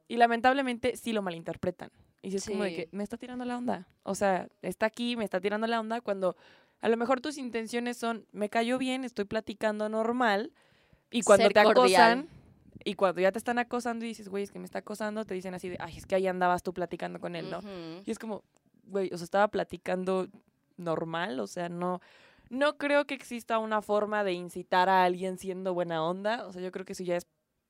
Y 0.08 0.18
lamentablemente 0.18 0.96
sí 0.96 1.14
lo 1.14 1.22
malinterpretan. 1.22 1.92
Y 2.22 2.36
es 2.36 2.46
como 2.46 2.64
de 2.64 2.76
que 2.76 2.90
me 2.92 3.04
está 3.04 3.18
tirando 3.18 3.46
la 3.46 3.58
onda. 3.58 3.88
O 4.04 4.16
sea, 4.16 4.48
está 4.62 4.86
aquí, 4.86 5.16
me 5.16 5.24
está 5.24 5.42
tirando 5.42 5.68
la 5.68 5.80
onda 5.80 6.02
cuando 6.02 6.36
a 6.82 6.90
lo 6.90 6.98
mejor 6.98 7.22
tus 7.22 7.38
intenciones 7.38 7.98
son, 7.98 8.26
me 8.32 8.50
cayó 8.50 8.78
bien, 8.78 9.04
estoy 9.04 9.26
platicando 9.26 9.90
normal. 9.90 10.52
Y 11.10 11.24
cuando 11.24 11.50
te 11.50 11.60
acosan, 11.60 12.28
y 12.84 12.96
cuando 12.96 13.22
ya 13.22 13.32
te 13.32 13.38
están 13.38 13.60
acosando 13.60 14.06
y 14.06 14.10
dices, 14.10 14.30
güey, 14.30 14.44
es 14.44 14.52
que 14.52 14.60
me 14.60 14.66
está 14.66 14.80
acosando, 14.80 15.26
te 15.26 15.34
dicen 15.34 15.54
así 15.54 15.70
de, 15.70 15.78
ay, 15.80 15.98
es 15.98 16.06
que 16.06 16.16
ahí 16.16 16.28
andabas 16.28 16.64
tú 16.64 16.74
platicando 16.74 17.20
con 17.20 17.36
él, 17.36 17.50
¿no? 17.50 17.60
Y 18.06 18.12
es 18.12 18.20
como, 18.20 18.44
güey, 18.86 19.10
o 19.14 19.18
sea, 19.18 19.26
estaba 19.26 19.48
platicando 19.50 20.28
normal, 20.82 21.40
o 21.40 21.48
sea, 21.48 21.70
no, 21.70 22.02
no 22.50 22.78
creo 22.78 23.06
que 23.06 23.14
exista 23.14 23.60
una 23.60 23.82
forma 23.82 24.24
de 24.24 24.34
incitar 24.34 24.90
a 24.90 25.04
alguien 25.04 25.38
siendo 25.38 25.74
buena 25.74 26.04
onda, 26.04 26.46
o 26.48 26.52
sea, 26.52 26.62
yo 26.62 26.72
creo 26.72 26.86
que 26.86 26.94
eso 26.94 27.04
ya 27.04 27.18
es 27.18 27.28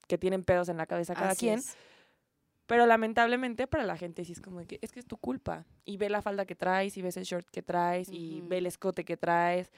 que 0.08 0.18
tienen 0.18 0.44
pedos 0.44 0.70
en 0.70 0.78
la 0.78 0.86
cabeza 0.86 1.14
cada 1.14 1.36
quien. 1.36 1.62
Pero 2.66 2.86
lamentablemente 2.86 3.68
para 3.68 3.84
la 3.84 3.98
gente 3.98 4.24
sí 4.24 4.32
es 4.32 4.40
como 4.40 4.66
que 4.66 4.80
es 4.82 4.92
que 4.92 5.00
es 5.02 5.06
tu 5.06 5.18
culpa. 5.18 5.66
Y 5.84 5.98
ve 5.98 6.10
la 6.10 6.22
falda 6.22 6.46
que 6.46 6.56
traes, 6.56 6.96
y 6.98 7.02
ves 7.02 7.18
el 7.18 7.26
short 7.26 7.48
que 7.50 7.62
traes, 7.62 8.10
y 8.10 8.42
ve 8.46 8.60
el 8.60 8.66
escote 8.66 9.04
que 9.04 9.18
traes. 9.18 9.72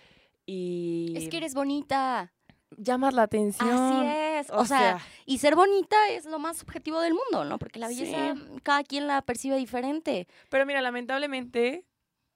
Y. 0.46 1.14
Es 1.16 1.30
que 1.30 1.38
eres 1.38 1.54
bonita. 1.54 2.32
llamas 2.78 3.14
la 3.14 3.24
atención. 3.24 3.70
Así 3.70 4.06
es. 4.08 4.52
O, 4.52 4.66
sea, 4.66 5.00
y 5.26 5.38
ser 5.40 5.56
bonita 5.56 5.96
es 6.12 6.26
lo 6.26 6.40
más 6.40 6.62
objetivo 6.62 7.00
del 7.00 7.14
mundo, 7.14 7.46
¿no? 7.46 7.58
Porque 7.58 7.80
la 7.80 7.88
belleza 7.88 8.36
cada 8.62 8.84
quien 8.84 9.08
la 9.08 9.22
percibe 9.22 9.58
diferente. 9.58 10.28
Pero 10.50 10.66
mira, 10.66 10.82
lamentablemente, 10.82 11.86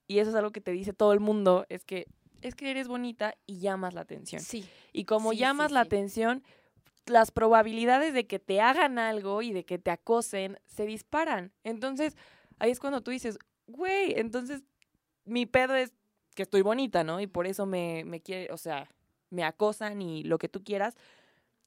y 0.08 0.20
eso 0.20 0.30
es 0.30 0.36
algo 0.36 0.52
que 0.52 0.62
te 0.62 0.72
dice 0.72 0.94
todo 0.94 1.14
el 1.14 1.20
mundo, 1.20 1.66
es 1.70 1.84
que 1.84 2.08
es 2.42 2.56
que 2.56 2.70
eres 2.70 2.88
bonita 2.88 3.36
y 3.46 3.60
llamas 3.60 3.94
la 3.94 4.02
atención. 4.02 4.42
Sí. 4.42 4.66
Y 4.94 5.06
como 5.06 5.34
llamas 5.34 5.72
la 5.72 5.82
atención, 5.82 6.44
las 7.06 7.32
probabilidades 7.32 8.14
de 8.14 8.28
que 8.28 8.40
te 8.40 8.62
hagan 8.62 9.00
algo 9.00 9.42
y 9.42 9.54
de 9.54 9.66
que 9.66 9.80
te 9.80 9.92
acosen 9.92 10.60
se 10.66 10.86
disparan. 10.86 11.52
Entonces, 11.64 12.16
ahí 12.60 12.72
es 12.72 12.80
cuando 12.80 13.02
tú 13.02 13.12
dices, 13.12 13.40
güey, 13.68 14.14
entonces 14.18 14.62
mi 15.26 15.46
pedo 15.46 15.76
es 15.76 15.94
que 16.36 16.44
estoy 16.44 16.62
bonita, 16.62 17.04
¿no? 17.04 17.20
Y 17.20 17.28
por 17.28 17.48
eso 17.48 17.66
me, 17.66 18.04
me 18.06 18.22
quiere, 18.22 18.52
o 18.54 18.58
sea, 18.58 18.90
me 19.30 19.44
acosan 19.44 20.02
y 20.02 20.24
lo 20.24 20.38
que 20.38 20.50
tú 20.50 20.64
quieras. 20.64 20.96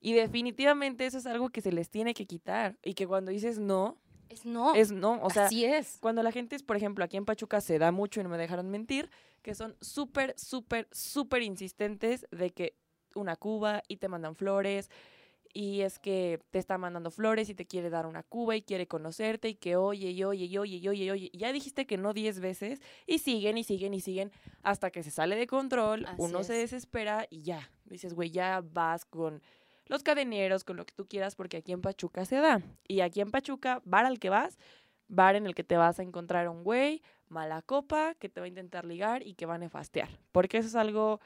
Y 0.00 0.12
definitivamente 0.12 1.04
eso 1.04 1.18
es 1.18 1.26
algo 1.26 1.50
que 1.50 1.60
se 1.60 1.72
les 1.72 1.90
tiene 1.90 2.14
que 2.14 2.26
quitar. 2.26 2.78
Y 2.82 2.94
que 2.94 3.06
cuando 3.06 3.30
dices 3.30 3.58
no, 3.58 3.98
es 4.30 4.44
no. 4.46 4.74
Es 4.74 4.92
no. 4.92 5.20
O 5.22 5.30
sea, 5.30 5.46
Así 5.46 5.64
es. 5.64 5.98
Cuando 6.00 6.22
la 6.22 6.32
gente 6.32 6.56
es, 6.56 6.62
por 6.62 6.76
ejemplo, 6.76 7.04
aquí 7.04 7.16
en 7.16 7.24
Pachuca 7.24 7.60
se 7.60 7.78
da 7.78 7.92
mucho 7.92 8.20
y 8.20 8.22
no 8.22 8.30
me 8.30 8.38
dejaron 8.38 8.70
mentir, 8.70 9.10
que 9.42 9.54
son 9.54 9.76
súper, 9.80 10.34
súper, 10.38 10.88
súper 10.92 11.42
insistentes 11.42 12.26
de 12.30 12.50
que 12.50 12.76
una 13.14 13.36
cuba 13.36 13.82
y 13.88 13.96
te 13.96 14.08
mandan 14.08 14.36
flores 14.36 14.88
y 15.52 15.80
es 15.80 15.98
que 15.98 16.40
te 16.50 16.60
está 16.60 16.78
mandando 16.78 17.10
flores 17.10 17.48
y 17.48 17.54
te 17.54 17.66
quiere 17.66 17.90
dar 17.90 18.06
una 18.06 18.22
cuba 18.22 18.54
y 18.54 18.62
quiere 18.62 18.86
conocerte 18.86 19.48
y 19.48 19.54
que 19.56 19.74
oye 19.74 20.10
y 20.10 20.22
oye 20.22 20.44
y 20.44 20.58
oye 20.58 20.76
y 20.76 20.88
oye 20.88 21.04
y 21.04 21.10
oye. 21.10 21.30
ya 21.34 21.52
dijiste 21.52 21.86
que 21.86 21.96
no 21.96 22.12
diez 22.12 22.38
veces 22.38 22.80
y 23.06 23.18
siguen 23.18 23.58
y 23.58 23.64
siguen 23.64 23.92
y 23.92 24.00
siguen 24.00 24.30
hasta 24.62 24.90
que 24.90 25.02
se 25.02 25.10
sale 25.10 25.34
de 25.34 25.48
control, 25.48 26.06
uno 26.18 26.44
se 26.44 26.52
desespera 26.52 27.26
y 27.30 27.42
ya. 27.42 27.68
Dices, 27.84 28.14
güey, 28.14 28.30
ya 28.30 28.62
vas 28.62 29.04
con 29.04 29.42
los 29.90 30.04
cadeneros, 30.04 30.62
con 30.62 30.76
lo 30.76 30.86
que 30.86 30.94
tú 30.94 31.06
quieras, 31.08 31.34
porque 31.34 31.56
aquí 31.56 31.72
en 31.72 31.80
Pachuca 31.80 32.24
se 32.24 32.36
da. 32.36 32.62
Y 32.86 33.00
aquí 33.00 33.20
en 33.20 33.32
Pachuca, 33.32 33.82
bar 33.84 34.06
al 34.06 34.20
que 34.20 34.30
vas, 34.30 34.56
bar 35.08 35.34
en 35.34 35.46
el 35.46 35.54
que 35.56 35.64
te 35.64 35.76
vas 35.76 35.98
a 35.98 36.04
encontrar 36.04 36.48
un 36.48 36.62
güey, 36.62 37.02
mala 37.28 37.60
copa, 37.60 38.14
que 38.14 38.28
te 38.28 38.40
va 38.40 38.44
a 38.44 38.48
intentar 38.48 38.84
ligar 38.84 39.26
y 39.26 39.34
que 39.34 39.46
va 39.46 39.56
a 39.56 39.58
nefastear. 39.58 40.08
Porque 40.30 40.58
eso 40.58 40.68
es 40.68 40.76
algo 40.76 41.20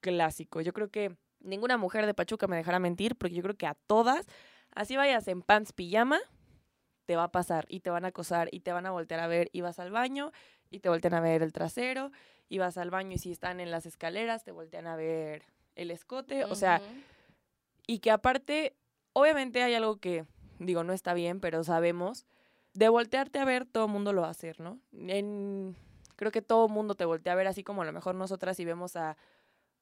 clásico. 0.00 0.60
Yo 0.60 0.74
creo 0.74 0.90
que 0.90 1.16
ninguna 1.40 1.78
mujer 1.78 2.04
de 2.04 2.12
Pachuca 2.12 2.46
me 2.46 2.56
dejará 2.56 2.78
mentir, 2.78 3.16
porque 3.16 3.34
yo 3.34 3.42
creo 3.42 3.56
que 3.56 3.66
a 3.66 3.74
todas, 3.86 4.26
así 4.74 4.94
vayas 4.94 5.26
en 5.28 5.40
pants 5.40 5.72
pijama, 5.72 6.20
te 7.06 7.16
va 7.16 7.24
a 7.24 7.32
pasar 7.32 7.64
y 7.70 7.80
te 7.80 7.88
van 7.88 8.04
a 8.04 8.08
acosar 8.08 8.50
y 8.52 8.60
te 8.60 8.72
van 8.72 8.84
a 8.84 8.90
voltear 8.90 9.20
a 9.20 9.26
ver 9.26 9.48
y 9.52 9.62
vas 9.62 9.78
al 9.78 9.90
baño 9.90 10.32
y 10.70 10.80
te 10.80 10.90
voltean 10.90 11.14
a 11.14 11.20
ver 11.20 11.42
el 11.42 11.54
trasero 11.54 12.12
y 12.50 12.58
vas 12.58 12.76
al 12.76 12.90
baño 12.90 13.12
y 13.12 13.18
si 13.18 13.32
están 13.32 13.58
en 13.58 13.70
las 13.70 13.86
escaleras 13.86 14.44
te 14.44 14.52
voltean 14.52 14.86
a 14.86 14.96
ver 14.96 15.44
el 15.76 15.90
escote, 15.90 16.44
o 16.44 16.54
sea, 16.54 16.82
y 17.86 17.98
que 17.98 18.10
aparte, 18.10 18.76
obviamente 19.12 19.62
hay 19.62 19.74
algo 19.74 19.96
que, 19.96 20.26
digo, 20.58 20.84
no 20.84 20.92
está 20.92 21.14
bien, 21.14 21.40
pero 21.40 21.64
sabemos, 21.64 22.26
de 22.74 22.88
voltearte 22.88 23.38
a 23.38 23.44
ver 23.44 23.66
todo 23.66 23.86
el 23.86 23.92
mundo 23.92 24.12
lo 24.12 24.22
va 24.22 24.28
a 24.28 24.32
hacer, 24.32 24.60
¿no? 24.60 24.78
En, 24.92 25.76
creo 26.16 26.32
que 26.32 26.42
todo 26.42 26.66
el 26.66 26.72
mundo 26.72 26.94
te 26.94 27.04
voltea 27.04 27.32
a 27.32 27.36
ver 27.36 27.46
así 27.46 27.62
como 27.62 27.82
a 27.82 27.84
lo 27.84 27.92
mejor 27.92 28.14
nosotras 28.14 28.56
si 28.56 28.64
vemos 28.64 28.96
a 28.96 29.16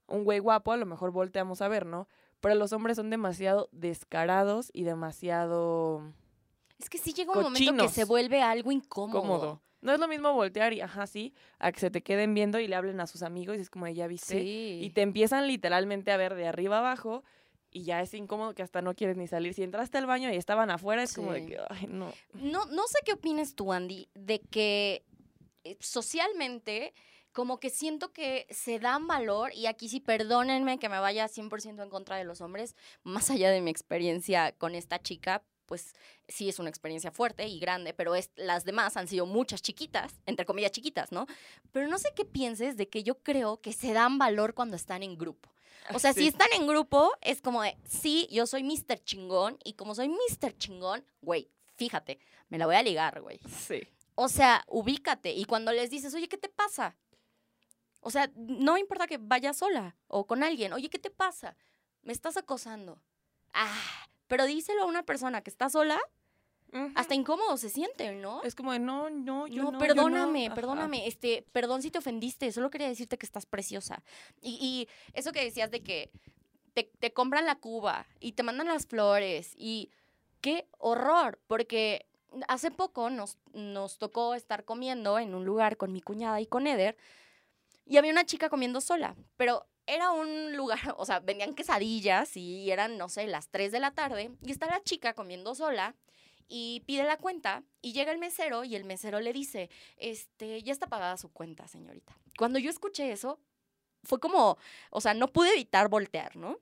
un 0.07 0.25
güey 0.25 0.41
guapo, 0.41 0.73
a 0.73 0.77
lo 0.77 0.87
mejor 0.87 1.13
volteamos 1.13 1.63
a 1.63 1.69
ver, 1.69 1.87
¿no? 1.87 2.09
Pero 2.41 2.55
los 2.55 2.73
hombres 2.73 2.97
son 2.97 3.11
demasiado 3.11 3.69
descarados 3.73 4.71
y 4.73 4.85
demasiado... 4.85 6.03
Es 6.79 6.89
que 6.89 6.99
sí 6.99 7.13
llega 7.13 7.33
un 7.33 7.43
momento 7.43 7.77
que 7.77 7.89
se 7.89 8.05
vuelve 8.05 8.43
algo 8.43 8.73
incómodo. 8.73 9.61
No 9.83 9.93
es 9.93 10.01
lo 10.01 10.09
mismo 10.09 10.33
voltear 10.33 10.73
y, 10.73 10.81
ajá, 10.81 11.07
sí, 11.07 11.35
a 11.59 11.73
que 11.73 11.81
se 11.81 11.91
te 11.91 12.03
queden 12.03 12.35
viendo 12.35 12.59
y 12.59 12.67
le 12.67 12.77
hablen 12.77 13.01
a 13.01 13.07
sus 13.07 13.23
amigos 13.23 13.59
y 13.59 13.61
es 13.61 13.71
como, 13.71 13.87
ya 13.89 14.07
viste. 14.07 14.43
Y 14.43 14.91
te 14.91 15.03
empiezan 15.03 15.47
literalmente 15.47 16.11
a 16.11 16.17
ver 16.17 16.35
de 16.35 16.47
arriba 16.47 16.79
abajo 16.79 17.23
y 17.71 17.85
ya 17.85 18.01
es 18.01 18.15
incómodo 18.15 18.55
que 18.55 18.63
hasta 18.63 18.83
no 18.83 18.95
quieres 18.95 19.17
ni 19.17 19.27
salir. 19.27 19.55
Si 19.55 19.63
entraste 19.63 19.99
al 19.99 20.07
baño 20.07 20.33
y 20.33 20.37
estaban 20.37 20.71
afuera, 20.71 21.03
es 21.03 21.15
como 21.15 21.33
de 21.33 21.47
que, 21.47 21.59
ay, 21.69 21.87
no. 21.89 22.13
No, 22.35 22.67
no 22.67 22.87
sé 22.87 22.99
qué 23.05 23.13
opinas 23.13 23.55
tú, 23.55 23.73
Andy, 23.73 24.09
de 24.15 24.41
que 24.41 25.05
eh, 25.65 25.77
socialmente 25.81 26.95
como 27.33 27.61
que 27.61 27.71
siento 27.71 28.13
que 28.13 28.47
se 28.51 28.81
dan 28.81 29.07
valor, 29.07 29.53
y 29.55 29.67
aquí 29.67 29.89
sí 29.89 30.01
perdónenme 30.01 30.79
que 30.79 30.89
me 30.89 30.99
vaya 30.99 31.29
100% 31.29 31.83
en 31.83 31.89
contra 31.89 32.17
de 32.17 32.25
los 32.25 32.41
hombres, 32.41 32.75
más 33.05 33.31
allá 33.31 33.51
de 33.51 33.61
mi 33.61 33.71
experiencia 33.71 34.53
con 34.53 34.75
esta 34.75 35.01
chica, 35.01 35.45
pues 35.71 35.95
sí 36.27 36.49
es 36.49 36.59
una 36.59 36.69
experiencia 36.69 37.13
fuerte 37.13 37.47
y 37.47 37.61
grande, 37.61 37.95
pero 37.95 38.17
es, 38.17 38.33
las 38.35 38.65
demás 38.65 38.97
han 38.97 39.07
sido 39.07 39.25
muchas 39.25 39.63
chiquitas, 39.63 40.21
entre 40.27 40.45
comillas 40.45 40.73
chiquitas, 40.73 41.13
¿no? 41.13 41.29
Pero 41.71 41.87
no 41.87 41.97
sé 41.97 42.09
qué 42.17 42.25
pienses 42.25 42.77
de 42.77 42.89
que 42.89 43.05
yo 43.05 43.23
creo 43.23 43.61
que 43.61 43.73
se 43.73 43.93
dan 43.93 44.19
valor 44.19 44.55
cuando 44.55 44.75
están 44.75 45.05
en 45.05 45.17
grupo. 45.17 45.49
O 45.95 46.01
sea, 46.01 46.13
si 46.13 46.27
están 46.27 46.49
en 46.57 46.67
grupo, 46.67 47.13
es 47.21 47.41
como 47.41 47.63
de, 47.63 47.77
sí, 47.89 48.27
yo 48.33 48.49
soy 48.49 48.65
Mr. 48.65 48.99
Chingón, 49.05 49.59
y 49.63 49.75
como 49.75 49.95
soy 49.95 50.09
Mr. 50.09 50.59
Chingón, 50.59 51.05
güey, 51.23 51.49
fíjate, 51.77 52.19
me 52.49 52.59
la 52.59 52.67
voy 52.67 52.75
a 52.75 52.83
ligar, 52.83 53.21
güey. 53.21 53.39
Sí. 53.49 53.87
O 54.17 54.29
sea, 54.29 54.65
ubícate. 54.67 55.31
Y 55.31 55.45
cuando 55.45 55.71
les 55.71 55.89
dices, 55.89 56.13
oye, 56.15 56.29
¿qué 56.29 56.37
te 56.37 56.49
pasa? 56.49 56.97
O 58.01 58.11
sea, 58.11 58.29
no 58.35 58.77
importa 58.77 59.07
que 59.07 59.19
vayas 59.19 59.59
sola 59.59 59.95
o 60.09 60.27
con 60.27 60.43
alguien. 60.43 60.73
Oye, 60.73 60.91
¿qué 60.91 60.99
te 60.99 61.11
pasa? 61.11 61.57
Me 62.03 62.13
estás 62.13 62.37
acosando. 62.37 63.01
Ah, 63.53 64.09
pero 64.31 64.47
díselo 64.47 64.85
a 64.85 64.87
una 64.87 65.03
persona 65.03 65.43
que 65.43 65.51
está 65.51 65.69
sola. 65.69 66.01
Hasta 66.95 67.16
incómodo 67.16 67.57
se 67.57 67.69
siente, 67.69 68.12
¿no? 68.12 68.45
Es 68.45 68.55
como 68.55 68.73
de 68.73 68.79
no, 68.79 69.11
no, 69.11 69.49
yo 69.49 69.64
no. 69.64 69.73
no 69.73 69.79
perdóname, 69.81 70.53
perdóname. 70.55 71.09
Este, 71.09 71.45
perdón 71.51 71.83
si 71.83 71.90
te 71.90 71.99
ofendiste. 71.99 72.53
Solo 72.53 72.71
quería 72.71 72.87
decirte 72.87 73.19
que 73.19 73.27
estás 73.27 73.45
preciosa. 73.45 74.05
Y, 74.40 74.51
y 74.62 74.88
eso 75.12 75.33
que 75.33 75.43
decías 75.43 75.73
de 75.73 75.83
que 75.83 76.12
te, 76.73 76.85
te 77.01 77.12
compran 77.12 77.45
la 77.45 77.57
cuba 77.57 78.07
y 78.21 78.33
te 78.33 78.45
mandan 78.45 78.69
las 78.69 78.87
flores. 78.87 79.53
Y 79.57 79.90
qué 80.40 80.69
horror. 80.79 81.40
Porque 81.49 82.07
hace 82.47 82.71
poco 82.71 83.11
nos, 83.11 83.37
nos 83.53 83.99
tocó 83.99 84.37
estar 84.37 84.64
comiendo 84.64 85.19
en 85.19 85.35
un 85.35 85.45
lugar 85.45 85.77
con 85.77 85.93
mi 85.93 86.01
cuñada 86.01 86.40
y 86.40 86.47
con 86.47 86.69
Eder 86.69 86.97
y 87.90 87.97
había 87.97 88.12
una 88.12 88.25
chica 88.25 88.49
comiendo 88.49 88.81
sola, 88.81 89.16
pero 89.37 89.66
era 89.87 90.11
un 90.11 90.57
lugar, 90.57 90.81
o 90.99 91.05
sea, 91.05 91.21
vendían 91.21 91.55
quesadillas 91.55 92.37
y 92.37 92.71
eran, 92.71 92.99
no 92.99 93.09
sé, 93.09 93.27
las 93.27 93.49
3 93.49 93.73
de 93.73 93.81
la 93.81 93.93
tarde 93.93 94.31
y 94.43 94.51
está 94.51 94.66
la 94.66 94.83
chica 94.83 95.14
comiendo 95.14 95.55
sola 95.55 95.95
y 96.49 96.81
pide 96.87 97.05
la 97.05 97.16
cuenta 97.16 97.62
y 97.81 97.93
llega 97.93 98.12
el 98.12 98.19
mesero 98.19 98.64
y 98.64 98.75
el 98.75 98.85
mesero 98.85 99.21
le 99.21 99.33
dice, 99.33 99.71
este, 99.97 100.62
ya 100.62 100.73
está 100.73 100.88
pagada 100.88 101.16
su 101.16 101.33
cuenta, 101.33 101.69
señorita. 101.69 102.16
Cuando 102.37 102.59
yo 102.59 102.71
escuché 102.71 103.12
eso, 103.12 103.38
fue 104.03 104.19
como, 104.19 104.59
o 104.90 105.01
sea, 105.01 105.14
no 105.14 105.33
pude 105.33 105.53
evitar 105.53 105.88
voltear, 105.88 106.37
¿no? 106.37 106.59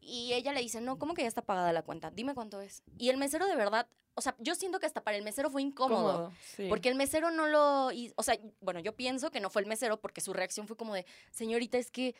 Y 0.00 0.32
ella 0.32 0.52
le 0.52 0.60
dice, 0.60 0.80
no, 0.80 0.98
¿cómo 0.98 1.12
que 1.12 1.22
ya 1.22 1.28
está 1.28 1.42
pagada 1.42 1.72
la 1.74 1.82
cuenta? 1.82 2.10
Dime 2.10 2.34
cuánto 2.34 2.62
es. 2.62 2.82
Y 2.96 3.10
el 3.10 3.18
mesero 3.18 3.46
de 3.46 3.56
verdad 3.56 3.86
o 4.18 4.20
sea, 4.20 4.34
yo 4.40 4.56
siento 4.56 4.80
que 4.80 4.86
hasta 4.86 5.04
para 5.04 5.16
el 5.16 5.22
mesero 5.22 5.48
fue 5.48 5.62
incómodo. 5.62 6.32
Porque 6.68 6.88
el 6.88 6.96
mesero 6.96 7.30
no 7.30 7.46
lo. 7.46 7.90
O 8.16 8.22
sea, 8.24 8.36
bueno, 8.60 8.80
yo 8.80 8.96
pienso 8.96 9.30
que 9.30 9.38
no 9.38 9.48
fue 9.48 9.62
el 9.62 9.68
mesero 9.68 10.00
porque 10.00 10.20
su 10.20 10.32
reacción 10.32 10.66
fue 10.66 10.76
como 10.76 10.92
de, 10.92 11.06
señorita, 11.30 11.78
es 11.78 11.92
que 11.92 12.16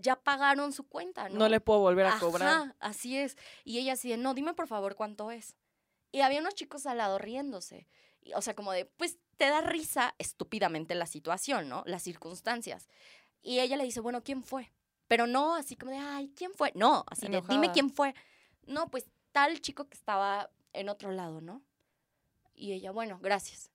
ya 0.00 0.16
pagaron 0.16 0.72
su 0.72 0.86
cuenta, 0.88 1.28
¿no? 1.28 1.38
No 1.38 1.48
le 1.48 1.60
puedo 1.60 1.80
volver 1.80 2.06
a 2.06 2.18
cobrar. 2.18 2.74
Así 2.80 3.16
es. 3.16 3.36
Y 3.64 3.78
ella 3.78 3.94
así 3.94 4.08
de, 4.08 4.16
no, 4.16 4.34
dime 4.34 4.54
por 4.54 4.66
favor 4.66 4.94
cuánto 4.94 5.30
es. 5.30 5.56
Y 6.12 6.20
había 6.20 6.40
unos 6.40 6.54
chicos 6.54 6.86
al 6.86 6.98
lado 6.98 7.18
riéndose. 7.18 7.86
o 8.34 8.42
sea, 8.42 8.54
como 8.54 8.72
de, 8.72 8.84
pues 8.84 9.18
te 9.36 9.48
da 9.48 9.60
risa 9.60 10.14
estúpidamente 10.18 10.94
la 10.94 11.06
situación, 11.06 11.68
¿no? 11.68 11.82
Las 11.86 12.02
circunstancias. 12.02 12.88
Y 13.42 13.60
ella 13.60 13.76
le 13.76 13.84
dice, 13.84 14.00
bueno, 14.00 14.22
¿quién 14.22 14.42
fue? 14.42 14.72
Pero 15.06 15.26
no 15.26 15.54
así 15.54 15.76
como 15.76 15.92
de, 15.92 15.98
ay, 15.98 16.32
¿quién 16.36 16.52
fue? 16.52 16.72
No, 16.74 17.04
así 17.08 17.28
de, 17.28 17.42
dime 17.48 17.72
quién 17.72 17.90
fue. 17.90 18.14
No, 18.66 18.90
pues 18.90 19.06
tal 19.32 19.60
chico 19.60 19.88
que 19.88 19.96
estaba 19.96 20.50
en 20.72 20.88
otro 20.88 21.12
lado, 21.12 21.40
¿no? 21.40 21.62
Y 22.54 22.72
ella, 22.72 22.90
bueno, 22.90 23.18
gracias. 23.22 23.70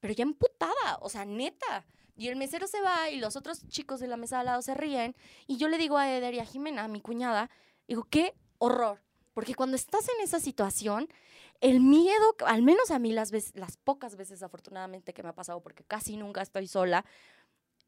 Pero 0.00 0.14
ya 0.14 0.22
emputada, 0.22 0.98
o 1.00 1.08
sea, 1.08 1.24
neta. 1.24 1.86
Y 2.16 2.28
el 2.28 2.36
mesero 2.36 2.66
se 2.66 2.80
va 2.80 3.10
y 3.10 3.18
los 3.18 3.36
otros 3.36 3.66
chicos 3.68 4.00
de 4.00 4.06
la 4.06 4.16
mesa 4.16 4.40
al 4.40 4.46
lado 4.46 4.62
se 4.62 4.74
ríen. 4.74 5.14
Y 5.46 5.58
yo 5.58 5.68
le 5.68 5.78
digo 5.78 5.98
a 5.98 6.10
Eder 6.10 6.34
y 6.34 6.38
a 6.40 6.44
Jimena, 6.44 6.84
a 6.84 6.88
mi 6.88 7.00
cuñada, 7.00 7.50
digo, 7.86 8.06
qué 8.10 8.34
horror. 8.58 9.02
Porque 9.34 9.54
cuando 9.54 9.76
estás 9.76 10.08
en 10.08 10.24
esa 10.24 10.40
situación, 10.40 11.08
el 11.60 11.80
miedo, 11.80 12.36
al 12.46 12.62
menos 12.62 12.90
a 12.90 12.98
mí 12.98 13.12
las, 13.12 13.30
veces, 13.30 13.52
las 13.54 13.76
pocas 13.76 14.16
veces 14.16 14.42
afortunadamente 14.42 15.12
que 15.12 15.22
me 15.22 15.28
ha 15.28 15.34
pasado, 15.34 15.60
porque 15.62 15.84
casi 15.84 16.16
nunca 16.16 16.40
estoy 16.40 16.66
sola, 16.68 17.04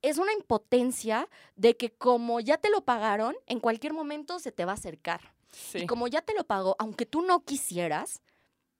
es 0.03 0.19
una 0.19 0.33
impotencia 0.33 1.29
de 1.57 1.77
que 1.77 1.91
como 1.91 2.41
ya 2.41 2.59
te 2.59 2.71
lo 2.71 2.85
pagaron, 2.85 3.35
en 3.47 3.61
cualquier 3.61 3.95
momento 3.95 4.38
se 4.38 4.53
te 4.53 4.64
va 4.64 4.73
a 4.73 4.75
acercar. 4.75 5.33
Y 5.75 5.87
como 5.87 6.07
ya 6.07 6.21
te 6.21 6.35
lo 6.35 6.45
pagó, 6.45 6.77
aunque 6.79 7.07
tú 7.07 7.23
no 7.23 7.45
quisieras, 7.45 8.21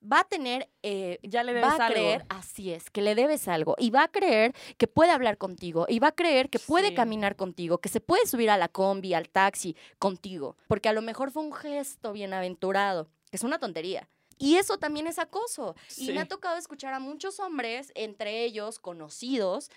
va 0.01 0.21
a 0.21 0.25
tener, 0.25 0.71
eh, 0.83 1.19
ya 1.23 1.43
le 1.43 1.53
debes 1.53 1.69
va 1.69 1.87
a 1.87 1.91
creer, 1.91 2.25
así 2.29 2.73
es, 2.73 2.91
que 2.91 3.03
le 3.03 3.15
debes 3.15 3.49
algo 3.49 3.75
y 3.79 3.91
va 3.91 4.05
a 4.05 4.09
creer 4.09 4.55
que 4.77 4.87
puede 4.87 5.11
hablar 5.11 5.39
contigo 5.39 5.87
y 5.89 5.99
va 5.99 6.09
a 6.09 6.15
creer 6.15 6.51
que 6.51 6.59
puede 6.59 6.95
caminar 6.95 7.37
contigo, 7.37 7.79
que 7.79 7.89
se 7.89 8.01
puede 8.01 8.27
subir 8.27 8.51
a 8.51 8.57
la 8.57 8.69
combi, 8.69 9.15
al 9.15 9.29
taxi 9.29 9.77
contigo, 9.99 10.57
porque 10.69 10.89
a 10.89 10.93
lo 10.93 11.03
mejor 11.03 11.31
fue 11.31 11.43
un 11.43 11.53
gesto 11.53 12.13
bienaventurado, 12.13 13.09
que 13.31 13.37
es 13.37 13.43
una 13.43 13.59
tontería. 13.59 14.09
Y 14.41 14.55
eso 14.55 14.79
también 14.79 15.09
es 15.09 15.19
acoso. 15.19 15.75
Y 15.97 16.13
me 16.13 16.21
ha 16.21 16.29
tocado 16.29 16.57
escuchar 16.57 16.95
a 16.95 17.01
muchos 17.01 17.41
hombres, 17.41 17.91
entre 17.97 18.45
ellos 18.45 18.79
conocidos, 18.79 19.69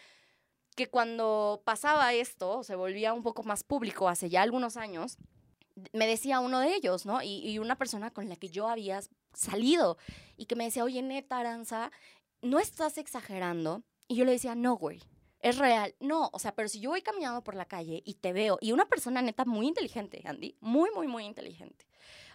que 0.75 0.87
cuando 0.87 1.63
pasaba 1.65 2.13
esto, 2.13 2.63
se 2.63 2.75
volvía 2.75 3.13
un 3.13 3.23
poco 3.23 3.41
más 3.41 3.63
público 3.63 4.07
hace 4.07 4.29
ya 4.29 4.43
algunos 4.43 4.77
años, 4.77 5.17
me 5.93 6.05
decía 6.05 6.39
uno 6.39 6.59
de 6.59 6.75
ellos, 6.75 7.07
¿no? 7.07 7.23
Y, 7.23 7.39
y 7.47 7.57
una 7.57 7.75
persona 7.75 8.11
con 8.11 8.29
la 8.29 8.35
que 8.35 8.49
yo 8.49 8.67
había 8.67 9.01
salido 9.33 9.97
y 10.37 10.45
que 10.45 10.55
me 10.55 10.65
decía, 10.65 10.83
oye, 10.83 11.01
neta, 11.01 11.39
Aranza, 11.39 11.91
¿no 12.41 12.59
estás 12.59 12.97
exagerando? 12.97 13.83
Y 14.07 14.15
yo 14.15 14.25
le 14.25 14.31
decía, 14.31 14.55
no, 14.55 14.75
güey, 14.75 15.01
es 15.39 15.57
real. 15.57 15.95
No, 15.99 16.29
o 16.33 16.39
sea, 16.39 16.53
pero 16.53 16.67
si 16.67 16.79
yo 16.79 16.89
voy 16.91 17.01
caminando 17.01 17.43
por 17.43 17.55
la 17.55 17.65
calle 17.65 18.01
y 18.05 18.15
te 18.15 18.33
veo, 18.33 18.57
y 18.61 18.71
una 18.71 18.85
persona 18.87 19.21
neta 19.21 19.45
muy 19.45 19.67
inteligente, 19.67 20.21
Andy, 20.25 20.55
muy, 20.59 20.89
muy, 20.93 21.07
muy 21.07 21.25
inteligente. 21.25 21.85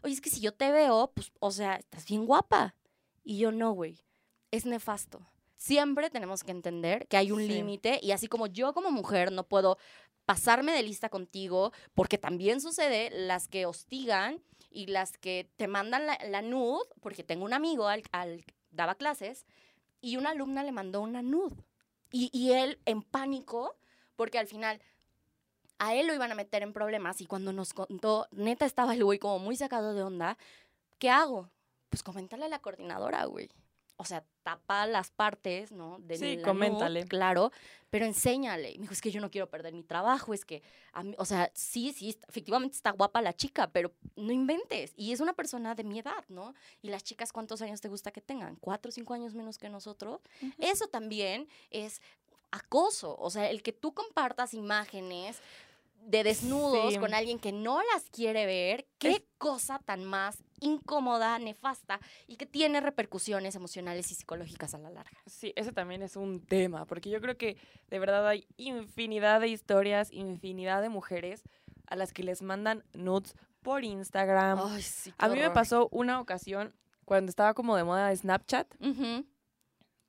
Oye, 0.02 0.14
es 0.14 0.20
que 0.20 0.30
si 0.30 0.40
yo 0.40 0.52
te 0.52 0.70
veo, 0.72 1.12
pues, 1.14 1.32
o 1.40 1.50
sea, 1.50 1.76
estás 1.76 2.06
bien 2.06 2.26
guapa. 2.26 2.74
Y 3.24 3.38
yo 3.38 3.50
no, 3.52 3.72
güey, 3.72 3.98
es 4.52 4.66
nefasto. 4.66 5.26
Siempre 5.56 6.10
tenemos 6.10 6.44
que 6.44 6.52
entender 6.52 7.08
que 7.08 7.16
hay 7.16 7.32
un 7.32 7.40
Sí. 7.40 7.48
límite 7.48 7.98
y 8.02 8.12
así 8.12 8.28
como 8.28 8.46
yo 8.46 8.72
como 8.72 8.90
mujer 8.92 9.32
no 9.32 9.48
puedo 9.48 9.78
pasarme 10.24 10.72
de 10.72 10.82
lista 10.82 11.08
contigo, 11.08 11.72
porque 11.94 12.18
también 12.18 12.60
sucede 12.60 13.10
las 13.10 13.48
que 13.48 13.66
hostigan 13.66 14.42
y 14.76 14.88
las 14.88 15.16
que 15.16 15.50
te 15.56 15.68
mandan 15.68 16.06
la, 16.06 16.18
la 16.28 16.42
nud, 16.42 16.82
porque 17.00 17.24
tengo 17.24 17.46
un 17.46 17.54
amigo 17.54 17.88
al, 17.88 18.02
al 18.12 18.44
daba 18.70 18.94
clases 18.94 19.46
y 20.02 20.18
una 20.18 20.30
alumna 20.30 20.62
le 20.64 20.70
mandó 20.70 21.00
una 21.00 21.22
nud. 21.22 21.50
Y, 22.12 22.28
y 22.30 22.52
él 22.52 22.78
en 22.84 23.00
pánico, 23.00 23.74
porque 24.16 24.38
al 24.38 24.46
final 24.46 24.82
a 25.78 25.94
él 25.94 26.06
lo 26.06 26.14
iban 26.14 26.30
a 26.30 26.34
meter 26.34 26.62
en 26.62 26.74
problemas 26.74 27.22
y 27.22 27.26
cuando 27.26 27.54
nos 27.54 27.72
contó, 27.72 28.28
neta 28.32 28.66
estaba 28.66 28.92
el 28.92 29.02
güey 29.02 29.18
como 29.18 29.38
muy 29.38 29.56
sacado 29.56 29.94
de 29.94 30.02
onda, 30.02 30.36
¿qué 30.98 31.08
hago? 31.08 31.48
Pues 31.88 32.02
coméntale 32.02 32.44
a 32.44 32.48
la 32.48 32.58
coordinadora, 32.58 33.24
güey. 33.24 33.48
O 33.98 34.04
sea, 34.04 34.24
tapa 34.42 34.86
las 34.86 35.10
partes, 35.10 35.72
¿no? 35.72 35.98
De 36.00 36.18
Sí, 36.18 36.36
la 36.36 36.42
coméntale. 36.42 37.04
claro, 37.06 37.50
pero 37.88 38.04
enséñale. 38.04 38.70
Y 38.72 38.76
Me 38.78 38.82
dijo, 38.82 38.92
es 38.92 39.00
que 39.00 39.10
yo 39.10 39.20
no 39.22 39.30
quiero 39.30 39.48
perder 39.48 39.72
mi 39.72 39.82
trabajo, 39.82 40.34
es 40.34 40.44
que, 40.44 40.62
a 40.92 41.02
mí- 41.02 41.14
o 41.18 41.24
sea, 41.24 41.50
sí, 41.54 41.92
sí, 41.94 42.18
efectivamente 42.28 42.76
está 42.76 42.90
guapa 42.90 43.22
la 43.22 43.32
chica, 43.32 43.68
pero 43.72 43.92
no 44.14 44.32
inventes. 44.32 44.92
Y 44.96 45.12
es 45.12 45.20
una 45.20 45.32
persona 45.32 45.74
de 45.74 45.84
mi 45.84 45.98
edad, 46.00 46.24
¿no? 46.28 46.54
Y 46.82 46.90
las 46.90 47.04
chicas, 47.04 47.32
¿cuántos 47.32 47.62
años 47.62 47.80
te 47.80 47.88
gusta 47.88 48.10
que 48.12 48.20
tengan? 48.20 48.56
¿Cuatro 48.56 48.90
o 48.90 48.92
cinco 48.92 49.14
años 49.14 49.34
menos 49.34 49.56
que 49.56 49.70
nosotros? 49.70 50.20
Eso 50.58 50.88
también 50.88 51.48
es 51.70 52.02
acoso. 52.50 53.16
O 53.18 53.30
sea, 53.30 53.50
el 53.50 53.62
que 53.62 53.72
tú 53.72 53.92
compartas 53.94 54.54
imágenes 54.54 55.38
de 56.06 56.22
desnudos 56.22 56.94
Sí. 56.94 56.98
con 57.00 57.12
alguien 57.14 57.38
que 57.38 57.50
no 57.52 57.80
las 57.92 58.08
quiere 58.10 58.46
ver, 58.46 58.86
qué 58.98 59.10
Es- 59.10 59.22
cosa 59.38 59.78
tan 59.80 60.04
más 60.04 60.42
incómoda, 60.60 61.38
nefasta 61.38 62.00
y 62.26 62.36
que 62.36 62.46
tiene 62.46 62.80
repercusiones 62.80 63.54
emocionales 63.56 64.10
y 64.12 64.14
psicológicas 64.14 64.72
a 64.74 64.78
la 64.78 64.90
larga. 64.90 65.18
Sí, 65.26 65.52
ese 65.56 65.72
también 65.72 66.02
es 66.02 66.16
un 66.16 66.40
tema, 66.40 66.86
porque 66.86 67.10
yo 67.10 67.20
creo 67.20 67.36
que 67.36 67.56
de 67.90 67.98
verdad 67.98 68.26
hay 68.28 68.46
infinidad 68.56 69.40
de 69.40 69.48
historias, 69.48 70.12
infinidad 70.12 70.80
de 70.80 70.88
mujeres 70.88 71.42
a 71.86 71.96
las 71.96 72.12
que 72.12 72.22
les 72.22 72.40
mandan 72.40 72.84
nudes 72.94 73.34
por 73.62 73.82
Instagram. 73.84 74.60
Ay, 74.62 74.82
sí, 74.82 75.12
a 75.18 75.28
mí 75.28 75.38
me 75.40 75.50
pasó 75.50 75.88
una 75.90 76.20
ocasión 76.20 76.72
cuando 77.04 77.30
estaba 77.30 77.52
como 77.54 77.76
de 77.76 77.84
moda 77.84 78.08
de 78.08 78.16
Snapchat, 78.16 78.72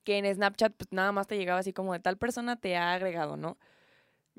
que 0.03 0.17
en 0.17 0.33
Snapchat 0.35 0.73
pues 0.77 0.91
nada 0.91 1.11
más 1.11 1.27
te 1.27 1.37
llegaba 1.37 1.59
así 1.59 1.73
como 1.73 1.93
de 1.93 1.99
tal 1.99 2.17
persona 2.17 2.55
te 2.55 2.77
ha 2.77 2.93
agregado, 2.93 3.35
¿no? 3.35 3.57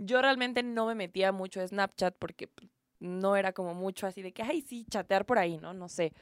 Yo 0.00 0.22
realmente 0.22 0.62
no 0.62 0.86
me 0.86 0.94
metía 0.94 1.32
mucho 1.32 1.60
a 1.60 1.66
Snapchat 1.66 2.14
porque 2.18 2.46
pues, 2.46 2.70
no 3.00 3.34
era 3.34 3.52
como 3.52 3.74
mucho 3.74 4.06
así 4.06 4.22
de 4.22 4.32
que, 4.32 4.42
ay, 4.42 4.62
sí, 4.62 4.86
chatear 4.88 5.26
por 5.26 5.38
ahí, 5.38 5.58
¿no? 5.58 5.74
No 5.74 5.88
sé. 5.88 6.12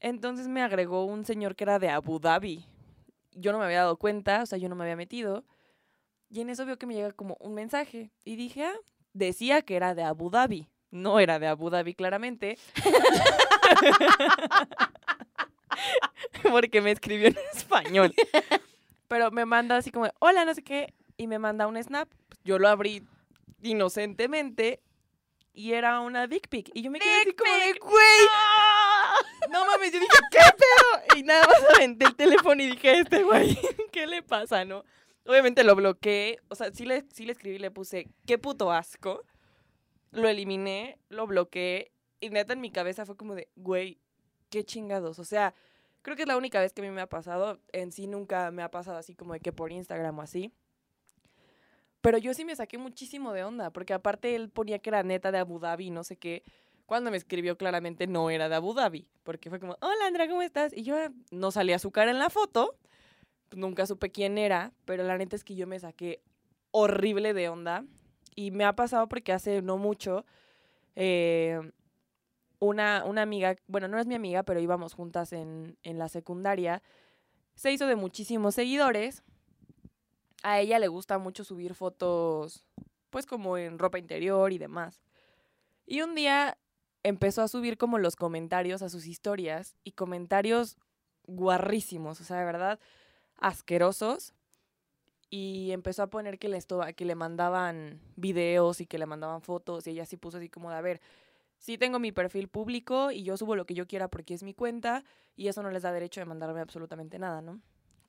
Entonces 0.00 0.48
me 0.48 0.60
agregó 0.60 1.04
un 1.04 1.24
señor 1.24 1.54
que 1.54 1.64
era 1.64 1.78
de 1.78 1.88
Abu 1.88 2.18
Dhabi. 2.18 2.64
Yo 3.32 3.52
no 3.52 3.58
me 3.58 3.64
había 3.64 3.82
dado 3.82 3.96
cuenta, 3.96 4.42
o 4.42 4.46
sea, 4.46 4.58
yo 4.58 4.68
no 4.68 4.74
me 4.74 4.82
había 4.82 4.96
metido. 4.96 5.44
Y 6.30 6.40
en 6.40 6.50
eso 6.50 6.66
veo 6.66 6.78
que 6.78 6.86
me 6.86 6.94
llega 6.94 7.12
como 7.12 7.36
un 7.38 7.54
mensaje. 7.54 8.10
Y 8.24 8.34
dije, 8.34 8.64
ah, 8.64 8.74
decía 9.12 9.62
que 9.62 9.76
era 9.76 9.94
de 9.94 10.02
Abu 10.02 10.28
Dhabi. 10.28 10.66
No 10.90 11.20
era 11.20 11.38
de 11.38 11.46
Abu 11.46 11.70
Dhabi, 11.70 11.94
claramente. 11.94 12.58
Porque 16.50 16.80
me 16.80 16.90
escribió 16.90 17.28
en 17.28 17.36
español. 17.54 18.12
Pero 19.06 19.30
me 19.30 19.44
manda 19.44 19.76
así 19.76 19.92
como, 19.92 20.08
hola, 20.18 20.44
no 20.44 20.54
sé 20.54 20.64
qué. 20.64 20.92
Y 21.16 21.28
me 21.28 21.38
manda 21.38 21.68
un 21.68 21.80
snap. 21.80 22.08
Yo 22.44 22.58
lo 22.58 22.68
abrí 22.68 23.06
inocentemente. 23.62 24.82
Y 25.52 25.72
era 25.72 26.00
una 26.00 26.26
dick 26.26 26.48
pic. 26.48 26.70
Y 26.74 26.82
yo 26.82 26.90
me 26.90 27.00
quedé 27.00 27.22
así 27.22 27.32
como 27.32 27.52
de, 27.52 27.78
güey. 27.80 28.26
No 29.50 29.66
mames, 29.66 29.92
yo 29.92 29.98
dije, 29.98 30.12
¿qué 30.30 30.38
pedo? 30.38 31.18
Y 31.18 31.22
nada 31.24 31.44
más 31.46 31.76
aventé 31.76 32.06
el 32.06 32.14
teléfono 32.14 32.62
y 32.62 32.68
dije, 32.68 33.00
este 33.00 33.24
güey, 33.24 33.58
¿qué 33.92 34.06
le 34.06 34.22
pasa, 34.22 34.64
no? 34.64 34.84
Obviamente 35.26 35.64
lo 35.64 35.74
bloqueé, 35.74 36.38
o 36.48 36.54
sea, 36.54 36.72
sí 36.72 36.86
le, 36.86 37.04
sí 37.12 37.24
le 37.26 37.32
escribí, 37.32 37.58
le 37.58 37.70
puse, 37.70 38.08
qué 38.26 38.38
puto 38.38 38.70
asco. 38.70 39.24
Lo 40.12 40.28
eliminé, 40.28 40.98
lo 41.08 41.26
bloqueé 41.26 41.92
y 42.20 42.30
neta 42.30 42.52
en 42.52 42.60
mi 42.60 42.70
cabeza 42.70 43.06
fue 43.06 43.16
como 43.16 43.34
de, 43.34 43.48
güey, 43.56 43.98
qué 44.50 44.64
chingados. 44.64 45.18
O 45.18 45.24
sea, 45.24 45.54
creo 46.02 46.16
que 46.16 46.22
es 46.22 46.28
la 46.28 46.36
única 46.36 46.60
vez 46.60 46.72
que 46.72 46.82
a 46.82 46.84
mí 46.84 46.90
me 46.90 47.00
ha 47.00 47.08
pasado. 47.08 47.60
En 47.72 47.92
sí 47.92 48.06
nunca 48.06 48.50
me 48.50 48.62
ha 48.62 48.70
pasado 48.70 48.98
así 48.98 49.14
como 49.14 49.32
de 49.32 49.40
que 49.40 49.52
por 49.52 49.72
Instagram 49.72 50.18
o 50.18 50.22
así. 50.22 50.52
Pero 52.00 52.18
yo 52.18 52.32
sí 52.34 52.44
me 52.44 52.56
saqué 52.56 52.78
muchísimo 52.78 53.32
de 53.32 53.44
onda, 53.44 53.70
porque 53.70 53.92
aparte 53.92 54.34
él 54.34 54.48
ponía 54.48 54.78
que 54.78 54.90
era 54.90 55.02
neta 55.02 55.32
de 55.32 55.38
Abu 55.38 55.58
Dhabi, 55.58 55.90
no 55.90 56.04
sé 56.04 56.16
qué. 56.16 56.42
Cuando 56.86 57.10
me 57.10 57.16
escribió 57.16 57.56
claramente 57.56 58.06
no 58.06 58.30
era 58.30 58.48
de 58.48 58.54
Abu 58.54 58.74
Dhabi, 58.74 59.06
porque 59.22 59.50
fue 59.50 59.60
como, 59.60 59.76
hola 59.80 60.06
Andrea, 60.06 60.28
¿cómo 60.28 60.42
estás? 60.42 60.72
Y 60.76 60.82
yo 60.82 60.96
ah, 60.96 61.12
no 61.30 61.50
salía 61.50 61.78
su 61.78 61.90
cara 61.90 62.10
en 62.10 62.18
la 62.18 62.30
foto, 62.30 62.76
pues 63.48 63.60
nunca 63.60 63.86
supe 63.86 64.10
quién 64.10 64.38
era, 64.38 64.72
pero 64.86 65.04
la 65.04 65.18
neta 65.18 65.36
es 65.36 65.44
que 65.44 65.54
yo 65.54 65.66
me 65.66 65.78
saqué 65.78 66.22
horrible 66.70 67.34
de 67.34 67.48
onda. 67.48 67.84
Y 68.34 68.50
me 68.52 68.64
ha 68.64 68.74
pasado 68.74 69.08
porque 69.08 69.32
hace 69.32 69.60
no 69.60 69.76
mucho, 69.76 70.24
eh, 70.96 71.60
una, 72.58 73.04
una 73.04 73.22
amiga, 73.22 73.56
bueno, 73.66 73.88
no 73.88 73.98
es 73.98 74.06
mi 74.06 74.14
amiga, 74.14 74.44
pero 74.44 74.60
íbamos 74.60 74.94
juntas 74.94 75.32
en, 75.32 75.76
en 75.82 75.98
la 75.98 76.08
secundaria, 76.08 76.82
se 77.54 77.72
hizo 77.72 77.86
de 77.86 77.96
muchísimos 77.96 78.54
seguidores. 78.54 79.22
A 80.42 80.60
ella 80.60 80.78
le 80.78 80.88
gusta 80.88 81.18
mucho 81.18 81.44
subir 81.44 81.74
fotos, 81.74 82.64
pues 83.10 83.26
como 83.26 83.58
en 83.58 83.78
ropa 83.78 83.98
interior 83.98 84.52
y 84.52 84.58
demás. 84.58 85.02
Y 85.86 86.02
un 86.02 86.14
día 86.14 86.56
empezó 87.02 87.42
a 87.42 87.48
subir 87.48 87.76
como 87.76 87.98
los 87.98 88.16
comentarios 88.16 88.82
a 88.82 88.88
sus 88.88 89.06
historias 89.06 89.76
y 89.84 89.92
comentarios 89.92 90.76
guarrísimos, 91.26 92.20
o 92.20 92.24
sea, 92.24 92.38
de 92.38 92.44
verdad, 92.44 92.78
asquerosos. 93.36 94.34
Y 95.32 95.70
empezó 95.70 96.02
a 96.02 96.10
poner 96.10 96.38
que 96.38 96.48
le, 96.48 96.58
que 96.96 97.04
le 97.04 97.14
mandaban 97.14 98.00
videos 98.16 98.80
y 98.80 98.86
que 98.86 98.98
le 98.98 99.06
mandaban 99.06 99.42
fotos 99.42 99.86
y 99.86 99.90
ella 99.90 100.04
sí 100.04 100.16
puso 100.16 100.38
así 100.38 100.48
como 100.48 100.70
de, 100.70 100.76
a 100.76 100.80
ver, 100.80 101.00
sí 101.58 101.78
tengo 101.78 102.00
mi 102.00 102.10
perfil 102.10 102.48
público 102.48 103.12
y 103.12 103.22
yo 103.22 103.36
subo 103.36 103.54
lo 103.54 103.64
que 103.64 103.74
yo 103.74 103.86
quiera 103.86 104.08
porque 104.08 104.34
es 104.34 104.42
mi 104.42 104.54
cuenta 104.54 105.04
y 105.36 105.46
eso 105.48 105.62
no 105.62 105.70
les 105.70 105.82
da 105.82 105.92
derecho 105.92 106.20
de 106.20 106.26
mandarme 106.26 106.60
absolutamente 106.60 107.18
nada, 107.20 107.42
¿no? 107.42 107.60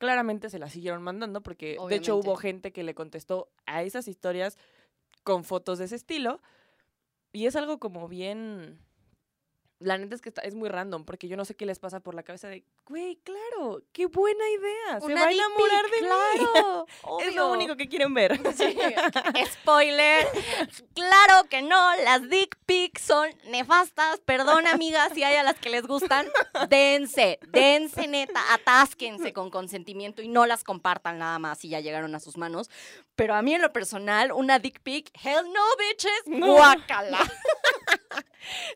Claramente 0.01 0.49
se 0.49 0.57
la 0.57 0.67
siguieron 0.67 1.03
mandando 1.03 1.41
porque 1.43 1.77
de 1.87 1.95
hecho 1.95 2.15
hubo 2.17 2.35
gente 2.35 2.73
que 2.73 2.81
le 2.81 2.95
contestó 2.95 3.51
a 3.67 3.83
esas 3.83 4.07
historias 4.07 4.57
con 5.23 5.43
fotos 5.43 5.77
de 5.77 5.85
ese 5.85 5.95
estilo 5.95 6.41
y 7.31 7.45
es 7.45 7.55
algo 7.55 7.77
como 7.77 8.07
bien... 8.07 8.79
La 9.81 9.97
neta 9.97 10.15
es 10.15 10.21
que 10.21 10.29
está- 10.29 10.41
es 10.41 10.53
muy 10.55 10.69
random 10.69 11.03
porque 11.05 11.27
yo 11.27 11.35
no 11.37 11.43
sé 11.45 11.55
qué 11.55 11.65
les 11.65 11.79
pasa 11.79 11.99
por 11.99 12.13
la 12.15 12.23
cabeza 12.23 12.47
de, 12.47 12.63
güey, 12.85 13.17
claro, 13.23 13.81
qué 13.91 14.05
buena 14.05 14.43
idea, 14.49 14.99
se 14.99 15.05
Una 15.07 15.21
va 15.23 15.27
a 15.27 15.31
enamorar 15.31 15.85
pic, 15.85 15.93
de 15.93 16.01
mí. 16.01 16.07
claro, 16.53 16.85
Es 17.21 17.35
lo 17.35 17.51
único 17.51 17.75
que 17.75 17.87
quieren 17.89 18.13
ver. 18.13 18.39
Sí. 18.55 18.77
Spoiler. 19.53 20.27
Claro 20.93 21.47
que 21.49 21.61
no, 21.61 21.95
las 22.03 22.29
dick 22.29 22.57
pics 22.65 23.01
son 23.01 23.29
nefastas. 23.45 24.19
Perdón, 24.21 24.67
amigas, 24.67 25.11
si 25.13 25.23
hay 25.23 25.35
a 25.35 25.43
las 25.43 25.55
que 25.59 25.69
les 25.69 25.87
gustan. 25.87 26.27
Dense, 26.69 27.39
dense 27.49 28.07
neta, 28.07 28.41
atásquense 28.53 29.33
con 29.33 29.49
consentimiento 29.49 30.21
y 30.21 30.27
no 30.27 30.45
las 30.45 30.63
compartan 30.63 31.17
nada 31.19 31.39
más 31.39 31.59
si 31.59 31.69
ya 31.69 31.79
llegaron 31.79 32.13
a 32.15 32.19
sus 32.19 32.37
manos. 32.37 32.69
Pero 33.15 33.33
a 33.35 33.41
mí 33.41 33.53
en 33.53 33.61
lo 33.61 33.71
personal, 33.73 34.31
una 34.31 34.59
dick 34.59 34.79
pic, 34.81 35.11
hell 35.23 35.45
no, 35.51 35.61
bitches, 35.77 36.21
guácala. 36.25 37.19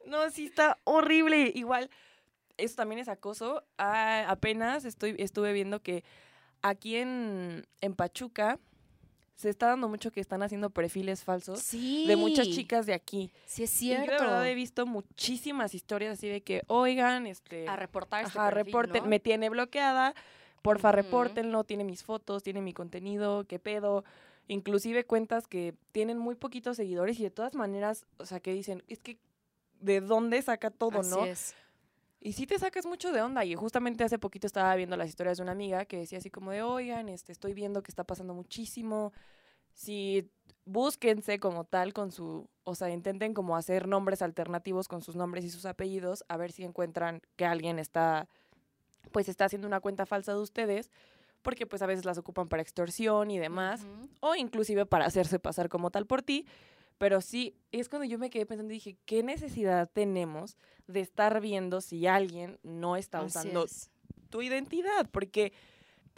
No, 0.06 0.30
sí 0.30 0.46
está 0.46 0.78
horrible. 0.84 1.52
Igual, 1.56 1.90
eso 2.58 2.76
también 2.76 3.00
es 3.00 3.08
acoso. 3.08 3.64
Ah, 3.78 4.26
apenas 4.28 4.86
estoy, 4.86 5.16
estuve 5.20 5.54
viendo 5.54 5.82
que 5.82 6.04
aquí 6.62 6.96
en, 6.98 7.66
en 7.82 7.94
Pachuca 7.96 8.60
se 9.36 9.50
está 9.50 9.68
dando 9.68 9.90
mucho 9.90 10.12
que 10.12 10.22
están 10.22 10.44
haciendo 10.44 10.70
perfiles 10.70 11.24
falsos 11.26 11.60
Sí. 11.60 12.06
de 12.08 12.16
muchas 12.16 12.48
chicas 12.50 12.86
de 12.86 12.94
aquí. 12.94 13.34
Sí, 13.46 13.64
es 13.64 13.82
Y 13.82 13.90
yo 13.90 13.96
cierto. 13.98 14.14
de 14.14 14.20
verdad 14.30 14.48
he 14.48 14.56
visto 14.56 14.86
muchísimas 14.86 15.74
historias 15.76 16.18
así 16.18 16.30
de 16.30 16.42
que, 16.42 16.64
oigan, 16.68 17.28
este... 17.28 17.68
a 17.68 17.76
reportar 17.76 18.24
este 18.26 18.40
Ajá, 18.40 18.50
perfil, 18.50 18.66
reporten, 18.74 19.04
¿no? 19.04 19.10
me 19.10 19.20
tiene 19.20 19.50
bloqueada, 19.50 20.16
porfa, 20.62 20.90
Ujú. 20.90 20.96
repórtenlo, 20.96 21.66
tiene 21.66 21.84
mis 21.84 22.04
fotos, 22.04 22.44
tiene 22.44 22.62
mi 22.62 22.72
contenido, 22.74 23.44
qué 23.46 23.60
pedo. 23.60 24.06
Inclusive 24.48 25.04
cuentas 25.06 25.48
que 25.48 25.74
tienen 25.92 26.18
muy 26.18 26.36
poquitos 26.36 26.78
seguidores 26.78 27.20
y 27.20 27.24
de 27.24 27.32
todas 27.32 27.56
maneras, 27.56 28.06
o 28.18 28.26
sea, 28.26 28.40
que 28.40 28.54
dicen, 28.54 28.84
es 28.88 29.00
que, 29.00 29.18
¿de 29.80 30.02
dónde 30.02 30.42
saca 30.42 30.72
todo, 30.72 31.00
Así 31.00 31.10
no? 31.10 31.26
es. 31.26 31.56
Y 32.22 32.34
sí 32.34 32.48
te 32.48 32.58
sacas 32.58 32.86
mucho 32.86 33.12
de 33.12 33.22
onda. 33.22 33.46
Y 33.46 33.56
justamente 33.56 34.04
hace 34.04 34.18
poquito 34.18 34.48
estaba 34.48 34.76
viendo 34.76 34.98
las 34.98 35.10
historias 35.10 35.38
de 35.38 35.44
una 35.44 35.52
amiga 35.52 35.86
que 35.86 35.98
decía 35.98 36.18
así 36.18 36.32
como 36.32 36.52
de, 36.52 36.64
oigan, 36.64 37.08
este, 37.10 37.32
estoy 37.32 37.54
viendo 37.54 37.84
que 37.84 37.92
está 37.92 38.04
pasando 38.04 38.34
muchísimo. 38.34 39.14
si 39.74 40.32
búsquense 40.66 41.40
como 41.40 41.64
tal 41.64 41.94
con 41.94 42.12
su, 42.12 42.50
o 42.64 42.76
sea, 42.76 42.90
intenten 42.90 43.34
como 43.34 43.56
hacer 43.56 43.88
nombres 43.88 44.22
alternativos 44.22 44.88
con 44.88 45.02
sus 45.02 45.16
nombres 45.16 45.46
y 45.46 45.50
sus 45.50 45.66
apellidos, 45.66 46.26
a 46.28 46.38
ver 46.38 46.52
si 46.52 46.64
encuentran 46.64 47.22
que 47.36 47.46
alguien 47.46 47.78
está, 47.80 48.28
pues 49.12 49.30
está 49.30 49.46
haciendo 49.46 49.68
una 49.68 49.80
cuenta 49.80 50.06
falsa 50.06 50.34
de 50.34 50.40
ustedes, 50.40 50.90
porque 51.44 51.68
pues 51.68 51.84
a 51.84 51.86
veces 51.86 52.06
las 52.06 52.18
ocupan 52.18 52.48
para 52.48 52.64
extorsión 52.64 53.30
y 53.30 53.38
demás, 53.38 53.86
o 54.20 54.34
inclusive 54.34 54.88
para 54.88 55.06
hacerse 55.06 55.38
pasar 55.38 55.70
como 55.70 55.92
tal 55.92 56.08
por 56.08 56.24
ti. 56.24 56.48
Pero 56.98 57.20
sí, 57.22 57.56
es 57.72 57.90
cuando 57.90 58.06
yo 58.08 58.18
me 58.18 58.30
quedé 58.30 58.46
pensando 58.46 58.72
y 58.72 58.76
dije, 58.76 58.98
¿qué 59.06 59.22
necesidad 59.22 59.90
tenemos 59.92 60.58
de 60.88 61.02
estar 61.02 61.42
viendo 61.42 61.82
si 61.82 62.08
alguien 62.08 62.58
no 62.64 62.96
está 62.96 63.20
Así 63.20 63.28
usando 63.28 63.66
es. 63.66 63.90
tu 64.30 64.42
identidad? 64.42 65.10
Porque 65.12 65.52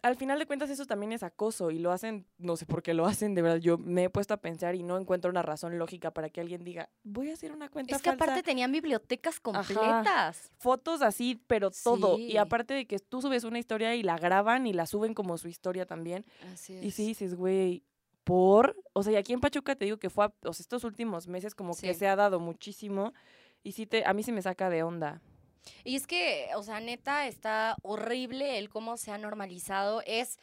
al 0.04 0.16
final 0.16 0.38
de 0.38 0.46
cuentas 0.46 0.70
eso 0.70 0.86
también 0.86 1.12
es 1.12 1.24
acoso 1.24 1.72
y 1.72 1.80
lo 1.80 1.92
hacen, 1.92 2.28
no 2.38 2.56
sé 2.56 2.68
por 2.68 2.84
qué 2.84 2.94
lo 2.94 3.08
hacen, 3.08 3.34
de 3.34 3.42
verdad, 3.42 3.58
yo 3.58 3.80
me 3.80 4.04
he 4.04 4.10
puesto 4.12 4.36
a 4.36 4.38
pensar 4.38 4.76
y 4.76 4.84
no 4.84 5.00
encuentro 5.00 5.32
una 5.32 5.42
razón 5.42 5.80
lógica 5.80 6.12
para 6.12 6.30
que 6.30 6.40
alguien 6.40 6.64
diga, 6.64 6.90
voy 7.04 7.32
a 7.32 7.34
hacer 7.34 7.52
una 7.52 7.70
cuenta 7.70 7.96
Es 7.96 8.04
que 8.04 8.12
falsa". 8.12 8.24
aparte 8.26 8.44
tenían 8.44 8.72
bibliotecas 8.72 9.40
completas. 9.40 10.52
fotos 10.60 11.02
así, 11.02 11.42
pero 11.48 11.72
todo. 11.72 12.20
Y 12.20 12.38
aparte 12.38 12.76
de 12.76 12.86
que 12.86 13.00
tú 13.00 13.22
subes 13.24 13.44
una 13.44 13.58
historia 13.58 13.96
y 13.96 14.04
la 14.04 14.18
graban 14.18 14.68
y 14.68 14.74
la 14.74 14.86
suben 14.86 15.16
como 15.16 15.38
su 15.40 15.48
historia 15.48 15.88
también. 15.88 16.24
Así 16.54 16.76
Y 16.76 16.92
sí 16.92 17.08
dices, 17.08 17.34
güey, 17.34 17.84
¿por? 18.28 18.76
O 18.92 19.04
sea, 19.04 19.14
y 19.14 19.16
aquí 19.16 19.32
en 19.32 19.40
Pachuca 19.40 19.74
te 19.78 19.86
digo 19.86 19.98
que 19.98 20.10
fue, 20.10 20.26
a- 20.26 20.34
o 20.44 20.52
sea, 20.54 20.62
estos 20.62 20.84
últimos 20.84 21.28
meses 21.28 21.56
como 21.56 21.74
que 21.74 21.94
Sí. 21.94 22.00
se 22.00 22.08
ha 22.10 22.18
dado 22.18 22.42
muchísimo. 22.42 23.14
Y 23.64 23.72
sí, 23.72 23.86
te, 23.88 24.06
a 24.06 24.12
mí 24.12 24.22
se 24.22 24.34
me 24.34 24.42
saca 24.42 24.70
de 24.70 24.84
onda. 24.84 25.22
Y 25.86 25.96
es 25.96 26.08
que, 26.08 26.50
o 26.56 26.62
sea, 26.62 26.82
neta, 26.82 27.26
está 27.28 27.78
horrible 27.84 28.58
el 28.58 28.68
cómo 28.70 28.98
se 28.98 29.12
ha 29.12 29.18
normalizado. 29.18 30.02
Es 30.06 30.40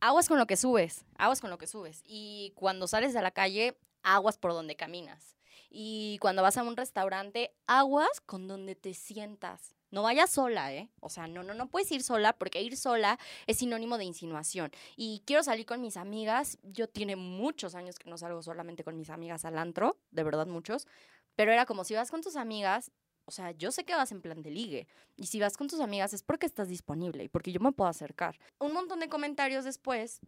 aguas 0.00 0.28
con 0.28 0.38
lo 0.38 0.46
que 0.46 0.56
subes, 0.58 1.06
aguas 1.16 1.40
con 1.40 1.48
lo 1.48 1.56
que 1.56 1.66
subes. 1.66 2.02
Y 2.06 2.52
cuando 2.56 2.86
sales 2.86 3.16
a 3.16 3.22
la 3.22 3.30
calle, 3.30 3.74
aguas 4.02 4.36
por 4.36 4.52
donde 4.52 4.76
caminas. 4.76 5.36
Y 5.70 6.18
cuando 6.20 6.42
vas 6.42 6.58
a 6.58 6.62
un 6.62 6.76
restaurante, 6.76 7.54
aguas 7.66 8.20
con 8.26 8.48
donde 8.48 8.74
te 8.74 8.92
sientas. 8.92 9.74
No 9.94 10.02
vayas 10.02 10.30
sola, 10.30 10.74
¿eh? 10.74 10.90
O 10.98 11.08
sea, 11.08 11.28
no, 11.28 11.44
no, 11.44 11.54
no 11.54 11.70
puedes 11.70 11.92
ir 11.92 12.02
sola 12.02 12.32
porque 12.32 12.60
ir 12.60 12.76
sola 12.76 13.16
es 13.46 13.58
sinónimo 13.58 13.96
de 13.96 14.02
insinuación. 14.02 14.72
Y 14.96 15.22
quiero 15.24 15.44
salir 15.44 15.66
con 15.66 15.80
mis 15.80 15.96
amigas. 15.96 16.58
Yo 16.64 16.88
tiene 16.88 17.14
muchos 17.14 17.76
años 17.76 17.96
que 17.96 18.10
no 18.10 18.18
salgo 18.18 18.42
solamente 18.42 18.82
con 18.82 18.96
mis 18.96 19.08
amigas 19.08 19.44
al 19.44 19.56
antro, 19.56 19.96
de 20.10 20.24
verdad 20.24 20.48
muchos. 20.48 20.88
Pero 21.36 21.52
era 21.52 21.64
como 21.64 21.84
si 21.84 21.94
vas 21.94 22.10
con 22.10 22.22
tus 22.22 22.34
amigas, 22.34 22.90
o 23.24 23.30
sea, 23.30 23.52
yo 23.52 23.70
sé 23.70 23.84
que 23.84 23.94
vas 23.94 24.10
en 24.10 24.20
plan 24.20 24.42
de 24.42 24.50
ligue. 24.50 24.88
Y 25.14 25.26
si 25.26 25.38
vas 25.38 25.56
con 25.56 25.68
tus 25.68 25.78
amigas 25.78 26.12
es 26.12 26.24
porque 26.24 26.46
estás 26.46 26.66
disponible 26.66 27.22
y 27.22 27.28
porque 27.28 27.52
yo 27.52 27.60
me 27.60 27.70
puedo 27.70 27.88
acercar. 27.88 28.36
Un 28.58 28.72
montón 28.72 28.98
de 28.98 29.08
comentarios 29.08 29.64
después 29.64 30.18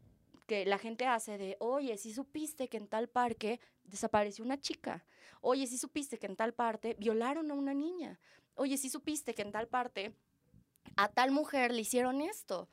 que 0.46 0.64
la 0.64 0.78
gente 0.78 1.06
hace 1.06 1.38
de, 1.38 1.56
oye, 1.58 1.98
si 1.98 2.12
supiste 2.14 2.68
que 2.68 2.76
en 2.76 2.86
tal 2.86 3.08
parque 3.08 3.58
desapareció 3.82 4.44
una 4.44 4.60
chica. 4.60 5.04
Oye, 5.40 5.66
si 5.66 5.76
supiste 5.76 6.18
que 6.20 6.26
en 6.26 6.36
tal 6.36 6.54
parte 6.54 6.94
violaron 7.00 7.50
a 7.50 7.54
una 7.54 7.74
niña. 7.74 8.20
Oye, 8.56 8.76
si 8.76 8.90
supiste 8.90 9.34
que 9.34 9.42
en 9.42 9.52
tal 9.52 9.68
parte 9.68 10.12
a 10.96 11.08
tal 11.08 11.30
mujer 11.30 11.72
le 11.72 11.82
hicieron 11.82 12.20
esto. 12.20 12.68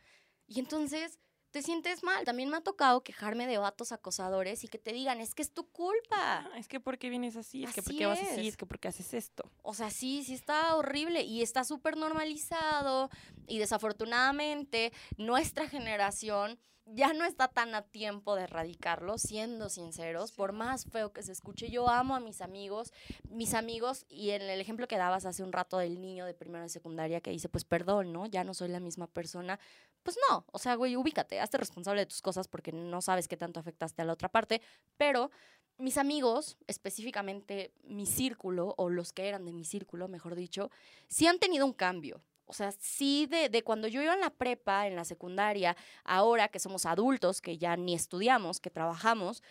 Y 0.48 0.60
entonces 0.60 1.20
te 1.54 1.62
sientes 1.62 2.04
mal. 2.04 2.26
También 2.26 2.50
me 2.50 2.58
ha 2.58 2.62
tocado 2.62 3.04
quejarme 3.04 3.46
de 3.46 3.60
vatos 3.60 3.92
acosadores 3.92 4.64
y 4.64 4.68
que 4.68 4.80
te 4.80 4.92
digan, 4.92 5.22
es 5.22 5.36
que 5.36 5.44
es 5.44 5.52
tu 5.52 5.70
culpa. 5.70 6.50
Ah, 6.52 6.58
es 6.58 6.68
que 6.68 6.80
¿por 6.80 6.98
qué 6.98 7.10
vienes 7.10 7.36
así? 7.36 7.64
Es 7.64 7.74
que 7.74 7.84
¿por 7.84 7.92
Así 7.92 7.98
qué 8.00 8.06
vas 8.08 8.20
así? 8.20 8.48
es. 8.48 8.58
Que 8.58 8.66
¿por 8.66 8.80
qué 8.80 8.88
haces 8.88 9.14
esto? 9.14 9.50
O 9.62 9.76
sea, 9.76 9.92
sí, 9.92 10.24
sí 10.24 10.34
está 10.34 10.76
horrible 10.76 11.22
y 11.22 11.44
está 11.44 11.64
súper 11.64 11.96
normalizado 11.96 13.12
y 13.48 13.60
desafortunadamente 13.60 14.92
nuestra 15.18 15.70
generación 15.70 16.60
ya 16.86 17.14
no 17.14 17.24
está 17.24 17.48
tan 17.48 17.76
a 17.76 17.84
tiempo 17.84 18.36
de 18.36 18.44
erradicarlo, 18.44 19.18
siendo 19.18 19.70
sinceros, 19.70 20.32
por 20.32 20.52
más 20.52 20.86
feo 20.86 21.14
que 21.14 21.24
se 21.24 21.32
escuche. 21.32 21.70
Yo 21.70 21.88
amo 21.88 22.16
a 22.16 22.20
mis 22.20 22.42
amigos, 22.42 22.92
mis 23.30 23.54
amigos, 23.54 24.06
y 24.10 24.32
en 24.32 24.42
el 24.42 24.60
ejemplo 24.60 24.88
que 24.88 24.98
dabas 24.98 25.26
hace 25.26 25.44
un 25.44 25.54
rato 25.54 25.78
del 25.78 26.02
niño 26.02 26.26
de 26.26 26.34
primero 26.34 26.64
de 26.64 26.70
secundaria 26.70 27.22
que 27.22 27.32
dice, 27.32 27.48
pues 27.48 27.64
perdón, 27.64 28.12
¿no? 28.12 28.26
Ya 28.26 28.44
no 28.44 28.54
soy 28.54 28.68
la 28.68 28.80
misma 28.80 29.08
persona. 29.08 29.60
Pues 30.04 30.18
no, 30.30 30.46
o 30.52 30.60
sea, 30.60 30.76
güey, 30.76 30.98
ubícate, 30.98 31.40
hazte 31.40 31.58
responsable 31.58 32.02
de 32.02 32.06
tus 32.06 32.22
cosas 32.22 32.48
porque 32.48 32.72
no 32.74 33.02
sabes 33.02 33.28
qué 33.28 33.38
tanto 33.38 33.60
afectaste 33.60 34.02
a 34.02 34.06
la 34.06 34.14
otra 34.14 34.30
parte, 34.30 34.62
pero 34.98 35.32
mis 35.78 35.98
amigos, 35.98 36.58
específicamente 36.68 37.74
mi 37.84 38.06
círculo, 38.06 38.76
o 38.78 38.90
los 38.90 39.14
que 39.14 39.28
eran 39.28 39.46
de 39.46 39.54
mi 39.54 39.66
círculo, 39.66 40.08
mejor 40.08 40.36
dicho, 40.36 40.70
sí 41.08 41.26
han 41.26 41.40
tenido 41.40 41.66
un 41.66 41.74
cambio. 41.74 42.22
O 42.46 42.54
sea, 42.54 42.72
sí 42.72 43.26
de, 43.26 43.50
de 43.50 43.64
cuando 43.64 43.88
yo 43.88 44.02
iba 44.02 44.14
en 44.14 44.20
la 44.20 44.30
prepa, 44.30 44.88
en 44.88 44.96
la 44.96 45.06
secundaria, 45.06 45.76
ahora 46.04 46.48
que 46.48 46.60
somos 46.60 46.86
adultos, 46.86 47.42
que 47.42 47.58
ya 47.58 47.76
ni 47.78 47.94
estudiamos, 47.94 48.60
que 48.60 48.70
trabajamos, 48.70 49.42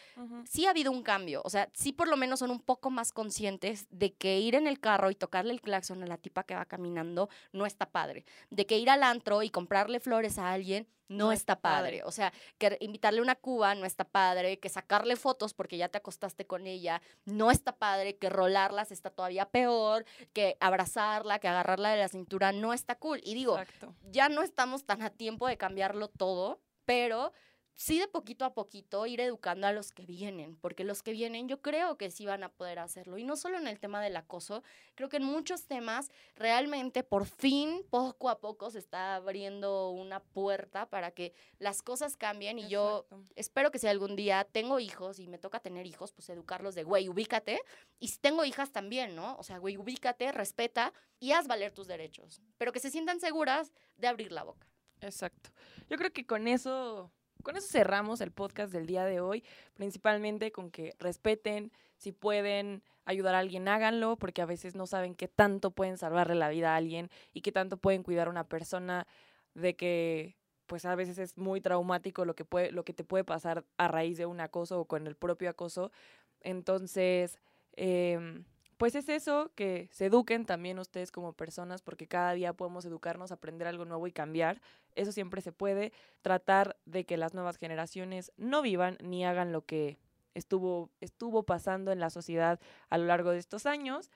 sí 0.44 0.66
ha 0.66 0.70
habido 0.70 0.92
un 0.92 1.02
cambio. 1.02 1.42
O 1.44 1.50
sea, 1.50 1.68
sí 1.74 1.92
por 1.92 2.08
lo 2.08 2.16
menos 2.16 2.40
son 2.40 2.50
un 2.50 2.60
poco 2.60 2.90
más 2.90 3.12
conscientes 3.12 3.86
de 3.90 4.12
que 4.12 4.40
ir 4.40 4.54
en 4.54 4.66
el 4.66 4.80
carro 4.80 5.10
y 5.10 5.14
tocarle 5.14 5.52
el 5.52 5.60
claxon 5.60 6.02
a 6.02 6.06
la 6.06 6.18
tipa 6.18 6.44
que 6.44 6.54
va 6.54 6.64
caminando 6.64 7.28
no 7.52 7.66
está 7.66 7.90
padre. 7.90 8.24
De 8.50 8.66
que 8.66 8.78
ir 8.78 8.90
al 8.90 9.02
antro 9.02 9.42
y 9.42 9.50
comprarle 9.50 10.00
flores 10.00 10.38
a 10.38 10.52
alguien 10.52 10.86
no, 11.12 11.26
No 11.26 11.32
está 11.32 11.60
padre. 11.60 11.98
padre. 11.98 12.02
O 12.04 12.10
sea, 12.10 12.32
que 12.58 12.76
invitarle 12.80 13.20
una 13.20 13.34
cuba 13.34 13.74
no 13.74 13.84
está 13.86 14.04
padre, 14.04 14.58
que 14.58 14.68
sacarle 14.68 15.16
fotos 15.16 15.54
porque 15.54 15.76
ya 15.76 15.88
te 15.88 15.98
acostaste 15.98 16.46
con 16.46 16.66
ella 16.66 17.00
no 17.24 17.50
está 17.50 17.76
padre, 17.76 18.16
que 18.16 18.28
rolarlas 18.28 18.90
está 18.90 19.10
todavía 19.10 19.46
peor, 19.50 20.04
que 20.32 20.56
abrazarla, 20.60 21.38
que 21.38 21.48
agarrarla 21.48 21.90
de 21.90 21.98
la 21.98 22.08
cintura 22.08 22.52
no 22.52 22.72
está 22.72 22.96
cool. 22.96 23.20
Y 23.24 23.34
digo, 23.34 23.58
Exacto. 23.58 23.94
ya 24.10 24.28
no 24.28 24.42
estamos 24.42 24.84
tan 24.84 25.02
a 25.02 25.10
tiempo 25.10 25.46
de 25.46 25.56
cambiarlo 25.56 26.08
todo, 26.08 26.60
pero 26.84 27.32
sí 27.74 27.98
de 27.98 28.08
poquito 28.08 28.44
a 28.44 28.54
poquito 28.54 29.06
ir 29.06 29.20
educando 29.20 29.66
a 29.66 29.72
los 29.72 29.92
que 29.92 30.06
vienen, 30.06 30.56
porque 30.56 30.84
los 30.84 31.02
que 31.02 31.12
vienen 31.12 31.48
yo 31.48 31.60
creo 31.60 31.96
que 31.96 32.10
sí 32.10 32.26
van 32.26 32.44
a 32.44 32.48
poder 32.48 32.78
hacerlo. 32.78 33.18
Y 33.18 33.24
no 33.24 33.36
solo 33.36 33.58
en 33.58 33.66
el 33.66 33.80
tema 33.80 34.02
del 34.02 34.16
acoso, 34.16 34.62
creo 34.94 35.08
que 35.08 35.18
en 35.18 35.24
muchos 35.24 35.66
temas 35.66 36.10
realmente 36.36 37.02
por 37.02 37.26
fin, 37.26 37.84
poco 37.90 38.28
a 38.28 38.40
poco, 38.40 38.70
se 38.70 38.78
está 38.78 39.16
abriendo 39.16 39.90
una 39.90 40.20
puerta 40.20 40.86
para 40.86 41.10
que 41.10 41.34
las 41.58 41.82
cosas 41.82 42.16
cambien 42.16 42.58
y 42.58 42.68
yo 42.68 43.06
espero 43.36 43.70
que 43.70 43.78
si 43.78 43.86
algún 43.86 44.16
día 44.16 44.44
tengo 44.44 44.80
hijos 44.80 45.18
y 45.18 45.28
me 45.28 45.38
toca 45.38 45.60
tener 45.60 45.86
hijos, 45.86 46.12
pues 46.12 46.28
educarlos 46.28 46.74
de, 46.74 46.84
güey, 46.84 47.08
ubícate. 47.08 47.60
Y 47.98 48.08
si 48.08 48.18
tengo 48.18 48.44
hijas 48.44 48.72
también, 48.72 49.14
¿no? 49.14 49.36
O 49.36 49.42
sea, 49.42 49.58
güey, 49.58 49.76
ubícate, 49.76 50.30
respeta 50.32 50.92
y 51.18 51.32
haz 51.32 51.46
valer 51.46 51.72
tus 51.72 51.86
derechos. 51.86 52.40
Pero 52.58 52.72
que 52.72 52.80
se 52.80 52.90
sientan 52.90 53.20
seguras 53.20 53.72
de 53.96 54.08
abrir 54.08 54.32
la 54.32 54.42
boca. 54.44 54.66
Exacto. 55.00 55.50
Yo 55.88 55.96
creo 55.96 56.12
que 56.12 56.26
con 56.26 56.46
eso, 56.46 57.12
con 57.42 57.56
eso 57.56 57.66
cerramos 57.68 58.20
el 58.20 58.32
podcast 58.32 58.72
del 58.72 58.86
día 58.86 59.04
de 59.04 59.20
hoy, 59.20 59.44
principalmente 59.74 60.52
con 60.52 60.70
que 60.70 60.94
respeten, 60.98 61.72
si 61.96 62.12
pueden 62.12 62.82
ayudar 63.04 63.34
a 63.34 63.38
alguien, 63.38 63.68
háganlo, 63.68 64.16
porque 64.16 64.42
a 64.42 64.46
veces 64.46 64.74
no 64.74 64.86
saben 64.86 65.14
qué 65.14 65.28
tanto 65.28 65.70
pueden 65.70 65.98
salvarle 65.98 66.34
la 66.34 66.48
vida 66.48 66.72
a 66.72 66.76
alguien 66.76 67.10
y 67.32 67.42
qué 67.42 67.52
tanto 67.52 67.76
pueden 67.76 68.02
cuidar 68.02 68.26
a 68.26 68.30
una 68.30 68.48
persona 68.48 69.06
de 69.54 69.76
que 69.76 70.36
pues 70.66 70.84
a 70.84 70.94
veces 70.94 71.18
es 71.18 71.36
muy 71.36 71.60
traumático 71.60 72.24
lo 72.24 72.34
que 72.34 72.44
puede 72.44 72.72
lo 72.72 72.84
que 72.84 72.94
te 72.94 73.04
puede 73.04 73.24
pasar 73.24 73.64
a 73.76 73.88
raíz 73.88 74.16
de 74.16 74.26
un 74.26 74.40
acoso 74.40 74.80
o 74.80 74.84
con 74.86 75.06
el 75.06 75.16
propio 75.16 75.50
acoso. 75.50 75.92
Entonces, 76.40 77.38
em, 77.74 78.44
pues 78.82 78.96
es 78.96 79.08
eso, 79.08 79.52
que 79.54 79.88
se 79.92 80.06
eduquen 80.06 80.44
también 80.44 80.80
ustedes 80.80 81.12
como 81.12 81.34
personas, 81.34 81.82
porque 81.82 82.08
cada 82.08 82.32
día 82.32 82.52
podemos 82.52 82.84
educarnos, 82.84 83.30
aprender 83.30 83.68
algo 83.68 83.84
nuevo 83.84 84.08
y 84.08 84.12
cambiar. 84.12 84.60
Eso 84.96 85.12
siempre 85.12 85.40
se 85.40 85.52
puede. 85.52 85.92
Tratar 86.20 86.76
de 86.84 87.04
que 87.04 87.16
las 87.16 87.32
nuevas 87.32 87.58
generaciones 87.58 88.32
no 88.36 88.60
vivan 88.60 88.98
ni 89.00 89.24
hagan 89.24 89.52
lo 89.52 89.64
que 89.64 89.98
estuvo, 90.34 90.90
estuvo 91.00 91.44
pasando 91.44 91.92
en 91.92 92.00
la 92.00 92.10
sociedad 92.10 92.58
a 92.90 92.98
lo 92.98 93.04
largo 93.04 93.30
de 93.30 93.38
estos 93.38 93.66
años. 93.66 94.10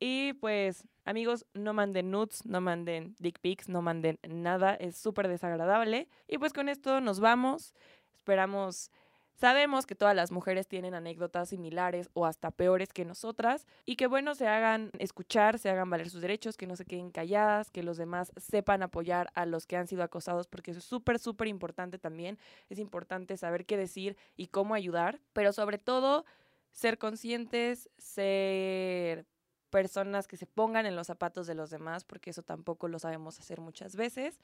Y 0.00 0.32
pues, 0.40 0.84
amigos, 1.04 1.44
no 1.52 1.74
manden 1.74 2.10
nudes, 2.10 2.46
no 2.46 2.62
manden 2.62 3.16
dick 3.18 3.38
pics, 3.40 3.68
no 3.68 3.82
manden 3.82 4.18
nada, 4.26 4.76
es 4.76 4.96
súper 4.96 5.28
desagradable. 5.28 6.08
Y 6.26 6.38
pues 6.38 6.54
con 6.54 6.70
esto 6.70 7.02
nos 7.02 7.20
vamos. 7.20 7.74
Esperamos, 8.14 8.90
sabemos 9.36 9.86
que 9.86 9.94
todas 9.94 10.16
las 10.16 10.32
mujeres 10.32 10.66
tienen 10.66 10.94
anécdotas 10.94 11.50
similares 11.50 12.10
o 12.14 12.26
hasta 12.26 12.50
peores 12.50 12.92
que 12.92 13.04
nosotras 13.04 13.66
y 13.84 13.96
que 13.96 14.06
bueno, 14.06 14.34
se 14.34 14.48
hagan 14.48 14.90
escuchar, 14.98 15.58
se 15.58 15.70
hagan 15.70 15.90
valer 15.90 16.10
sus 16.10 16.22
derechos, 16.22 16.56
que 16.56 16.66
no 16.66 16.76
se 16.76 16.84
queden 16.84 17.10
calladas, 17.10 17.70
que 17.70 17.82
los 17.82 17.96
demás 17.96 18.32
sepan 18.36 18.82
apoyar 18.82 19.30
a 19.34 19.46
los 19.46 19.66
que 19.66 19.76
han 19.76 19.86
sido 19.86 20.02
acosados, 20.02 20.46
porque 20.46 20.72
eso 20.72 20.80
es 20.80 20.86
súper, 20.86 21.18
súper 21.18 21.48
importante 21.48 21.98
también. 21.98 22.38
Es 22.68 22.78
importante 22.78 23.36
saber 23.36 23.66
qué 23.66 23.76
decir 23.76 24.16
y 24.36 24.48
cómo 24.48 24.74
ayudar, 24.74 25.20
pero 25.32 25.52
sobre 25.52 25.78
todo 25.78 26.24
ser 26.72 26.98
conscientes, 26.98 27.88
ser 27.98 29.26
personas 29.70 30.26
que 30.26 30.36
se 30.36 30.46
pongan 30.46 30.86
en 30.86 30.96
los 30.96 31.06
zapatos 31.06 31.46
de 31.46 31.54
los 31.54 31.70
demás, 31.70 32.04
porque 32.04 32.30
eso 32.30 32.42
tampoco 32.42 32.88
lo 32.88 32.98
sabemos 32.98 33.38
hacer 33.38 33.60
muchas 33.60 33.96
veces. 33.96 34.40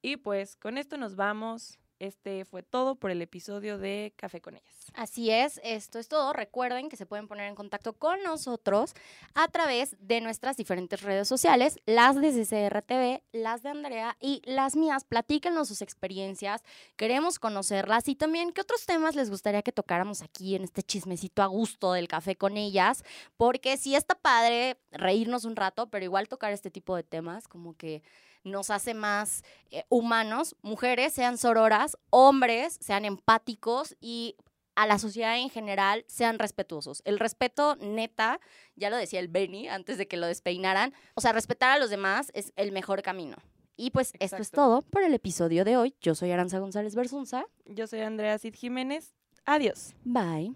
Y 0.00 0.16
pues 0.16 0.56
con 0.56 0.78
esto 0.78 0.96
nos 0.96 1.16
vamos. 1.16 1.78
Este 2.04 2.44
fue 2.44 2.62
todo 2.62 2.96
por 2.96 3.10
el 3.10 3.22
episodio 3.22 3.78
de 3.78 4.12
Café 4.16 4.42
con 4.42 4.56
ellas. 4.56 4.92
Así 4.92 5.30
es, 5.30 5.58
esto 5.64 5.98
es 5.98 6.06
todo. 6.06 6.34
Recuerden 6.34 6.90
que 6.90 6.98
se 6.98 7.06
pueden 7.06 7.28
poner 7.28 7.48
en 7.48 7.54
contacto 7.54 7.94
con 7.94 8.22
nosotros 8.22 8.92
a 9.34 9.48
través 9.48 9.96
de 10.00 10.20
nuestras 10.20 10.58
diferentes 10.58 11.00
redes 11.00 11.26
sociales, 11.26 11.78
las 11.86 12.20
de 12.20 12.30
CCRTV, 12.30 13.22
las 13.32 13.62
de 13.62 13.70
Andrea 13.70 14.18
y 14.20 14.42
las 14.44 14.76
mías. 14.76 15.04
Platíquenos 15.04 15.68
sus 15.68 15.80
experiencias, 15.80 16.62
queremos 16.96 17.38
conocerlas 17.38 18.06
y 18.08 18.14
también 18.16 18.52
qué 18.52 18.60
otros 18.60 18.84
temas 18.84 19.16
les 19.16 19.30
gustaría 19.30 19.62
que 19.62 19.72
tocáramos 19.72 20.20
aquí 20.20 20.56
en 20.56 20.64
este 20.64 20.82
chismecito 20.82 21.42
a 21.42 21.46
gusto 21.46 21.94
del 21.94 22.06
café 22.06 22.36
con 22.36 22.58
ellas, 22.58 23.02
porque 23.38 23.78
sí 23.78 23.94
está 23.94 24.14
padre 24.14 24.76
reírnos 24.92 25.46
un 25.46 25.56
rato, 25.56 25.88
pero 25.88 26.04
igual 26.04 26.28
tocar 26.28 26.52
este 26.52 26.70
tipo 26.70 26.96
de 26.96 27.02
temas 27.02 27.48
como 27.48 27.74
que 27.78 28.02
nos 28.44 28.70
hace 28.70 28.94
más 28.94 29.42
eh, 29.70 29.84
humanos, 29.88 30.56
mujeres 30.62 31.12
sean 31.12 31.38
sororas, 31.38 31.96
hombres 32.10 32.78
sean 32.80 33.04
empáticos 33.04 33.96
y 34.00 34.36
a 34.76 34.86
la 34.86 34.98
sociedad 34.98 35.36
en 35.38 35.50
general 35.50 36.04
sean 36.08 36.38
respetuosos. 36.38 37.02
El 37.04 37.18
respeto 37.18 37.76
neta, 37.76 38.40
ya 38.76 38.90
lo 38.90 38.96
decía 38.96 39.20
el 39.20 39.28
Benny 39.28 39.68
antes 39.68 39.98
de 39.98 40.06
que 40.06 40.16
lo 40.16 40.26
despeinaran, 40.26 40.92
o 41.14 41.20
sea, 41.20 41.32
respetar 41.32 41.70
a 41.70 41.78
los 41.78 41.90
demás 41.90 42.30
es 42.34 42.52
el 42.56 42.72
mejor 42.72 43.02
camino. 43.02 43.36
Y 43.76 43.90
pues 43.90 44.12
esto 44.20 44.36
es 44.36 44.50
todo 44.50 44.82
por 44.82 45.02
el 45.02 45.14
episodio 45.14 45.64
de 45.64 45.76
hoy. 45.76 45.96
Yo 46.00 46.14
soy 46.14 46.30
Aranza 46.30 46.60
González 46.60 46.94
Bersunza. 46.94 47.46
Yo 47.64 47.88
soy 47.88 48.00
Andrea 48.00 48.38
Cid 48.38 48.54
Jiménez. 48.54 49.14
Adiós. 49.44 49.94
Bye. 50.04 50.54